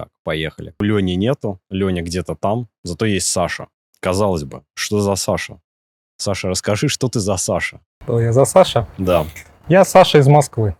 Так, 0.00 0.08
поехали. 0.24 0.74
Лени 0.80 1.12
нету, 1.12 1.60
Леня 1.68 2.00
где-то 2.00 2.34
там, 2.34 2.68
зато 2.82 3.04
есть 3.04 3.28
Саша. 3.28 3.68
Казалось 4.00 4.44
бы, 4.44 4.64
что 4.72 5.00
за 5.00 5.14
Саша? 5.14 5.60
Саша, 6.16 6.48
расскажи, 6.48 6.88
что 6.88 7.08
ты 7.08 7.20
за 7.20 7.36
Саша? 7.36 7.82
Что 8.02 8.18
я 8.18 8.32
за 8.32 8.46
Саша? 8.46 8.88
Да. 8.96 9.26
Я 9.68 9.84
Саша 9.84 10.16
из 10.16 10.26
Москвы. 10.26 10.74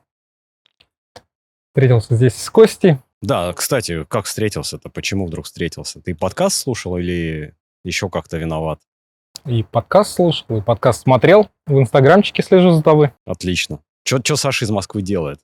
Встретился 1.69 2.16
здесь 2.16 2.34
с 2.34 2.48
Костей. 2.48 2.96
Да, 3.20 3.52
кстати, 3.52 4.05
как 4.05 4.25
встретился-то? 4.25 4.88
Почему 4.88 5.27
вдруг 5.27 5.45
встретился? 5.45 6.00
Ты 6.00 6.14
подкаст 6.14 6.57
слушал 6.57 6.96
или 6.96 7.55
еще 7.84 8.09
как-то 8.09 8.39
виноват? 8.39 8.80
И 9.45 9.62
подкаст 9.62 10.14
слушал, 10.14 10.57
и 10.57 10.62
подкаст 10.62 11.02
смотрел. 11.02 11.50
В 11.66 11.79
инстаграмчике 11.79 12.43
слежу 12.43 12.71
за 12.71 12.82
тобой. 12.82 13.12
Отлично. 13.27 13.80
Что 14.02 14.37
Саша 14.37 14.64
из 14.64 14.71
Москвы 14.71 15.02
делает? 15.02 15.41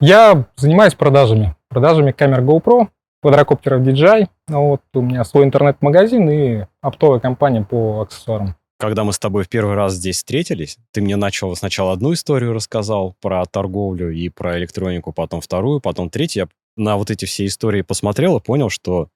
Я 0.00 0.48
занимаюсь 0.56 0.96
продажами. 0.96 1.54
Продажами 1.74 2.12
камер 2.12 2.42
GoPro, 2.42 2.86
квадрокоптеров 3.20 3.82
DJI. 3.82 4.28
Вот 4.46 4.82
у 4.94 5.00
меня 5.00 5.24
свой 5.24 5.42
интернет-магазин 5.42 6.30
и 6.30 6.66
оптовая 6.80 7.18
компания 7.18 7.64
по 7.64 8.02
аксессуарам. 8.02 8.54
Когда 8.78 9.02
мы 9.02 9.12
с 9.12 9.18
тобой 9.18 9.42
в 9.42 9.48
первый 9.48 9.74
раз 9.74 9.94
здесь 9.94 10.18
встретились, 10.18 10.78
ты 10.92 11.02
мне 11.02 11.16
начал 11.16 11.56
сначала 11.56 11.92
одну 11.92 12.12
историю 12.12 12.52
рассказал 12.52 13.16
про 13.20 13.44
торговлю 13.46 14.12
и 14.12 14.28
про 14.28 14.56
электронику, 14.56 15.12
потом 15.12 15.40
вторую, 15.40 15.80
потом 15.80 16.10
третью. 16.10 16.44
Я 16.44 16.48
на 16.76 16.96
вот 16.96 17.10
эти 17.10 17.24
все 17.24 17.44
истории 17.44 17.82
посмотрел 17.82 18.36
и 18.36 18.40
понял, 18.40 18.70
что 18.70 19.08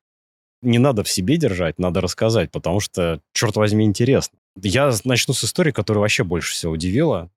не 0.61 0.79
надо 0.79 1.05
в 1.05 1.09
себе 1.09 1.37
держать, 1.37 1.79
надо 1.79 2.01
рассказать, 2.01 2.51
потому 2.51 2.81
что, 2.81 3.21
черт 3.35 3.55
возьми, 3.55 3.85
интересно. 3.85 4.37
Я 4.61 4.93
начну 5.05 5.33
с 5.33 5.45
истории, 5.45 5.71
которая 5.71 6.01
вообще 6.01 6.25
больше 6.25 6.55
всего 6.55 6.73
удивила. 6.73 7.31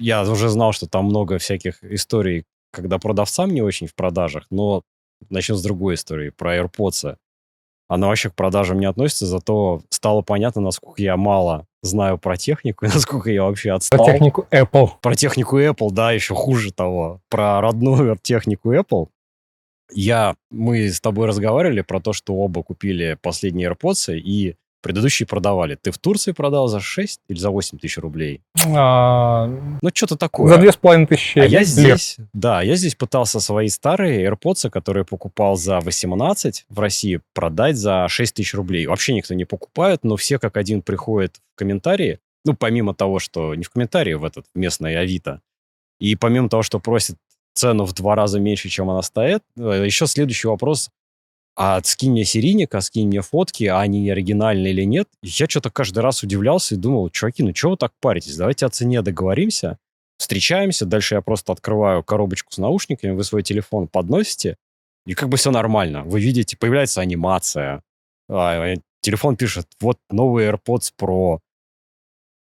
Я 0.00 0.28
уже 0.28 0.48
знал, 0.48 0.72
что 0.72 0.88
там 0.88 1.04
много 1.04 1.38
всяких 1.38 1.84
историй, 1.84 2.46
когда 2.76 2.98
продавцам 2.98 3.52
не 3.52 3.62
очень 3.62 3.86
в 3.86 3.94
продажах, 3.94 4.46
но 4.50 4.82
начну 5.30 5.56
с 5.56 5.62
другой 5.62 5.94
истории, 5.94 6.30
про 6.30 6.56
AirPods. 6.56 7.16
Она 7.88 8.08
вообще 8.08 8.30
к 8.30 8.34
продажам 8.34 8.80
не 8.80 8.86
относится, 8.86 9.26
зато 9.26 9.80
стало 9.90 10.22
понятно, 10.22 10.60
насколько 10.60 11.00
я 11.02 11.16
мало 11.16 11.66
знаю 11.82 12.18
про 12.18 12.36
технику 12.36 12.84
и 12.84 12.88
насколько 12.94 13.30
я 13.30 13.44
вообще 13.44 13.72
отстал. 13.72 14.04
Про 14.04 14.12
технику 14.12 14.46
Apple. 14.50 14.90
Про 15.00 15.14
технику 15.14 15.58
Apple, 15.58 15.90
да, 15.90 16.12
еще 16.12 16.34
хуже 16.34 16.72
того. 16.72 17.20
Про 17.28 17.60
родную 17.60 18.18
технику 18.22 18.72
Apple. 18.72 19.08
Я, 19.92 20.34
мы 20.50 20.88
с 20.88 21.00
тобой 21.00 21.28
разговаривали 21.28 21.80
про 21.80 22.00
то, 22.00 22.12
что 22.12 22.34
оба 22.34 22.64
купили 22.64 23.16
последние 23.22 23.70
AirPods, 23.70 24.16
и 24.16 24.56
Предыдущие 24.86 25.26
продавали. 25.26 25.74
Ты 25.74 25.90
в 25.90 25.98
Турции 25.98 26.30
продал 26.30 26.68
за 26.68 26.78
6 26.78 27.22
или 27.26 27.36
за 27.36 27.50
8 27.50 27.76
тысяч 27.78 27.98
рублей? 27.98 28.40
А, 28.68 29.48
ну, 29.82 29.90
что-то 29.92 30.16
такое. 30.16 30.48
За 30.48 30.62
2,5 30.62 31.06
тысячи. 31.08 31.40
А 31.40 31.44
я 31.44 31.64
здесь, 31.64 32.18
да, 32.32 32.62
я 32.62 32.76
здесь 32.76 32.94
пытался 32.94 33.40
свои 33.40 33.66
старые 33.66 34.24
AirPods, 34.24 34.70
которые 34.70 35.04
покупал 35.04 35.56
за 35.56 35.80
18 35.80 36.66
в 36.68 36.78
России, 36.78 37.20
продать 37.34 37.76
за 37.76 38.06
6 38.08 38.32
тысяч 38.32 38.54
рублей. 38.54 38.86
Вообще 38.86 39.12
никто 39.12 39.34
не 39.34 39.44
покупает, 39.44 40.04
но 40.04 40.14
все 40.14 40.38
как 40.38 40.56
один 40.56 40.82
приходят 40.82 41.34
в 41.54 41.58
комментарии, 41.58 42.20
ну, 42.44 42.54
помимо 42.54 42.94
того, 42.94 43.18
что 43.18 43.56
не 43.56 43.64
в 43.64 43.70
комментарии, 43.70 44.14
в 44.14 44.22
этот 44.22 44.46
местный 44.54 44.96
Авито, 44.96 45.40
и 45.98 46.14
помимо 46.14 46.48
того, 46.48 46.62
что 46.62 46.78
просят 46.78 47.16
цену 47.54 47.86
в 47.86 47.92
два 47.92 48.14
раза 48.14 48.38
меньше, 48.38 48.68
чем 48.68 48.88
она 48.88 49.02
стоит, 49.02 49.42
э, 49.56 49.82
еще 49.84 50.06
следующий 50.06 50.46
вопрос, 50.46 50.90
а 51.56 51.82
скинь 51.82 52.12
мне 52.12 52.24
серийник, 52.24 52.74
а 52.74 52.82
скинь 52.82 53.08
мне 53.08 53.22
фотки, 53.22 53.64
а 53.64 53.80
они 53.80 54.08
оригинальные 54.10 54.72
или 54.72 54.82
нет. 54.82 55.08
Я 55.22 55.46
что-то 55.48 55.70
каждый 55.70 56.00
раз 56.00 56.22
удивлялся 56.22 56.74
и 56.74 56.78
думал, 56.78 57.08
чуваки, 57.08 57.42
ну 57.42 57.52
чего 57.52 57.72
вы 57.72 57.76
так 57.78 57.92
паритесь? 58.00 58.36
Давайте 58.36 58.66
о 58.66 58.68
цене 58.68 59.00
договоримся, 59.00 59.78
встречаемся, 60.18 60.84
дальше 60.84 61.14
я 61.14 61.22
просто 61.22 61.52
открываю 61.52 62.04
коробочку 62.04 62.52
с 62.52 62.58
наушниками, 62.58 63.12
вы 63.12 63.24
свой 63.24 63.42
телефон 63.42 63.88
подносите, 63.88 64.56
и 65.06 65.14
как 65.14 65.30
бы 65.30 65.38
все 65.38 65.50
нормально. 65.50 66.02
Вы 66.04 66.20
видите, 66.20 66.58
появляется 66.58 67.00
анимация, 67.00 67.82
а, 68.28 68.66
э, 68.66 68.76
телефон 69.00 69.36
пишет, 69.36 69.66
вот 69.80 69.98
новый 70.10 70.48
AirPods 70.48 70.92
Pro. 71.00 71.38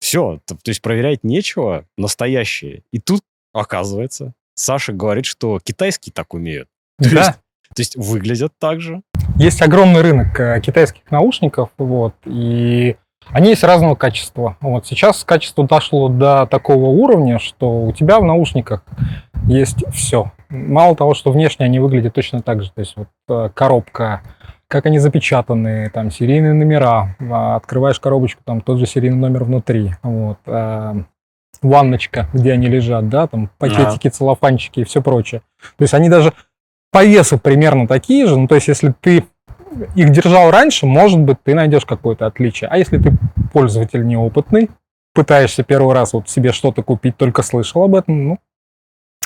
Все, 0.01 0.41
то, 0.47 0.55
то 0.55 0.71
есть 0.71 0.81
проверять 0.81 1.23
нечего, 1.23 1.87
настоящие. 1.99 2.83
И 2.93 2.99
тут, 2.99 3.23
оказывается, 3.53 4.33
Саша 4.55 4.93
говорит, 4.93 5.27
что 5.27 5.61
китайские 5.61 6.13
так 6.13 6.35
умеют. 6.35 6.69
Да. 6.99 7.37
То 7.75 7.81
есть 7.81 7.97
выглядят 7.97 8.53
так 8.59 8.81
же. 8.81 9.03
Есть 9.37 9.63
огромный 9.63 10.03
рынок 10.03 10.39
э, 10.39 10.61
китайских 10.61 11.11
наушников, 11.11 11.71
вот, 11.79 12.15
и 12.27 12.97
они 13.31 13.51
есть 13.51 13.65
разного 13.65 13.95
качества. 13.95 14.57
Вот 14.61 14.87
сейчас 14.87 15.25
качество 15.25 15.67
дошло 15.67 16.09
до 16.09 16.47
такого 16.47 16.87
уровня, 16.87 17.39
что 17.39 17.85
у 17.85 17.93
тебя 17.93 18.19
в 18.21 18.25
наушниках 18.25 18.85
есть 19.47 19.85
все. 19.93 20.33
Мало 20.49 20.97
того, 20.97 21.15
что 21.15 21.33
внешне 21.33 21.65
они 21.65 21.79
выглядят 21.79 22.15
точно 22.15 22.43
так 22.43 22.63
же. 22.63 22.71
То 22.73 22.81
есть 22.81 22.95
вот 22.97 23.09
э, 23.29 23.51
коробка, 23.55 24.23
как 24.69 24.87
они 24.87 24.99
запечатаны, 24.99 25.91
там 25.91 26.11
серийные 26.11 26.53
номера, 26.53 27.17
а, 27.21 27.57
открываешь 27.57 28.01
коробочку, 28.01 28.43
там 28.45 28.61
тот 28.61 28.79
же 28.79 28.87
серийный 28.87 29.19
номер 29.19 29.45
внутри. 29.45 29.93
Вот 30.03 30.39
э, 30.47 30.95
ванночка, 31.63 32.29
где 32.33 32.53
они 32.53 32.69
лежат, 32.69 33.09
да, 33.09 33.27
там 33.27 33.51
пакетики, 33.59 34.09
целлофанчики 34.09 34.81
и 34.81 34.85
все 34.85 35.01
прочее. 35.01 35.43
То 35.77 35.83
есть 35.83 35.95
они 35.95 36.09
даже 36.09 36.33
по 36.93 37.05
весу 37.05 37.39
примерно 37.39 37.89
такие 37.89 38.27
же. 38.27 38.39
Ну, 38.39 38.47
то 38.47 38.55
есть, 38.55 38.69
если 38.69 38.95
ты 39.01 39.25
их 39.97 40.11
держал 40.11 40.51
раньше, 40.51 40.87
может 40.87 41.19
быть, 41.19 41.39
ты 41.43 41.55
найдешь 41.55 41.87
какое-то 41.87 42.27
отличие. 42.27 42.69
А 42.69 42.77
если 42.77 42.99
ты 42.99 43.13
пользователь 43.53 44.07
неопытный, 44.07 44.71
пытаешься 45.15 45.65
первый 45.65 45.95
раз 45.95 46.13
вот 46.13 46.29
себе 46.29 46.53
что-то 46.53 46.83
купить, 46.83 47.17
только 47.17 47.43
слышал 47.43 47.83
об 47.83 47.95
этом, 47.95 48.29
ну, 48.29 48.39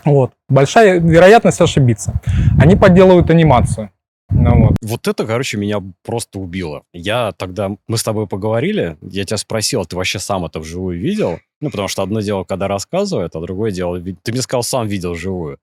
вот. 0.04 0.32
Большая 0.48 1.00
вероятность 1.00 1.60
ошибиться. 1.60 2.20
Они 2.60 2.76
подделывают 2.76 3.28
анимацию. 3.28 3.90
Ну, 4.30 4.66
вот. 4.66 4.76
вот 4.82 5.08
это, 5.08 5.24
короче, 5.24 5.56
меня 5.56 5.80
просто 6.04 6.38
убило. 6.38 6.82
Я 6.92 7.32
тогда, 7.32 7.70
мы 7.88 7.96
с 7.96 8.02
тобой 8.02 8.26
поговорили, 8.26 8.96
я 9.00 9.24
тебя 9.24 9.36
спросил, 9.36 9.84
ты 9.84 9.96
вообще 9.96 10.18
сам 10.18 10.44
это 10.44 10.60
вживую 10.60 10.98
видел? 10.98 11.38
Ну, 11.60 11.70
потому 11.70 11.88
что 11.88 12.02
одно 12.02 12.20
дело, 12.20 12.44
когда 12.44 12.68
рассказывают, 12.68 13.34
а 13.34 13.40
другое 13.40 13.70
дело, 13.70 14.00
ты 14.00 14.32
мне 14.32 14.42
сказал, 14.42 14.62
сам 14.62 14.86
видел 14.86 15.12
вживую 15.12 15.58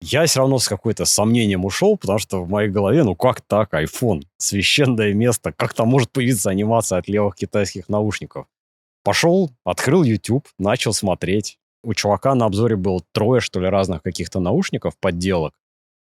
я 0.00 0.26
все 0.26 0.40
равно 0.40 0.58
с 0.58 0.68
какой-то 0.68 1.04
сомнением 1.04 1.64
ушел, 1.64 1.96
потому 1.96 2.18
что 2.18 2.42
в 2.42 2.50
моей 2.50 2.68
голове, 2.68 3.02
ну 3.02 3.14
как 3.14 3.40
так, 3.40 3.72
iPhone, 3.72 4.22
священное 4.36 5.12
место, 5.14 5.52
как 5.52 5.74
там 5.74 5.88
может 5.88 6.10
появиться 6.10 6.50
анимация 6.50 6.98
от 6.98 7.08
левых 7.08 7.36
китайских 7.36 7.88
наушников? 7.88 8.46
Пошел, 9.02 9.52
открыл 9.64 10.02
YouTube, 10.02 10.46
начал 10.58 10.92
смотреть. 10.92 11.58
У 11.82 11.94
чувака 11.94 12.34
на 12.34 12.46
обзоре 12.46 12.76
было 12.76 13.02
трое, 13.12 13.40
что 13.40 13.60
ли, 13.60 13.68
разных 13.68 14.02
каких-то 14.02 14.40
наушников, 14.40 14.98
подделок. 14.98 15.54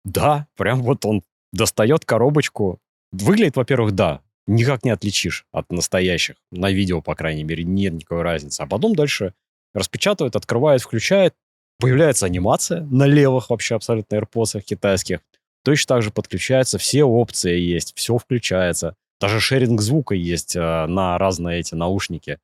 Да, 0.04 0.46
прям 0.56 0.82
вот 0.82 1.04
он 1.04 1.22
достает 1.52 2.04
коробочку. 2.04 2.80
Выглядит, 3.12 3.56
во-первых, 3.56 3.92
да, 3.92 4.22
никак 4.46 4.84
не 4.84 4.90
отличишь 4.90 5.46
от 5.52 5.70
настоящих. 5.70 6.36
На 6.50 6.70
видео, 6.70 7.02
по 7.02 7.14
крайней 7.14 7.44
мере, 7.44 7.64
нет 7.64 7.92
никакой 7.92 8.22
разницы. 8.22 8.62
А 8.62 8.66
потом 8.66 8.94
дальше 8.96 9.34
распечатывает, 9.74 10.34
открывает, 10.34 10.80
включает, 10.80 11.34
Появляется 11.80 12.26
анимация 12.26 12.82
на 12.82 13.04
левых 13.06 13.50
вообще 13.50 13.76
абсолютно 13.76 14.16
AirPods 14.16 14.60
китайских. 14.62 15.20
Точно 15.64 15.96
так 15.96 16.02
же 16.02 16.10
подключаются, 16.10 16.78
все 16.78 17.04
опции 17.04 17.58
есть, 17.58 17.92
все 17.96 18.16
включается. 18.18 18.94
Даже 19.20 19.40
шеринг 19.40 19.80
звука 19.80 20.14
есть 20.14 20.56
э, 20.56 20.86
на 20.86 21.18
разные 21.18 21.60
эти 21.60 21.74
наушники. 21.74 22.38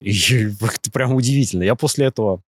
И 0.00 0.10
это 0.60 0.90
прям 0.92 1.14
удивительно. 1.14 1.62
Я 1.62 1.74
после 1.74 2.06
этого 2.06 2.42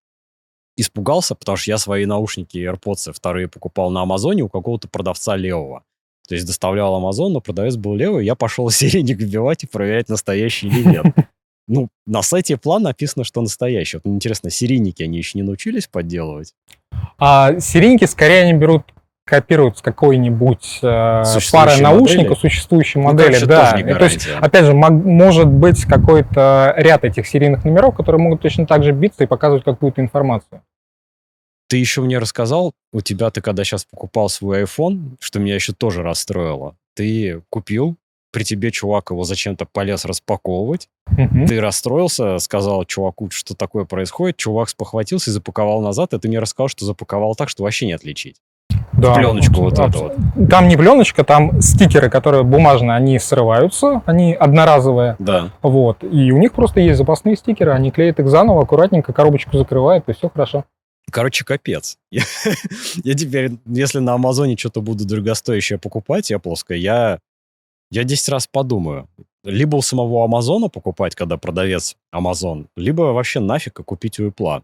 испугался, 0.77 1.35
потому 1.35 1.57
что 1.57 1.71
я 1.71 1.77
свои 1.77 2.05
наушники 2.05 2.57
AirPods 2.57 3.11
вторые 3.13 3.47
покупал 3.47 3.91
на 3.91 4.01
Амазоне 4.01 4.43
у 4.43 4.49
какого-то 4.49 4.87
продавца 4.87 5.35
левого. 5.35 5.83
То 6.27 6.35
есть 6.35 6.45
доставлял 6.45 6.93
Амазон, 6.93 7.33
но 7.33 7.41
продавец 7.41 7.75
был 7.75 7.95
левый, 7.95 8.25
я 8.25 8.35
пошел 8.35 8.69
серийник 8.69 9.17
вбивать 9.17 9.63
и 9.63 9.67
проверять, 9.67 10.09
настоящий 10.09 10.67
или 10.67 10.83
нет. 10.83 11.05
Ну, 11.69 11.89
на 12.07 12.23
сайте 12.23 12.57
план 12.57 12.81
написано, 12.81 13.23
что 13.23 13.41
настоящий. 13.41 13.97
Вот, 14.03 14.11
интересно, 14.11 14.49
серийники 14.49 15.03
они 15.03 15.19
еще 15.19 15.37
не 15.37 15.43
научились 15.43 15.87
подделывать? 15.87 16.55
А 17.19 17.59
серийники 17.59 18.05
скорее 18.05 18.41
они 18.41 18.53
берут 18.53 18.83
копируют 19.23 19.77
с 19.77 19.81
какой-нибудь 19.83 20.79
э, 20.81 21.23
пары 21.51 21.77
наушников 21.79 22.39
существующей 22.39 22.97
ну, 22.97 23.05
модели. 23.05 23.45
Да, 23.45 23.73
то 23.73 24.05
есть, 24.05 24.27
опять 24.27 24.65
же, 24.65 24.73
может 24.73 25.47
быть 25.47 25.85
какой-то 25.85 26.73
ряд 26.75 27.03
этих 27.03 27.27
серийных 27.27 27.63
номеров, 27.63 27.95
которые 27.95 28.19
могут 28.19 28.41
точно 28.41 28.65
так 28.65 28.83
же 28.83 28.91
биться 28.91 29.23
и 29.23 29.27
показывать 29.27 29.63
какую-то 29.63 30.01
информацию. 30.01 30.63
Ты 31.67 31.77
еще 31.77 32.01
мне 32.01 32.17
рассказал, 32.17 32.73
у 32.91 33.01
тебя 33.01 33.29
ты 33.29 33.41
когда 33.41 33.63
сейчас 33.63 33.85
покупал 33.85 34.29
свой 34.29 34.63
iPhone, 34.63 35.17
что 35.19 35.39
меня 35.39 35.53
еще 35.53 35.73
тоже 35.73 36.01
расстроило. 36.01 36.75
Ты 36.95 37.43
купил, 37.49 37.97
при 38.31 38.43
тебе 38.43 38.71
чувак 38.71 39.11
его 39.11 39.23
зачем-то 39.23 39.65
полез 39.65 40.05
распаковывать. 40.05 40.89
Угу. 41.11 41.47
Ты 41.47 41.59
расстроился, 41.59 42.37
сказал 42.39 42.85
чуваку, 42.85 43.29
что 43.31 43.55
такое 43.55 43.85
происходит. 43.85 44.37
Чувак 44.37 44.69
спохватился 44.69 45.29
и 45.29 45.33
запаковал 45.33 45.81
назад. 45.81 46.13
И 46.13 46.19
ты 46.19 46.27
мне 46.27 46.39
рассказал, 46.39 46.67
что 46.67 46.85
запаковал 46.85 47.35
так, 47.35 47.49
что 47.49 47.63
вообще 47.63 47.85
не 47.87 47.93
отличить. 47.93 48.37
Да, 48.93 49.13
пленочку 49.13 49.61
вот 49.61 49.79
эту 49.79 49.99
вот. 49.99 50.49
Там 50.49 50.67
не 50.67 50.75
пленочка, 50.75 51.23
там 51.23 51.61
стикеры, 51.61 52.09
которые 52.09 52.43
бумажные, 52.43 52.95
они 52.95 53.17
срываются, 53.19 54.01
они 54.05 54.33
одноразовые. 54.33 55.15
Да. 55.19 55.51
Вот. 55.61 56.03
И 56.03 56.31
у 56.31 56.37
них 56.37 56.53
просто 56.53 56.81
есть 56.81 56.97
запасные 56.97 57.35
стикеры, 57.35 57.71
они 57.71 57.91
клеят 57.91 58.19
их 58.19 58.27
заново, 58.27 58.63
аккуратненько, 58.63 59.13
коробочку 59.13 59.57
закрывают, 59.57 60.07
и 60.09 60.13
все 60.13 60.29
хорошо. 60.29 60.65
Короче, 61.11 61.45
капец. 61.45 61.97
Я, 62.11 62.23
я 63.03 63.13
теперь, 63.13 63.51
если 63.65 63.99
на 63.99 64.13
Амазоне 64.13 64.57
что-то 64.57 64.81
буду 64.81 65.07
дорогостоящее 65.07 65.79
покупать, 65.79 66.31
Apple, 66.31 66.55
я, 66.75 67.19
я 67.91 68.03
10 68.03 68.29
раз 68.29 68.47
подумаю. 68.47 69.07
Либо 69.43 69.77
у 69.77 69.81
самого 69.81 70.25
Амазона 70.25 70.67
покупать, 70.69 71.15
когда 71.15 71.37
продавец 71.37 71.95
Амазон, 72.11 72.67
либо 72.75 73.13
вообще 73.13 73.39
нафиг 73.39 73.75
купить 73.85 74.19
у 74.19 74.27
Apple. 74.29 74.63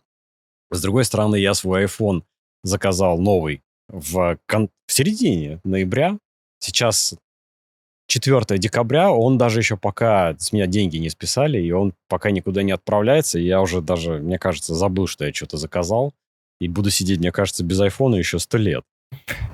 С 0.71 0.81
другой 0.81 1.05
стороны, 1.05 1.37
я 1.37 1.53
свой 1.53 1.85
iPhone 1.85 2.23
заказал 2.63 3.17
новый 3.17 3.61
в, 3.87 4.37
кон- 4.47 4.69
в 4.87 4.93
середине 4.93 5.59
ноября. 5.63 6.17
Сейчас 6.59 7.15
4 8.07 8.57
декабря, 8.59 9.11
он 9.11 9.37
даже 9.37 9.59
еще 9.59 9.77
пока 9.77 10.35
с 10.37 10.51
меня 10.51 10.67
деньги 10.67 10.97
не 10.97 11.09
списали, 11.09 11.61
и 11.61 11.71
он 11.71 11.93
пока 12.09 12.31
никуда 12.31 12.63
не 12.63 12.71
отправляется, 12.71 13.39
и 13.39 13.45
я 13.45 13.61
уже 13.61 13.81
даже, 13.81 14.19
мне 14.19 14.37
кажется, 14.37 14.75
забыл, 14.75 15.07
что 15.07 15.25
я 15.25 15.33
что-то 15.33 15.57
заказал, 15.57 16.13
и 16.59 16.67
буду 16.67 16.89
сидеть, 16.89 17.19
мне 17.19 17.31
кажется, 17.31 17.63
без 17.63 17.79
айфона 17.79 18.15
еще 18.15 18.39
сто 18.39 18.57
лет. 18.57 18.83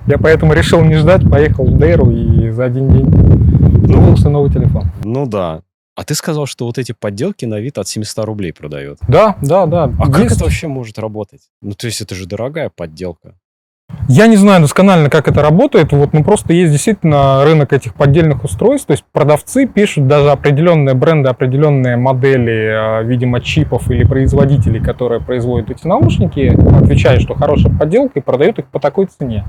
Я 0.06 0.18
поэтому 0.18 0.52
решил 0.54 0.82
не 0.82 0.94
ждать, 0.96 1.22
поехал 1.30 1.64
в 1.64 1.78
Дейру 1.78 2.10
и 2.10 2.50
за 2.50 2.64
один 2.64 2.92
день 2.92 3.51
купился 3.86 4.28
новый 4.28 4.50
телефон. 4.50 4.84
Ну 5.04 5.26
да. 5.26 5.62
А 5.94 6.04
ты 6.04 6.14
сказал, 6.14 6.46
что 6.46 6.64
вот 6.64 6.78
эти 6.78 6.92
подделки 6.92 7.44
на 7.44 7.60
вид 7.60 7.76
от 7.76 7.86
700 7.86 8.24
рублей 8.24 8.52
продают. 8.52 8.98
Да, 9.08 9.36
да, 9.42 9.66
да. 9.66 9.84
А 9.98 10.10
как 10.10 10.22
Есть- 10.22 10.36
это 10.36 10.44
вообще 10.44 10.66
может 10.66 10.98
работать? 10.98 11.42
Ну, 11.60 11.72
то 11.72 11.86
есть 11.86 12.00
это 12.00 12.14
же 12.14 12.26
дорогая 12.26 12.70
подделка. 12.70 13.38
Я 14.08 14.26
не 14.26 14.36
знаю 14.36 14.60
досконально, 14.60 15.08
как 15.10 15.28
это 15.28 15.42
работает. 15.42 15.92
Вот, 15.92 16.12
ну 16.12 16.24
просто 16.24 16.52
есть 16.52 16.72
действительно 16.72 17.44
рынок 17.44 17.72
этих 17.72 17.94
поддельных 17.94 18.44
устройств. 18.44 18.88
То 18.88 18.92
есть 18.92 19.04
продавцы 19.12 19.66
пишут 19.66 20.06
даже 20.06 20.30
определенные 20.30 20.94
бренды, 20.94 21.28
определенные 21.28 21.96
модели, 21.96 23.00
э, 23.00 23.04
видимо, 23.04 23.40
чипов 23.40 23.90
или 23.90 24.04
производителей, 24.04 24.80
которые 24.80 25.20
производят 25.20 25.70
эти 25.70 25.86
наушники, 25.86 26.54
отвечают, 26.82 27.22
что 27.22 27.34
хорошая 27.34 27.72
подделка, 27.76 28.18
и 28.18 28.22
продают 28.22 28.58
их 28.58 28.66
по 28.66 28.80
такой 28.80 29.06
цене. 29.06 29.44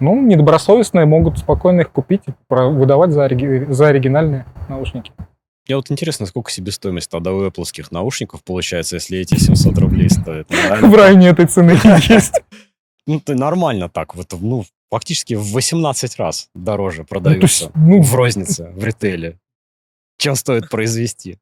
Ну, 0.00 0.20
недобросовестные 0.20 1.06
могут 1.06 1.38
спокойно 1.38 1.82
их 1.82 1.90
купить 1.90 2.22
и 2.26 2.32
выдавать 2.50 3.12
за, 3.12 3.24
ори- 3.24 3.70
за 3.72 3.88
оригинальные 3.88 4.46
наушники. 4.68 5.12
Мне 5.68 5.76
вот 5.76 5.92
интересно, 5.92 6.26
сколько 6.26 6.50
себестоимость 6.50 7.08
тогда 7.08 7.32
у 7.32 7.46
Apple 7.46 7.64
наушников 7.92 8.42
получается, 8.42 8.96
если 8.96 9.18
эти 9.18 9.36
700 9.36 9.78
рублей 9.78 10.10
стоят. 10.10 10.48
В 10.82 10.94
районе 10.94 11.28
этой 11.28 11.46
цены 11.46 11.78
есть. 12.08 12.42
Ну, 13.06 13.20
ты 13.20 13.34
нормально 13.34 13.88
так, 13.88 14.14
вот, 14.14 14.32
ну, 14.40 14.64
фактически 14.90 15.34
в 15.34 15.52
18 15.52 16.16
раз 16.18 16.48
дороже 16.54 17.00
Ну, 17.02 17.06
продаются 17.06 17.64
есть, 17.64 17.70
ну, 17.74 18.00
в 18.02 18.14
рознице, 18.14 18.70
в 18.74 18.84
ритейле, 18.84 19.38
чем 20.18 20.36
стоит 20.36 20.68
произвести. 20.70 21.38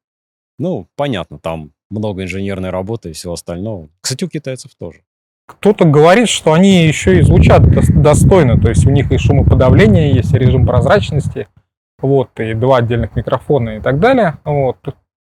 Ну, 0.57 0.87
понятно, 0.95 1.37
там 1.39 1.71
много 1.89 2.23
инженерной 2.23 2.69
работы 2.69 3.09
и 3.09 3.13
всего 3.13 3.33
остального. 3.33 3.89
Кстати, 4.01 4.23
у 4.23 4.29
китайцев 4.29 4.71
тоже. 4.75 5.01
Кто-то 5.47 5.85
говорит, 5.85 6.29
что 6.29 6.53
они 6.53 6.85
еще 6.85 7.19
и 7.19 7.21
звучат 7.21 7.61
дос- 7.63 7.91
достойно, 7.91 8.59
то 8.59 8.69
есть 8.69 8.85
у 8.85 8.89
них 8.89 9.11
и 9.11 9.17
шумоподавление 9.17 10.13
есть, 10.13 10.33
и 10.33 10.37
режим 10.37 10.65
прозрачности, 10.65 11.47
вот, 11.99 12.39
и 12.39 12.53
два 12.53 12.77
отдельных 12.77 13.15
микрофона 13.15 13.77
и 13.77 13.81
так 13.81 13.99
далее. 13.99 14.37
Вот. 14.45 14.77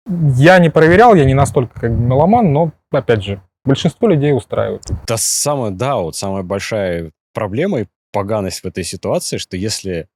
Я 0.07 0.59
не 0.59 0.69
проверял, 0.69 1.15
я 1.15 1.25
не 1.25 1.33
настолько 1.33 1.79
как 1.81 1.91
бы 1.91 2.03
меломан, 2.03 2.53
но, 2.53 2.71
опять 2.91 3.23
же, 3.23 3.41
большинство 3.65 4.07
людей 4.07 4.33
устраивает. 4.33 4.83
Да, 5.07 5.17
самое, 5.17 5.71
да, 5.71 5.97
вот 5.97 6.15
самая 6.15 6.43
большая 6.43 7.11
проблема 7.33 7.81
и 7.81 7.85
поганость 8.11 8.61
в 8.61 8.65
этой 8.65 8.83
ситуации, 8.83 9.37
что 9.37 9.57
если 9.57 10.07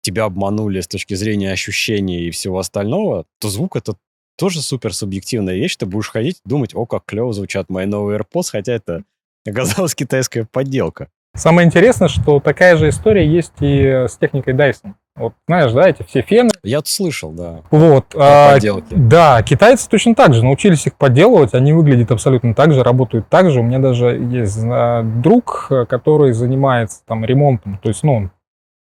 тебя 0.00 0.24
обманули 0.24 0.80
с 0.80 0.88
точки 0.88 1.14
зрения 1.14 1.52
ощущений 1.52 2.24
и 2.24 2.30
всего 2.30 2.58
остального, 2.58 3.26
то 3.40 3.48
звук 3.48 3.76
это 3.76 3.96
тоже 4.36 4.62
супер 4.62 4.94
субъективная 4.94 5.54
вещь. 5.54 5.76
Ты 5.76 5.86
будешь 5.86 6.10
ходить, 6.10 6.40
думать, 6.44 6.74
о, 6.74 6.86
как 6.86 7.04
клево 7.04 7.32
звучат 7.32 7.70
мои 7.70 7.86
новые 7.86 8.18
AirPods, 8.18 8.50
хотя 8.50 8.72
это 8.72 9.04
оказалась 9.46 9.94
китайская 9.94 10.46
подделка. 10.50 11.08
Самое 11.36 11.66
интересное, 11.66 12.08
что 12.08 12.38
такая 12.38 12.76
же 12.76 12.88
история 12.88 13.26
есть 13.26 13.54
и 13.60 14.06
с 14.08 14.16
техникой 14.16 14.54
Dyson. 14.54 14.94
Вот, 15.16 15.32
знаешь, 15.46 15.70
да, 15.72 15.88
эти 15.88 16.02
все 16.02 16.22
фены. 16.22 16.50
Я 16.64 16.80
слышал, 16.84 17.30
да, 17.30 17.62
Вот. 17.70 18.14
а, 18.16 18.54
подделки. 18.54 18.92
Да, 18.94 19.42
китайцы 19.44 19.88
точно 19.88 20.14
так 20.16 20.34
же 20.34 20.42
научились 20.42 20.86
их 20.88 20.94
подделывать, 20.96 21.54
они 21.54 21.72
выглядят 21.72 22.10
абсолютно 22.10 22.52
так 22.54 22.72
же, 22.72 22.82
работают 22.82 23.28
так 23.28 23.50
же. 23.50 23.60
У 23.60 23.62
меня 23.62 23.78
даже 23.78 24.16
есть 24.16 24.58
а, 24.64 25.02
друг, 25.04 25.70
который 25.88 26.32
занимается 26.32 27.02
там 27.06 27.24
ремонтом, 27.24 27.78
то 27.80 27.88
есть, 27.90 28.02
ну, 28.02 28.14
он 28.16 28.30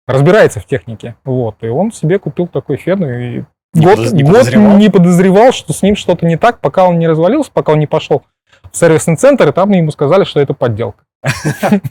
разбирается 0.06 0.58
в 0.60 0.64
технике, 0.64 1.16
вот, 1.24 1.56
и 1.60 1.68
он 1.68 1.92
себе 1.92 2.18
купил 2.18 2.46
такой 2.46 2.76
фен 2.78 3.04
и 3.04 3.44
Не 3.74 3.84
год, 3.84 3.98
подоз- 3.98 4.12
не 4.14 4.22
год 4.22 4.32
подозревал? 4.32 4.76
не 4.78 4.88
подозревал, 4.88 5.52
что 5.52 5.72
с 5.74 5.82
ним 5.82 5.96
что-то 5.96 6.24
не 6.26 6.36
так, 6.38 6.60
пока 6.60 6.86
он 6.88 6.98
не 6.98 7.06
развалился, 7.08 7.50
пока 7.52 7.72
он 7.72 7.78
не 7.78 7.86
пошел 7.86 8.22
в 8.72 8.76
сервисный 8.76 9.16
центр, 9.16 9.48
и 9.48 9.52
там 9.52 9.70
ему 9.70 9.90
сказали, 9.90 10.24
что 10.24 10.40
это 10.40 10.54
подделка. 10.54 11.04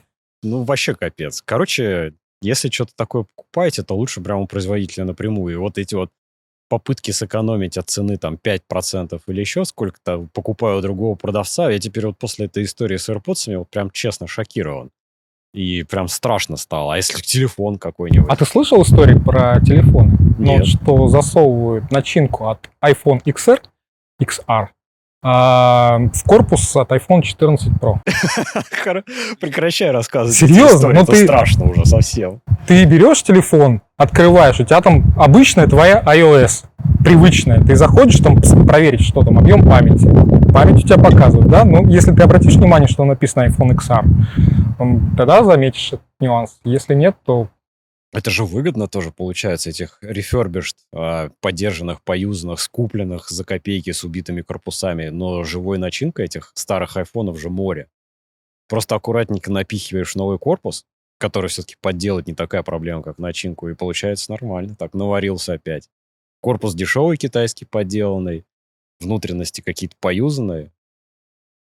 Ну, 0.43 0.63
вообще 0.63 0.95
капец. 0.95 1.43
Короче, 1.45 2.13
если 2.41 2.69
что-то 2.69 2.93
такое 2.95 3.25
покупаете, 3.35 3.83
то 3.83 3.95
лучше 3.95 4.21
прямо 4.21 4.41
у 4.41 4.47
производителя 4.47 5.05
напрямую. 5.05 5.53
И 5.53 5.57
вот 5.57 5.77
эти 5.77 5.95
вот 5.95 6.11
попытки 6.69 7.11
сэкономить 7.11 7.77
от 7.77 7.89
цены 7.89 8.17
там 8.17 8.39
5% 8.41 9.21
или 9.27 9.39
еще 9.39 9.65
сколько-то, 9.65 10.27
покупаю 10.33 10.79
у 10.79 10.81
другого 10.81 11.15
продавца, 11.15 11.69
я 11.69 11.79
теперь 11.79 12.07
вот 12.07 12.17
после 12.17 12.45
этой 12.45 12.63
истории 12.63 12.97
с 12.97 13.09
AirPods 13.09 13.57
вот 13.57 13.69
прям 13.69 13.91
честно 13.91 14.27
шокирован. 14.27 14.89
И 15.53 15.83
прям 15.83 16.07
страшно 16.07 16.55
стало. 16.55 16.93
А 16.93 16.97
если 16.97 17.21
телефон 17.21 17.77
какой-нибудь? 17.77 18.31
А 18.31 18.35
ты 18.35 18.45
слышал 18.45 18.81
истории 18.81 19.19
про 19.19 19.59
телефоны? 19.59 20.17
Ну, 20.39 20.45
Нет. 20.45 20.59
вот 20.59 20.67
что 20.67 21.07
засовывают 21.07 21.91
начинку 21.91 22.47
от 22.47 22.69
iPhone 22.83 23.21
XR, 23.23 23.61
XR 24.21 24.69
а, 25.23 25.99
в 26.13 26.23
корпус 26.25 26.75
от 26.75 26.91
iPhone 26.91 27.21
14 27.21 27.69
Pro. 27.73 27.99
Прекращай 29.39 29.91
рассказывать. 29.91 30.35
Серьезно? 30.35 30.89
Ну 30.89 31.01
это 31.01 31.11
ты- 31.11 31.23
страшно 31.23 31.69
уже 31.69 31.85
совсем. 31.85 32.41
Ты 32.67 32.85
берешь 32.85 33.21
телефон, 33.23 33.81
открываешь, 33.97 34.59
у 34.59 34.63
тебя 34.63 34.81
там 34.81 35.13
обычная 35.17 35.67
твоя 35.67 36.01
iOS, 36.05 36.65
привычная. 37.03 37.61
Ты 37.61 37.75
заходишь 37.75 38.19
там 38.19 38.41
проверить, 38.65 39.01
что 39.01 39.21
там, 39.23 39.37
объем 39.37 39.63
памяти. 39.67 40.07
Память 40.51 40.83
у 40.83 40.87
тебя 40.87 40.97
показывает, 40.97 41.47
да? 41.49 41.65
Ну, 41.65 41.87
если 41.87 42.11
ты 42.13 42.23
обратишь 42.23 42.55
внимание, 42.55 42.87
что 42.87 43.03
написано 43.03 43.45
iPhone 43.47 43.75
XR, 43.75 45.15
тогда 45.17 45.43
заметишь 45.43 45.93
этот 45.93 46.05
нюанс. 46.19 46.59
Если 46.63 46.93
нет, 46.95 47.15
то 47.25 47.47
Это 48.13 48.29
же 48.29 48.43
выгодно 48.43 48.87
тоже 48.87 49.11
получается, 49.11 49.69
этих 49.69 49.97
refurbished, 50.01 50.75
а, 50.93 51.29
поддержанных, 51.39 52.01
поюзанных, 52.01 52.59
скупленных 52.59 53.29
за 53.29 53.45
копейки 53.45 53.91
с 53.91 54.03
убитыми 54.03 54.41
корпусами, 54.41 55.07
но 55.07 55.43
живой 55.43 55.77
начинкой 55.77 56.25
этих 56.25 56.51
старых 56.53 56.97
айфонов 56.97 57.39
же 57.39 57.49
море. 57.49 57.87
Просто 58.67 58.95
аккуратненько 58.95 59.51
напихиваешь 59.51 60.15
новый 60.15 60.39
корпус, 60.39 60.85
который 61.19 61.49
все-таки 61.49 61.77
подделать 61.79 62.27
не 62.27 62.33
такая 62.33 62.63
проблема, 62.63 63.01
как 63.01 63.17
начинку, 63.17 63.69
и 63.69 63.75
получается 63.75 64.31
нормально. 64.31 64.75
Так, 64.75 64.93
наварился 64.93 65.53
опять. 65.53 65.89
Корпус 66.41 66.73
дешевый 66.73 67.15
китайский 67.15 67.65
подделанный, 67.65 68.45
внутренности 68.99 69.61
какие-то 69.61 69.95
поюзанные. 69.99 70.71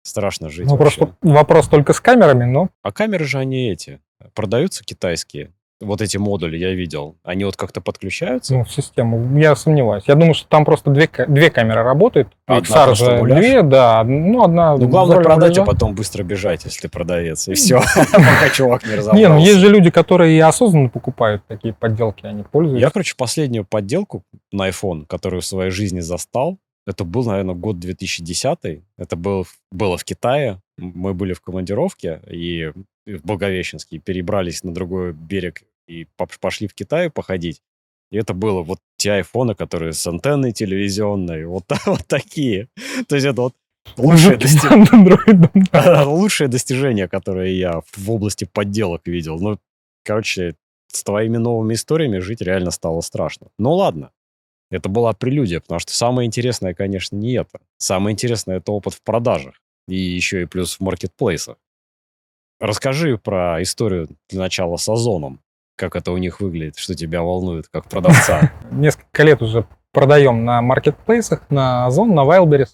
Страшно 0.04 0.50
жить 0.50 0.66
ну, 0.66 0.76
вообще. 0.76 0.98
просто 0.98 1.18
вопрос 1.22 1.68
только 1.68 1.94
с 1.94 2.00
камерами, 2.00 2.46
но 2.46 2.70
А 2.82 2.92
камеры 2.92 3.26
же 3.26 3.38
они 3.38 3.70
эти, 3.70 4.00
продаются 4.34 4.84
китайские. 4.84 5.52
Вот 5.82 6.02
эти 6.02 6.18
модули 6.18 6.58
я 6.58 6.74
видел. 6.74 7.16
Они 7.24 7.44
вот 7.44 7.58
как-то 7.58 7.82
подключаются. 7.82 8.54
ну, 8.54 8.64
в 8.64 8.72
систему. 8.72 9.38
Я 9.38 9.56
сомневаюсь. 9.56 10.04
Я 10.08 10.16
думаю, 10.16 10.34
что 10.34 10.48
там 10.48 10.64
просто 10.64 10.92
две, 10.92 11.10
две 11.28 11.50
камеры 11.50 11.84
работают. 11.84 12.30
Одна 12.46 12.62
XR 12.62 12.96
же 12.96 13.22
две, 13.24 13.62
да. 13.64 14.04
Ну, 14.04 14.44
одна... 14.44 14.78
Ну, 14.78 14.88
главное 14.88 15.22
продать, 15.22 15.58
а 15.58 15.66
потом 15.66 15.96
быстро 15.96 16.24
бежать, 16.24 16.66
если 16.66 16.82
ты 16.82 16.90
продавец. 16.90 17.48
И 17.48 17.54
все, 17.54 17.82
пока 17.96 18.50
чувак 18.54 18.86
не 18.86 18.96
разобрался. 18.96 19.18
Не, 19.18 19.28
ну 19.28 19.40
есть 19.40 19.60
же 19.60 19.70
люди, 19.70 19.90
которые 19.90 20.38
и 20.38 20.40
осознанно 20.40 20.90
покупают 20.90 21.44
такие 21.48 21.74
подделки, 21.74 22.26
они 22.26 22.44
пользуются. 22.44 22.82
Я, 22.82 22.92
короче, 22.92 23.16
последнюю 23.18 23.66
подделку 23.66 24.24
на 24.52 24.70
iPhone, 24.70 25.06
которую 25.06 25.42
в 25.42 25.46
своей 25.46 25.72
жизни 25.72 26.00
застал, 26.00 26.60
это 26.88 27.04
был, 27.04 27.24
наверное, 27.26 27.56
год 27.56 27.80
2010. 27.80 28.84
Это 28.98 29.16
был, 29.16 29.46
было 29.72 29.98
в 29.98 30.04
Китае. 30.04 30.62
Мы 30.78 31.14
были 31.14 31.34
в 31.34 31.42
командировке 31.42 32.22
и 32.30 32.72
в 33.06 33.26
Благовещенске 33.26 34.00
перебрались 34.00 34.64
на 34.64 34.74
другой 34.74 35.14
берег 35.14 35.64
и 35.92 36.08
пошли 36.40 36.68
в 36.68 36.74
Китай 36.74 37.10
походить. 37.10 37.62
И 38.12 38.18
это 38.18 38.34
было 38.34 38.62
вот 38.62 38.80
те 38.98 39.14
айфоны, 39.14 39.56
которые 39.56 39.94
с 39.94 40.06
антенной 40.08 40.52
телевизионной, 40.52 41.46
вот, 41.46 41.66
вот 41.86 42.06
такие. 42.08 42.70
То 43.08 43.16
есть 43.16 43.28
это 43.28 43.42
вот 43.42 43.56
лучшее, 43.98 44.38
дости- 44.38 46.06
лучшее 46.06 46.48
достижение, 46.48 47.08
которое 47.08 47.52
я 47.52 47.82
в 47.94 48.12
области 48.12 48.46
подделок 48.46 49.08
видел. 49.08 49.40
Ну, 49.40 49.60
короче, 50.04 50.56
с 50.88 51.04
твоими 51.04 51.38
новыми 51.38 51.74
историями 51.74 52.20
жить 52.20 52.42
реально 52.42 52.72
стало 52.72 53.02
страшно. 53.02 53.48
Ну 53.58 53.74
ладно, 53.74 54.12
это 54.70 54.90
была 54.90 55.14
прелюдия, 55.14 55.60
потому 55.60 55.80
что 55.80 55.94
самое 55.94 56.28
интересное, 56.28 56.74
конечно, 56.74 57.16
не 57.16 57.34
это. 57.34 57.60
Самое 57.78 58.14
интересное 58.14 58.58
это 58.58 58.72
опыт 58.72 58.94
в 58.94 59.02
продажах. 59.02 59.56
И 59.88 59.96
еще 59.96 60.44
и 60.44 60.46
плюс 60.46 60.76
в 60.76 60.82
маркетплейсах. 60.82 61.58
Расскажи 62.60 63.18
про 63.18 63.62
историю 63.62 64.08
для 64.30 64.40
начала 64.40 64.78
с 64.78 64.88
Озоном. 64.88 65.42
Как 65.78 65.96
это 65.96 66.12
у 66.12 66.18
них 66.18 66.42
выглядит, 66.42 66.78
что 66.78 66.94
тебя 66.96 67.22
волнует, 67.24 67.68
как 67.68 67.86
продавца. 67.86 68.52
Несколько 68.72 69.24
лет 69.24 69.42
уже 69.42 69.66
продаем 69.94 70.46
на 70.46 70.62
маркетплейсах, 70.62 71.44
на 71.50 71.86
Озон, 71.86 72.14
на 72.14 72.22
Wildberries. 72.22 72.70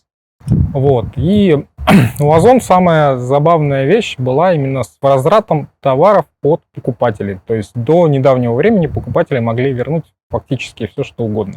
Вот. 0.74 1.06
И 1.16 1.66
у 2.20 2.32
Озон 2.32 2.62
самая 2.62 3.18
забавная 3.18 3.86
вещь 3.86 4.16
была 4.18 4.54
именно 4.54 4.84
с 4.84 4.98
возвратом 5.01 5.70
товаров 5.80 6.25
от 6.44 6.62
покупателей. 6.74 7.39
То 7.48 7.54
есть 7.56 7.72
до 7.75 8.08
недавнего 8.08 8.54
времени 8.54 8.88
покупатели 8.88 9.39
могли 9.39 9.74
вернуть 9.74 10.06
фактически 10.30 10.88
все, 10.88 11.04
что 11.04 11.24
угодно. 11.24 11.56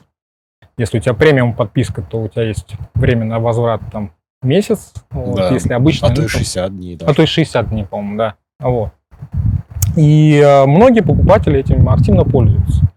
Если 0.76 0.98
у 0.98 1.00
тебя 1.00 1.14
премиум 1.14 1.54
подписка, 1.54 2.00
то 2.00 2.22
у 2.22 2.28
тебя 2.28 2.44
есть 2.44 2.74
время 2.94 3.26
на 3.26 3.38
возврат 3.38 3.82
там 3.92 4.12
месяц. 4.42 4.94
Вот, 5.10 5.36
Да. 5.36 5.50
если 5.50 5.74
обычно... 5.74 6.08
А 6.08 6.14
то 6.14 6.22
и 6.22 6.24
там- 6.24 6.28
60 6.28 6.76
дней. 6.76 6.98
а 7.04 7.12
то 7.12 7.22
и 7.22 7.26
60 7.26 7.68
дней, 7.68 7.84
по-моему, 7.84 8.16
да. 8.16 8.34
Вот. 8.60 8.90
И 10.00 10.40
э, 10.42 10.64
многие 10.64 11.02
покупатели 11.02 11.60
этим 11.60 11.86
активно 11.86 12.24
пользуются. 12.24 12.90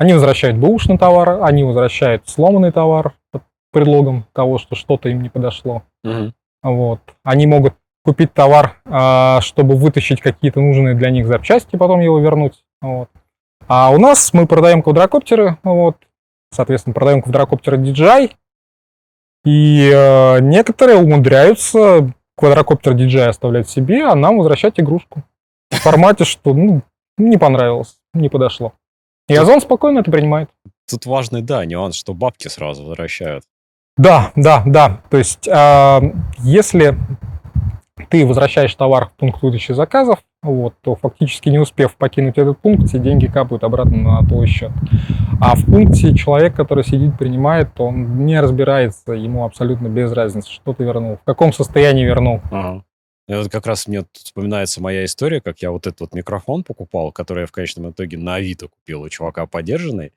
Они 0.00 0.14
возвращают 0.14 0.56
бэушный 0.56 0.98
товар, 0.98 1.44
они 1.44 1.62
возвращают 1.62 2.28
сломанный 2.28 2.72
товар 2.72 3.14
под 3.30 3.42
предлогом 3.70 4.24
того, 4.32 4.58
что 4.58 4.74
что-то 4.74 5.08
им 5.08 5.22
не 5.22 5.28
подошло. 5.28 5.84
Мгм. 6.02 6.34
Вот. 6.64 6.98
Они 7.22 7.46
могут 7.46 7.74
купить 8.04 8.34
товар, 8.34 8.80
а, 8.84 9.40
чтобы 9.42 9.76
вытащить 9.76 10.20
какие-то 10.20 10.60
нужные 10.60 10.96
для 10.96 11.10
них 11.10 11.28
запчасти, 11.28 11.76
потом 11.76 12.00
его 12.00 12.18
вернуть. 12.18 12.64
Вот. 12.80 13.10
А 13.68 13.90
у 13.90 13.98
нас 13.98 14.32
мы 14.32 14.48
продаем 14.48 14.82
квадрокоптеры, 14.82 15.56
вот. 15.62 15.98
соответственно, 16.50 16.94
продаем 16.94 17.22
квадрокоптеры 17.22 17.76
DJI, 17.76 18.32
и 19.44 19.88
э, 19.94 20.40
некоторые 20.40 20.98
умудряются 20.98 22.12
квадрокоптер 22.36 22.96
DJI 22.96 23.26
оставлять 23.26 23.68
себе, 23.68 24.04
а 24.04 24.16
нам 24.16 24.38
возвращать 24.38 24.80
игрушку. 24.80 25.22
В 25.70 25.76
формате, 25.76 26.24
что 26.24 26.54
ну, 26.54 26.82
не 27.18 27.38
понравилось, 27.38 27.96
не 28.14 28.28
подошло. 28.28 28.72
И 29.28 29.34
Озон 29.34 29.60
спокойно 29.60 30.00
это 30.00 30.10
принимает. 30.10 30.50
Тут 30.90 31.06
важный, 31.06 31.42
да, 31.42 31.64
нюанс, 31.64 31.94
что 31.94 32.14
бабки 32.14 32.48
сразу 32.48 32.84
возвращают. 32.84 33.44
Да, 33.96 34.32
да, 34.34 34.62
да. 34.66 35.02
То 35.08 35.18
есть, 35.18 35.48
а, 35.48 36.02
если 36.38 36.96
ты 38.08 38.26
возвращаешь 38.26 38.74
товар 38.74 39.06
в 39.06 39.12
пункт 39.12 39.42
выдачи 39.42 39.72
заказов, 39.72 40.18
вот, 40.42 40.74
то 40.80 40.96
фактически 40.96 41.48
не 41.48 41.58
успев 41.58 41.94
покинуть 41.96 42.38
этот 42.38 42.58
пункт, 42.58 42.88
все 42.88 42.98
деньги 42.98 43.26
капают 43.26 43.62
обратно 43.62 43.98
на 43.98 44.26
твой 44.26 44.46
счет. 44.46 44.72
А 45.40 45.54
в 45.54 45.66
пункте 45.66 46.14
человек, 46.14 46.56
который 46.56 46.82
сидит, 46.82 47.18
принимает, 47.18 47.78
он 47.78 48.24
не 48.24 48.40
разбирается, 48.40 49.12
ему 49.12 49.44
абсолютно 49.44 49.88
без 49.88 50.12
разницы, 50.12 50.50
что 50.50 50.72
ты 50.72 50.82
вернул, 50.82 51.18
в 51.18 51.24
каком 51.24 51.52
состоянии 51.52 52.04
вернул. 52.04 52.40
Ага. 52.50 52.84
Вот 53.36 53.48
как 53.48 53.66
раз 53.66 53.86
мне 53.86 54.04
вспоминается 54.12 54.82
моя 54.82 55.04
история, 55.04 55.40
как 55.40 55.62
я 55.62 55.70
вот 55.70 55.86
этот 55.86 56.00
вот 56.00 56.14
микрофон 56.14 56.64
покупал, 56.64 57.12
который 57.12 57.42
я 57.42 57.46
в 57.46 57.52
конечном 57.52 57.90
итоге 57.90 58.18
на 58.18 58.34
Авито 58.34 58.66
купил 58.66 59.02
у 59.02 59.08
чувака 59.08 59.46
подержанный. 59.46 60.12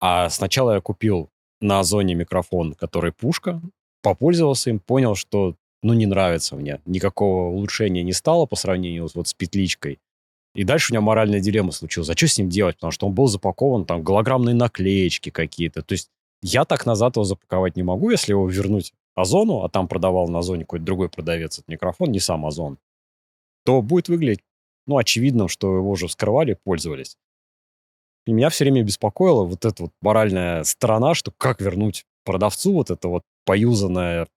А 0.00 0.28
сначала 0.30 0.74
я 0.74 0.80
купил 0.80 1.30
на 1.60 1.78
Озоне 1.78 2.16
микрофон, 2.16 2.74
который 2.74 3.12
пушка, 3.12 3.62
попользовался 4.02 4.70
им, 4.70 4.80
понял, 4.80 5.14
что 5.14 5.54
ну 5.84 5.92
не 5.92 6.06
нравится 6.06 6.56
мне. 6.56 6.80
Никакого 6.86 7.50
улучшения 7.52 8.02
не 8.02 8.12
стало 8.12 8.46
по 8.46 8.56
сравнению 8.56 9.08
вот 9.14 9.28
с 9.28 9.34
петличкой. 9.34 10.00
И 10.56 10.64
дальше 10.64 10.90
у 10.90 10.94
меня 10.94 11.02
моральная 11.02 11.38
дилемма 11.38 11.70
случилась. 11.70 12.10
А 12.10 12.16
что 12.16 12.26
с 12.26 12.36
ним 12.36 12.48
делать? 12.48 12.76
Потому 12.76 12.90
что 12.90 13.06
он 13.06 13.12
был 13.12 13.28
запакован, 13.28 13.84
там, 13.84 14.02
голограммные 14.02 14.56
наклеечки 14.56 15.30
какие-то. 15.30 15.82
То 15.82 15.92
есть 15.92 16.10
я 16.42 16.64
так 16.64 16.84
назад 16.84 17.14
его 17.16 17.24
запаковать 17.24 17.76
не 17.76 17.84
могу, 17.84 18.10
если 18.10 18.32
его 18.32 18.48
вернуть 18.48 18.92
Озону, 19.16 19.64
а 19.64 19.68
там 19.68 19.88
продавал 19.88 20.28
на 20.28 20.40
Озоне 20.40 20.64
какой-то 20.64 20.84
другой 20.84 21.08
продавец 21.08 21.58
этот 21.58 21.68
микрофон, 21.68 22.12
не 22.12 22.20
сам 22.20 22.46
Озон, 22.46 22.78
то 23.64 23.82
будет 23.82 24.08
выглядеть, 24.08 24.44
ну, 24.86 24.98
очевидно, 24.98 25.48
что 25.48 25.76
его 25.76 25.90
уже 25.90 26.06
вскрывали, 26.06 26.58
пользовались. 26.62 27.16
И 28.26 28.32
меня 28.32 28.50
все 28.50 28.64
время 28.64 28.82
беспокоила 28.82 29.44
вот 29.44 29.64
эта 29.64 29.84
вот 29.84 29.92
моральная 30.00 30.64
сторона, 30.64 31.14
что 31.14 31.32
как 31.32 31.60
вернуть 31.60 32.04
продавцу 32.24 32.72
вот 32.72 32.90
это 32.90 33.08
вот 33.08 33.22
поюзанное 33.44 34.28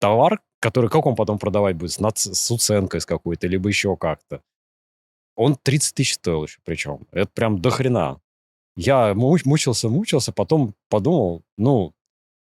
товар, 0.00 0.42
который, 0.60 0.90
как 0.90 1.06
он 1.06 1.16
потом 1.16 1.38
продавать 1.38 1.76
будет, 1.76 1.92
с, 1.92 1.98
нац- 2.00 2.34
с 2.34 2.50
уценкой 2.50 3.00
с 3.00 3.06
какой-то, 3.06 3.46
либо 3.46 3.68
еще 3.68 3.96
как-то. 3.96 4.42
Он 5.36 5.56
30 5.56 5.94
тысяч 5.94 6.14
стоил 6.14 6.44
еще 6.44 6.58
причем. 6.64 7.06
Это 7.10 7.30
прям 7.32 7.60
до 7.60 7.70
хрена. 7.70 8.20
Я 8.76 9.14
му- 9.14 9.38
мучился, 9.44 9.88
мучился, 9.88 10.32
потом 10.32 10.74
подумал, 10.88 11.42
ну, 11.56 11.94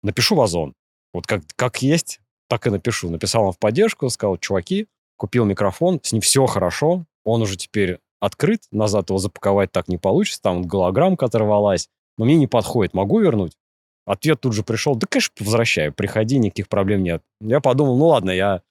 напишу 0.02 0.36
в 0.36 0.40
Озон. 0.40 0.74
Вот 1.14 1.26
как, 1.26 1.42
как 1.56 1.80
есть, 1.80 2.20
так 2.48 2.66
и 2.66 2.70
напишу. 2.70 3.08
Написал 3.08 3.46
он 3.46 3.52
в 3.52 3.58
поддержку, 3.58 4.10
сказал, 4.10 4.36
чуваки, 4.36 4.88
купил 5.16 5.46
микрофон, 5.46 6.00
с 6.02 6.12
ним 6.12 6.20
все 6.20 6.44
хорошо, 6.44 7.06
он 7.24 7.40
уже 7.40 7.56
теперь 7.56 8.00
открыт, 8.20 8.64
назад 8.72 9.10
его 9.10 9.18
запаковать 9.18 9.72
так 9.72 9.88
не 9.88 9.96
получится, 9.96 10.42
там 10.42 10.58
вот 10.58 10.66
голограммка 10.66 11.26
оторвалась, 11.26 11.88
но 12.18 12.24
мне 12.24 12.34
не 12.34 12.46
подходит, 12.46 12.94
могу 12.94 13.20
вернуть? 13.20 13.56
Ответ 14.06 14.40
тут 14.40 14.52
же 14.52 14.62
пришел, 14.62 14.96
да, 14.96 15.06
конечно, 15.08 15.32
возвращаю, 15.40 15.94
приходи, 15.94 16.38
никаких 16.38 16.68
проблем 16.68 17.02
нет. 17.02 17.22
Я 17.40 17.60
подумал, 17.60 17.96
ну 17.96 18.06
ладно, 18.08 18.30
я 18.30 18.62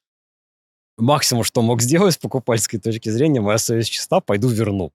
максимум, 0.97 1.43
что 1.43 1.62
мог 1.62 1.81
сделать 1.81 2.13
с 2.13 2.17
покупательской 2.17 2.79
точки 2.79 3.09
зрения, 3.09 3.41
моя 3.41 3.57
совесть 3.57 3.91
чиста, 3.91 4.19
пойду 4.19 4.50
верну. 4.50 4.91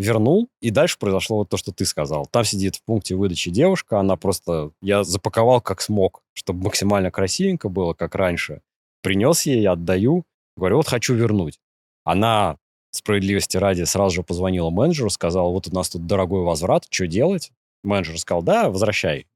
Вернул, 0.00 0.48
и 0.62 0.70
дальше 0.70 0.96
произошло 0.98 1.36
вот 1.36 1.50
то, 1.50 1.58
что 1.58 1.72
ты 1.72 1.84
сказал. 1.84 2.24
Там 2.24 2.42
сидит 2.42 2.76
в 2.76 2.82
пункте 2.84 3.14
выдачи 3.14 3.50
девушка, 3.50 4.00
она 4.00 4.16
просто... 4.16 4.70
Я 4.80 5.04
запаковал 5.04 5.60
как 5.60 5.82
смог, 5.82 6.22
чтобы 6.32 6.64
максимально 6.64 7.10
красивенько 7.10 7.68
было, 7.68 7.92
как 7.92 8.14
раньше. 8.14 8.62
Принес 9.02 9.42
ей, 9.42 9.68
отдаю, 9.68 10.24
говорю, 10.56 10.76
вот 10.76 10.88
хочу 10.88 11.12
вернуть. 11.12 11.60
Она, 12.02 12.56
справедливости 12.92 13.58
ради, 13.58 13.82
сразу 13.82 14.14
же 14.14 14.22
позвонила 14.22 14.70
менеджеру, 14.70 15.10
сказала, 15.10 15.50
вот 15.50 15.68
у 15.68 15.74
нас 15.74 15.90
тут 15.90 16.06
дорогой 16.06 16.44
возврат, 16.44 16.86
что 16.88 17.06
делать? 17.06 17.52
Менеджер 17.84 18.18
сказал, 18.18 18.42
да, 18.42 18.70
возвращай. 18.70 19.26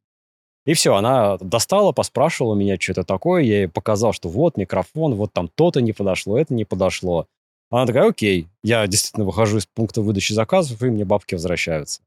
И 0.65 0.73
все, 0.73 0.95
она 0.95 1.37
достала, 1.43 1.93
поспрашивала 1.93 2.55
меня, 2.55 2.79
что 2.81 2.93
это 2.93 3.05
такое. 3.05 3.43
Я 3.43 3.59
ей 3.59 3.69
показал, 3.69 4.15
что 4.15 4.31
вот 4.31 4.57
микрофон, 4.57 5.15
вот 5.15 5.35
там 5.35 5.49
то-то 5.49 5.83
не 5.83 5.93
подошло, 5.93 6.39
это 6.39 6.55
не 6.55 6.65
подошло. 6.65 7.27
Она 7.71 7.87
такая, 7.87 8.09
окей, 8.09 8.49
я 8.63 8.87
действительно 8.87 9.27
выхожу 9.27 9.59
из 9.59 9.67
пункта 9.67 10.01
выдачи 10.01 10.33
заказов, 10.33 10.83
и 10.83 10.87
мне 10.87 11.05
бабки 11.05 11.35
возвращаются. 11.35 12.03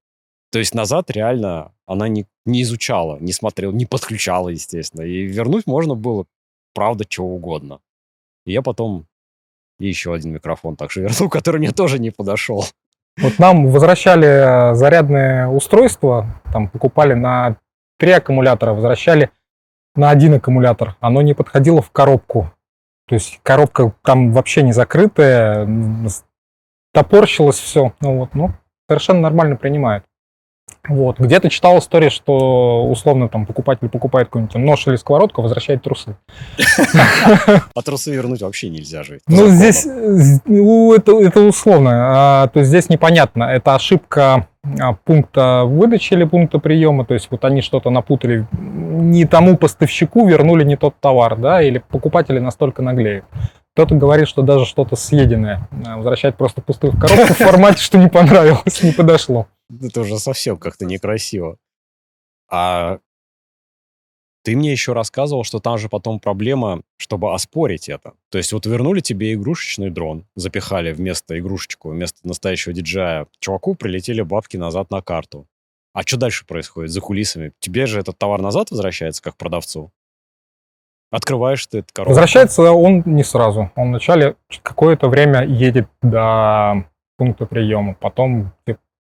То 0.51 0.59
есть 0.59 0.73
назад 0.73 1.11
реально 1.11 1.73
она 1.85 2.07
не, 2.07 2.25
не 2.45 2.61
изучала, 2.63 3.17
не 3.19 3.33
смотрела, 3.33 3.71
не 3.71 3.85
подключала, 3.85 4.49
естественно. 4.49 5.01
И 5.01 5.23
вернуть 5.23 5.67
можно 5.67 5.95
было, 5.95 6.25
правда, 6.73 7.05
чего 7.05 7.35
угодно. 7.35 7.79
И 8.45 8.53
я 8.53 8.61
потом 8.61 9.07
и 9.79 9.87
еще 9.87 10.13
один 10.13 10.33
микрофон 10.33 10.75
также 10.75 11.01
вернул, 11.01 11.29
который 11.29 11.57
мне 11.57 11.71
тоже 11.71 11.99
не 11.99 12.11
подошел. 12.11 12.65
Вот 13.17 13.39
нам 13.39 13.67
возвращали 13.67 14.27
э, 14.71 14.75
зарядное 14.75 15.47
устройство, 15.47 16.41
там 16.53 16.69
покупали 16.69 17.13
на 17.13 17.57
три 17.97 18.11
аккумулятора, 18.11 18.73
возвращали 18.73 19.31
на 19.95 20.11
один 20.11 20.35
аккумулятор. 20.35 20.95
Оно 20.99 21.21
не 21.21 21.33
подходило 21.33 21.81
в 21.81 21.89
коробку. 21.91 22.51
То 23.07 23.15
есть 23.15 23.39
коробка 23.43 23.93
там 24.03 24.31
вообще 24.33 24.63
не 24.63 24.73
закрытая, 24.73 25.67
топорщилось 26.93 27.57
все. 27.57 27.93
Ну 28.01 28.19
вот, 28.19 28.35
ну, 28.35 28.51
совершенно 28.89 29.21
нормально 29.21 29.55
принимают. 29.55 30.03
Вот. 30.87 31.19
Где-то 31.19 31.49
читал 31.49 31.79
историю, 31.79 32.11
что 32.11 32.85
условно 32.89 33.27
там 33.27 33.45
покупатель 33.45 33.89
покупает 33.89 34.27
какой-нибудь 34.27 34.55
нож 34.55 34.87
или 34.87 34.95
сковородку, 34.95 35.41
возвращает 35.41 35.83
трусы. 35.83 36.17
А 37.75 37.81
трусы 37.81 38.13
вернуть 38.13 38.41
вообще 38.41 38.69
нельзя 38.69 39.03
же. 39.03 39.19
Ну, 39.27 39.47
здесь 39.47 39.85
ну, 40.45 40.93
это, 40.93 41.19
это 41.21 41.41
условно. 41.41 41.91
А, 41.93 42.47
то 42.47 42.59
есть 42.59 42.69
здесь 42.69 42.89
непонятно, 42.89 43.43
это 43.43 43.75
ошибка 43.75 44.47
пункта 45.03 45.63
выдачи 45.65 46.13
или 46.13 46.23
пункта 46.23 46.59
приема. 46.59 47.05
То 47.05 47.13
есть 47.13 47.27
вот 47.31 47.45
они 47.45 47.61
что-то 47.61 47.89
напутали, 47.89 48.47
не 48.51 49.25
тому 49.25 49.57
поставщику 49.57 50.27
вернули 50.27 50.63
не 50.63 50.75
тот 50.75 50.99
товар, 50.99 51.37
да, 51.37 51.61
или 51.61 51.79
покупатели 51.79 52.39
настолько 52.39 52.81
наглеют. 52.81 53.25
Кто-то 53.73 53.95
говорит, 53.95 54.27
что 54.27 54.41
даже 54.41 54.65
что-то 54.65 54.95
съеденное 54.95 55.67
а, 55.85 55.97
возвращать 55.97 56.35
просто 56.35 56.61
пустую 56.61 56.93
коробку 56.93 57.33
в 57.33 57.37
формате, 57.37 57.81
что 57.81 57.99
не 57.99 58.09
понравилось, 58.09 58.81
не 58.81 58.91
подошло. 58.91 59.47
Это 59.69 60.01
уже 60.01 60.17
совсем 60.17 60.57
как-то 60.57 60.85
некрасиво. 60.85 61.57
А 62.49 62.97
ты 64.47 64.55
мне 64.55 64.71
еще 64.71 64.93
рассказывал, 64.93 65.43
что 65.43 65.59
там 65.59 65.77
же 65.77 65.89
потом 65.89 66.21
проблема, 66.21 66.81
чтобы 66.95 67.33
оспорить 67.33 67.89
это. 67.89 68.13
То 68.29 68.37
есть 68.37 68.53
вот 68.53 68.65
вернули 68.65 69.01
тебе 69.01 69.33
игрушечный 69.33 69.89
дрон, 69.89 70.23
запихали 70.35 70.93
вместо 70.93 71.37
игрушечку, 71.37 71.89
вместо 71.89 72.25
настоящего 72.25 72.73
диджея. 72.73 73.27
Чуваку 73.41 73.75
прилетели 73.75 74.21
бабки 74.21 74.55
назад 74.55 74.89
на 74.89 75.01
карту. 75.01 75.47
А 75.91 76.03
что 76.03 76.15
дальше 76.15 76.45
происходит 76.45 76.91
за 76.91 77.01
кулисами? 77.01 77.51
Тебе 77.59 77.87
же 77.87 77.99
этот 77.99 78.17
товар 78.17 78.41
назад 78.41 78.71
возвращается, 78.71 79.21
как 79.21 79.35
продавцу? 79.35 79.91
Открываешь 81.11 81.67
ты 81.67 81.79
этот 81.79 81.91
коробку. 81.91 82.11
Возвращается 82.11 82.71
он 82.71 83.03
не 83.05 83.25
сразу. 83.25 83.69
Он 83.75 83.89
вначале 83.89 84.37
какое-то 84.63 85.09
время 85.09 85.43
едет 85.45 85.89
до 86.01 86.85
пункта 87.17 87.45
приема. 87.45 87.95
Потом 87.95 88.53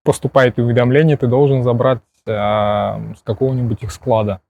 поступает 0.03 0.59
уведомление, 0.59 1.15
ты 1.15 1.27
должен 1.27 1.63
забрать 1.63 2.01
э, 2.25 2.31
с 2.33 3.21
какого-нибудь 3.23 3.83
их 3.83 3.93
склада. 3.93 4.41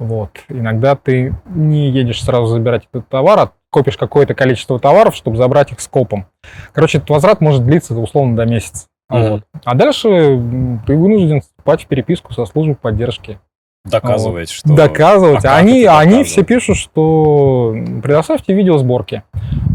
Вот. 0.00 0.30
Иногда 0.48 0.96
ты 0.96 1.34
не 1.46 1.90
едешь 1.90 2.24
сразу 2.24 2.46
забирать 2.46 2.88
этот 2.90 3.08
товар, 3.08 3.38
а 3.38 3.52
копишь 3.70 3.98
какое-то 3.98 4.34
количество 4.34 4.80
товаров, 4.80 5.14
чтобы 5.14 5.36
забрать 5.36 5.72
их 5.72 5.80
скопом. 5.80 6.26
Короче, 6.72 6.98
этот 6.98 7.10
возврат 7.10 7.42
может 7.42 7.64
длиться 7.64 7.94
условно 7.94 8.34
до 8.34 8.46
месяца. 8.46 8.86
Мгм. 9.10 9.28
Вот. 9.28 9.42
А 9.64 9.74
дальше 9.74 10.08
ты 10.86 10.96
вынужден 10.96 11.42
вступать 11.42 11.84
в 11.84 11.86
переписку 11.86 12.32
со 12.32 12.46
службой 12.46 12.76
поддержки. 12.76 13.38
Доказывать, 13.84 14.50
что... 14.50 14.74
Доказывать. 14.74 15.44
А 15.46 15.56
они, 15.56 15.84
они 15.86 16.22
все 16.24 16.42
пишут, 16.44 16.76
что 16.76 17.74
предоставьте 18.02 18.52
видеосборки. 18.52 19.22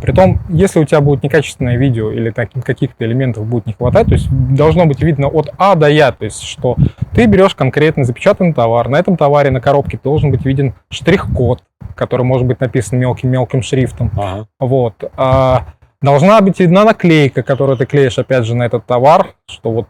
Притом, 0.02 0.40
если 0.50 0.80
у 0.80 0.86
тебя 0.86 1.02
будет 1.02 1.24
некачественное 1.24 1.76
видео 1.78 2.12
или 2.12 2.30
каких-то 2.30 3.04
элементов 3.04 3.48
будет 3.48 3.66
не 3.66 3.74
хватать, 3.74 4.08
то 4.08 4.14
есть 4.14 4.28
должно 4.30 4.86
быть 4.86 5.02
видно 5.02 5.28
от 5.28 5.50
А 5.58 5.74
до 5.76 5.90
Я, 5.90 6.12
то 6.12 6.26
есть 6.26 6.44
что 6.44 6.76
ты 7.14 7.26
берешь 7.26 7.56
конкретно 7.56 8.04
запечатанный 8.04 8.54
товар, 8.54 8.90
на 8.90 8.98
этом 8.98 9.18
товаре 9.18 9.50
на 9.50 9.60
коробке 9.60 10.00
должен 10.02 10.30
быть 10.30 10.46
виден 10.46 10.76
штрих-код, 10.90 11.64
который 11.96 12.26
может 12.26 12.46
быть 12.46 12.60
написан 12.60 13.00
мелким-мелким 13.00 13.64
шрифтом. 13.64 14.12
Ага. 14.16 14.48
Вот. 14.60 15.12
А, 15.18 15.66
должна 16.02 16.40
быть 16.42 16.60
видна 16.60 16.84
наклейка, 16.86 17.42
которую 17.42 17.78
ты 17.78 17.88
клеишь, 17.88 18.20
опять 18.20 18.46
же, 18.46 18.56
на 18.56 18.64
этот 18.64 18.86
товар, 18.86 19.34
что 19.50 19.72
вот 19.72 19.88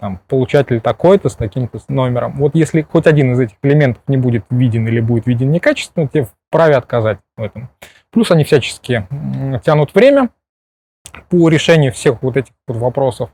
там, 0.00 0.18
получатель 0.28 0.80
такой-то 0.80 1.28
с 1.28 1.36
таким-то 1.36 1.78
номером. 1.88 2.32
Вот 2.38 2.54
если 2.54 2.80
хоть 2.80 3.06
один 3.06 3.34
из 3.34 3.40
этих 3.40 3.56
элементов 3.62 4.02
не 4.08 4.16
будет 4.16 4.46
виден 4.48 4.88
или 4.88 4.98
будет 4.98 5.26
виден 5.26 5.50
некачественно, 5.50 6.08
тебе 6.08 6.26
вправе 6.48 6.76
отказать 6.76 7.18
в 7.36 7.42
этом. 7.42 7.68
Плюс 8.10 8.30
они 8.30 8.44
всячески 8.44 9.06
тянут 9.62 9.94
время 9.94 10.30
по 11.28 11.48
решению 11.50 11.92
всех 11.92 12.22
вот 12.22 12.38
этих 12.38 12.52
вот 12.66 12.78
вопросов. 12.78 13.30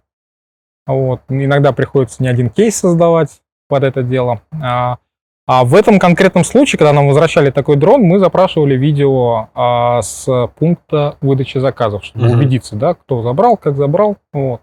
Вот. 0.86 1.20
Иногда 1.28 1.72
приходится 1.72 2.22
не 2.22 2.28
один 2.28 2.50
кейс 2.50 2.76
создавать 2.76 3.40
под 3.68 3.84
это 3.84 4.02
дело. 4.02 4.42
А, 4.60 4.98
а 5.46 5.64
в 5.64 5.74
этом 5.74 6.00
конкретном 6.00 6.44
случае, 6.44 6.78
когда 6.78 6.92
нам 6.92 7.06
возвращали 7.06 7.50
такой 7.50 7.76
дрон, 7.76 8.02
мы 8.02 8.18
запрашивали 8.18 8.76
видео 8.76 9.48
а, 9.54 10.02
с 10.02 10.48
пункта 10.56 11.16
выдачи 11.20 11.58
заказов, 11.58 12.04
чтобы 12.04 12.26
Мгм. 12.26 12.38
убедиться, 12.38 12.74
да, 12.74 12.94
кто 12.94 13.22
забрал, 13.22 13.56
как 13.56 13.76
забрал. 13.76 14.16
Вот. 14.32 14.62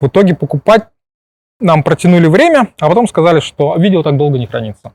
В 0.00 0.06
итоге 0.06 0.34
покупать 0.34 0.88
нам 1.60 1.82
протянули 1.82 2.26
время, 2.26 2.68
а 2.80 2.88
потом 2.88 3.06
сказали, 3.06 3.40
что 3.40 3.76
видео 3.76 4.02
так 4.02 4.16
долго 4.16 4.38
не 4.38 4.46
хранится. 4.46 4.92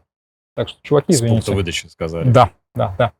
Так 0.56 0.70
что, 0.70 0.80
чуваки, 0.84 1.14
С 1.14 1.20
пункта 1.20 1.36
извините. 1.36 1.54
выдачи 1.54 1.88
сказали. 1.88 2.30
Да, 2.30 2.52
да, 2.74 2.96
да. 2.98 3.12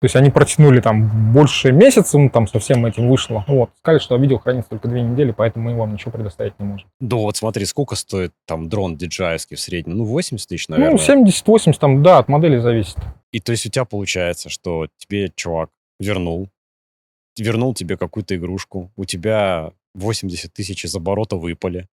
То 0.00 0.06
есть 0.06 0.16
они 0.16 0.30
протянули 0.30 0.80
там 0.80 1.32
больше 1.32 1.70
месяца, 1.70 2.18
ну 2.18 2.28
там 2.28 2.48
со 2.48 2.58
всем 2.58 2.84
этим 2.84 3.08
вышло. 3.08 3.44
Вот. 3.46 3.70
Сказали, 3.78 4.00
что 4.00 4.16
видео 4.16 4.38
хранится 4.38 4.70
только 4.70 4.88
две 4.88 5.00
недели, 5.00 5.30
поэтому 5.30 5.70
мы 5.70 5.76
вам 5.76 5.92
ничего 5.92 6.10
предоставить 6.10 6.58
не 6.58 6.66
можем. 6.66 6.88
Ну 6.98 7.18
вот 7.18 7.36
смотри, 7.36 7.64
сколько 7.66 7.94
стоит 7.94 8.32
там 8.44 8.68
дрон 8.68 8.96
DJI 8.96 9.38
в 9.54 9.60
среднем? 9.60 9.98
Ну 9.98 10.04
80 10.04 10.48
тысяч, 10.48 10.66
наверное. 10.66 10.98
Ну, 10.98 11.24
70-80 11.28 11.78
там, 11.78 12.02
да, 12.02 12.18
от 12.18 12.26
модели 12.26 12.58
зависит. 12.58 12.96
И 13.30 13.38
то 13.38 13.52
есть 13.52 13.64
у 13.64 13.68
тебя 13.68 13.84
получается, 13.84 14.48
что 14.48 14.88
тебе 14.98 15.30
чувак 15.36 15.70
вернул, 16.00 16.48
вернул 17.38 17.72
тебе 17.72 17.96
какую-то 17.96 18.34
игрушку, 18.34 18.90
у 18.96 19.04
тебя 19.04 19.70
80 19.94 20.52
тысяч 20.52 20.84
из 20.84 20.96
оборота 20.96 21.36
выпали, 21.36 21.86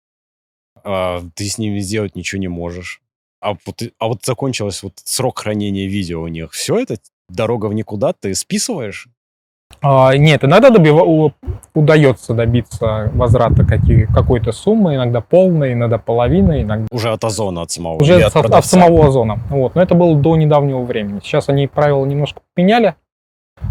а, 0.84 1.22
ты 1.34 1.44
с 1.46 1.58
ними 1.58 1.78
сделать 1.80 2.16
ничего 2.16 2.40
не 2.40 2.48
можешь. 2.48 3.00
А 3.40 3.52
вот, 3.64 3.82
а 3.98 4.08
вот 4.08 4.24
закончилось 4.24 4.82
вот 4.82 4.94
срок 5.04 5.38
хранения 5.40 5.86
видео 5.88 6.22
у 6.22 6.28
них. 6.28 6.52
Все 6.52 6.78
это 6.78 6.96
дорога 7.28 7.66
в 7.66 7.74
никуда, 7.74 8.12
ты 8.12 8.34
списываешь? 8.34 9.08
А, 9.80 10.16
нет, 10.16 10.42
иногда 10.44 10.70
добива- 10.70 11.32
удается 11.74 12.34
добиться 12.34 13.10
возврата 13.14 13.64
какие- 13.64 14.06
какой-то 14.06 14.50
суммы, 14.50 14.96
иногда 14.96 15.20
полной, 15.20 15.74
иногда 15.74 15.98
половины, 15.98 16.62
иногда 16.62 16.86
Уже 16.90 17.10
от 17.10 17.22
Озона, 17.22 17.62
от 17.62 17.70
самого. 17.70 18.02
уже 18.02 18.20
от, 18.22 18.34
от 18.34 18.50
от 18.50 18.64
самого 18.64 19.06
озона. 19.06 19.38
Вот. 19.50 19.74
Но 19.74 19.82
это 19.82 19.94
было 19.94 20.16
до 20.16 20.36
недавнего 20.36 20.82
времени. 20.82 21.20
Сейчас 21.22 21.48
они 21.48 21.66
правила 21.68 22.04
немножко 22.06 22.40
поменяли. 22.54 22.94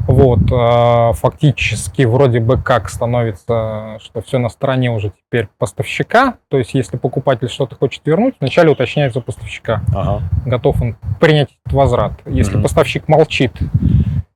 Вот, 0.08 0.40
а, 0.52 1.12
фактически 1.14 2.04
вроде 2.04 2.40
бы 2.40 2.58
как 2.62 2.90
становится, 2.90 3.98
что 4.02 4.22
все 4.22 4.38
на 4.38 4.50
стороне 4.50 4.92
уже 4.92 5.12
теперь 5.12 5.50
поставщика. 5.58 6.36
То 6.50 6.58
есть, 6.58 6.74
если 6.74 6.98
покупатель 6.98 7.50
что-то 7.50 7.76
хочет 7.76 8.02
вернуть, 8.06 8.36
вначале 8.40 8.72
уточняется 8.72 9.20
поставщика, 9.22 9.82
Ага. 9.94 10.22
готов 10.46 10.82
он 10.82 10.96
принять 11.20 11.50
этот 11.66 11.74
возврат. 11.74 12.14
Если 12.26 12.54
Мгм. 12.54 12.64
поставщик 12.64 13.08
молчит 13.08 13.52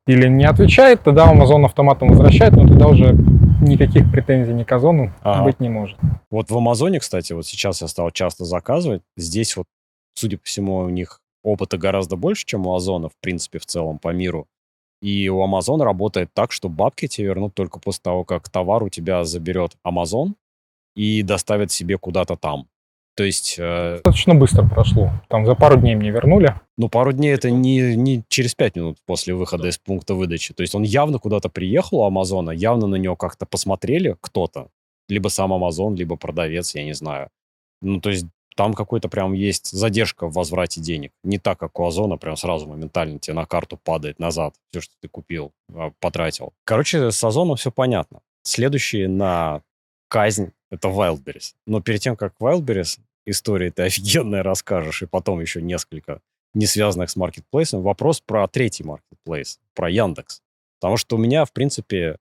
или 0.08 0.28
не 0.28 0.46
отвечает, 0.46 1.04
тогда 1.04 1.32
Amazon 1.32 1.64
автоматом 1.66 2.10
возвращает, 2.10 2.54
но 2.54 2.68
тогда 2.68 2.88
уже 2.88 3.14
никаких 3.62 4.12
претензий 4.12 4.54
ни 4.54 4.64
к 4.64 4.72
Озону 4.72 5.12
Ага. 5.22 5.44
быть 5.46 5.60
не 5.60 5.70
может. 5.70 5.98
Вот 6.30 6.50
в 6.50 6.58
Амазоне, 6.58 7.00
кстати, 7.00 7.34
вот 7.34 7.46
сейчас 7.46 7.82
я 7.82 7.88
стал 7.88 8.12
часто 8.12 8.44
заказывать. 8.44 9.04
Здесь 9.16 9.56
вот, 9.56 9.68
судя 10.16 10.38
по 10.38 10.44
всему, 10.44 10.78
у 10.78 10.90
них 10.90 11.20
опыта 11.44 11.78
гораздо 11.78 12.16
больше, 12.18 12.46
чем 12.46 12.68
у 12.68 12.76
Озона, 12.76 13.10
в 13.10 13.14
принципе, 13.22 13.60
в 13.60 13.66
целом 13.66 14.00
по 14.00 14.10
миру. 14.10 14.48
И 15.02 15.30
у 15.30 15.42
Амазона 15.42 15.84
работает 15.84 16.30
так, 16.34 16.52
что 16.52 16.70
бабки 16.70 17.08
тебе 17.08 17.28
вернут 17.28 17.56
только 17.56 17.80
после 17.80 18.02
того, 18.04 18.24
как 18.24 18.50
товар 18.50 18.84
у 18.84 18.90
тебя 18.90 19.24
заберет 19.24 19.76
Амазон 19.84 20.36
и 20.96 21.24
доставит 21.24 21.72
себе 21.72 21.98
куда-то 21.98 22.36
там. 22.36 22.68
То 23.16 23.24
есть, 23.24 23.56
э, 23.58 23.96
Достаточно 23.96 24.36
быстро 24.36 24.68
прошло. 24.68 25.12
Там 25.28 25.46
за 25.46 25.56
пару 25.56 25.78
дней 25.78 25.96
мне 25.96 26.12
вернули. 26.12 26.56
ну, 26.78 26.88
пару 26.88 27.12
дней 27.12 27.34
это 27.34 27.52
не, 27.52 27.96
не 27.96 28.24
через 28.30 28.56
пять 28.56 28.76
минут 28.76 28.98
после 29.06 29.34
выхода 29.34 29.68
из 29.68 29.78
пункта 29.78 30.14
выдачи. 30.14 30.54
То 30.54 30.62
есть 30.62 30.76
он 30.76 30.84
явно 30.84 31.20
куда-то 31.20 31.50
приехал 31.50 32.00
у 32.00 32.04
Амазона, 32.06 32.52
явно 32.52 32.88
на 32.88 32.96
него 32.96 33.16
как-то 33.16 33.46
посмотрели 33.46 34.16
кто-то. 34.22 34.70
Либо 35.10 35.28
сам 35.28 35.52
Амазон, 35.52 35.96
либо 35.96 36.16
продавец, 36.16 36.74
я 36.74 36.86
не 36.86 36.94
знаю. 36.94 37.30
Ну, 37.82 38.00
то 38.00 38.12
есть 38.12 38.28
там 38.56 38.74
какой-то 38.74 39.10
прям 39.10 39.34
есть 39.34 39.72
задержка 39.72 40.28
в 40.28 40.34
возврате 40.34 40.82
денег. 40.82 41.12
Не 41.24 41.38
так, 41.38 41.60
как 41.60 41.80
у 41.80 41.86
Озона, 41.86 42.18
прям 42.18 42.36
сразу 42.36 42.68
моментально 42.68 43.20
тебе 43.20 43.34
на 43.34 43.46
карту 43.46 43.78
падает 43.78 44.20
назад 44.20 44.56
все, 44.72 44.82
что 44.82 44.94
ты 45.02 45.08
купил, 45.08 45.54
а, 45.74 45.92
потратил. 46.00 46.54
Короче, 46.64 47.12
с 47.12 47.24
Озоном 47.24 47.56
все 47.56 47.72
понятно. 47.72 48.22
Следующий 48.44 49.08
на 49.08 49.62
казнь— 50.10 50.52
это 50.72 50.90
Wildberries. 50.90 51.54
Но 51.66 51.82
перед 51.82 52.02
тем, 52.02 52.16
как 52.16 52.34
Wildberries, 52.40 53.00
истории 53.26 53.70
ты 53.70 53.84
офигенная 53.84 54.44
расскажешь, 54.44 55.02
и 55.02 55.08
потом 55.08 55.40
еще 55.40 55.62
несколько 55.62 56.22
не 56.54 56.66
связанных 56.66 57.10
с 57.10 57.16
маркетплейсом, 57.16 57.82
вопрос 57.82 58.20
про 58.20 58.48
третий 58.48 58.84
маркетплейс, 58.84 59.60
про 59.74 59.90
Яндекс. 59.90 60.42
Потому 60.80 60.98
что 60.98 61.16
у 61.16 61.20
меня, 61.20 61.46
в 61.46 61.54
принципе, 61.54 62.18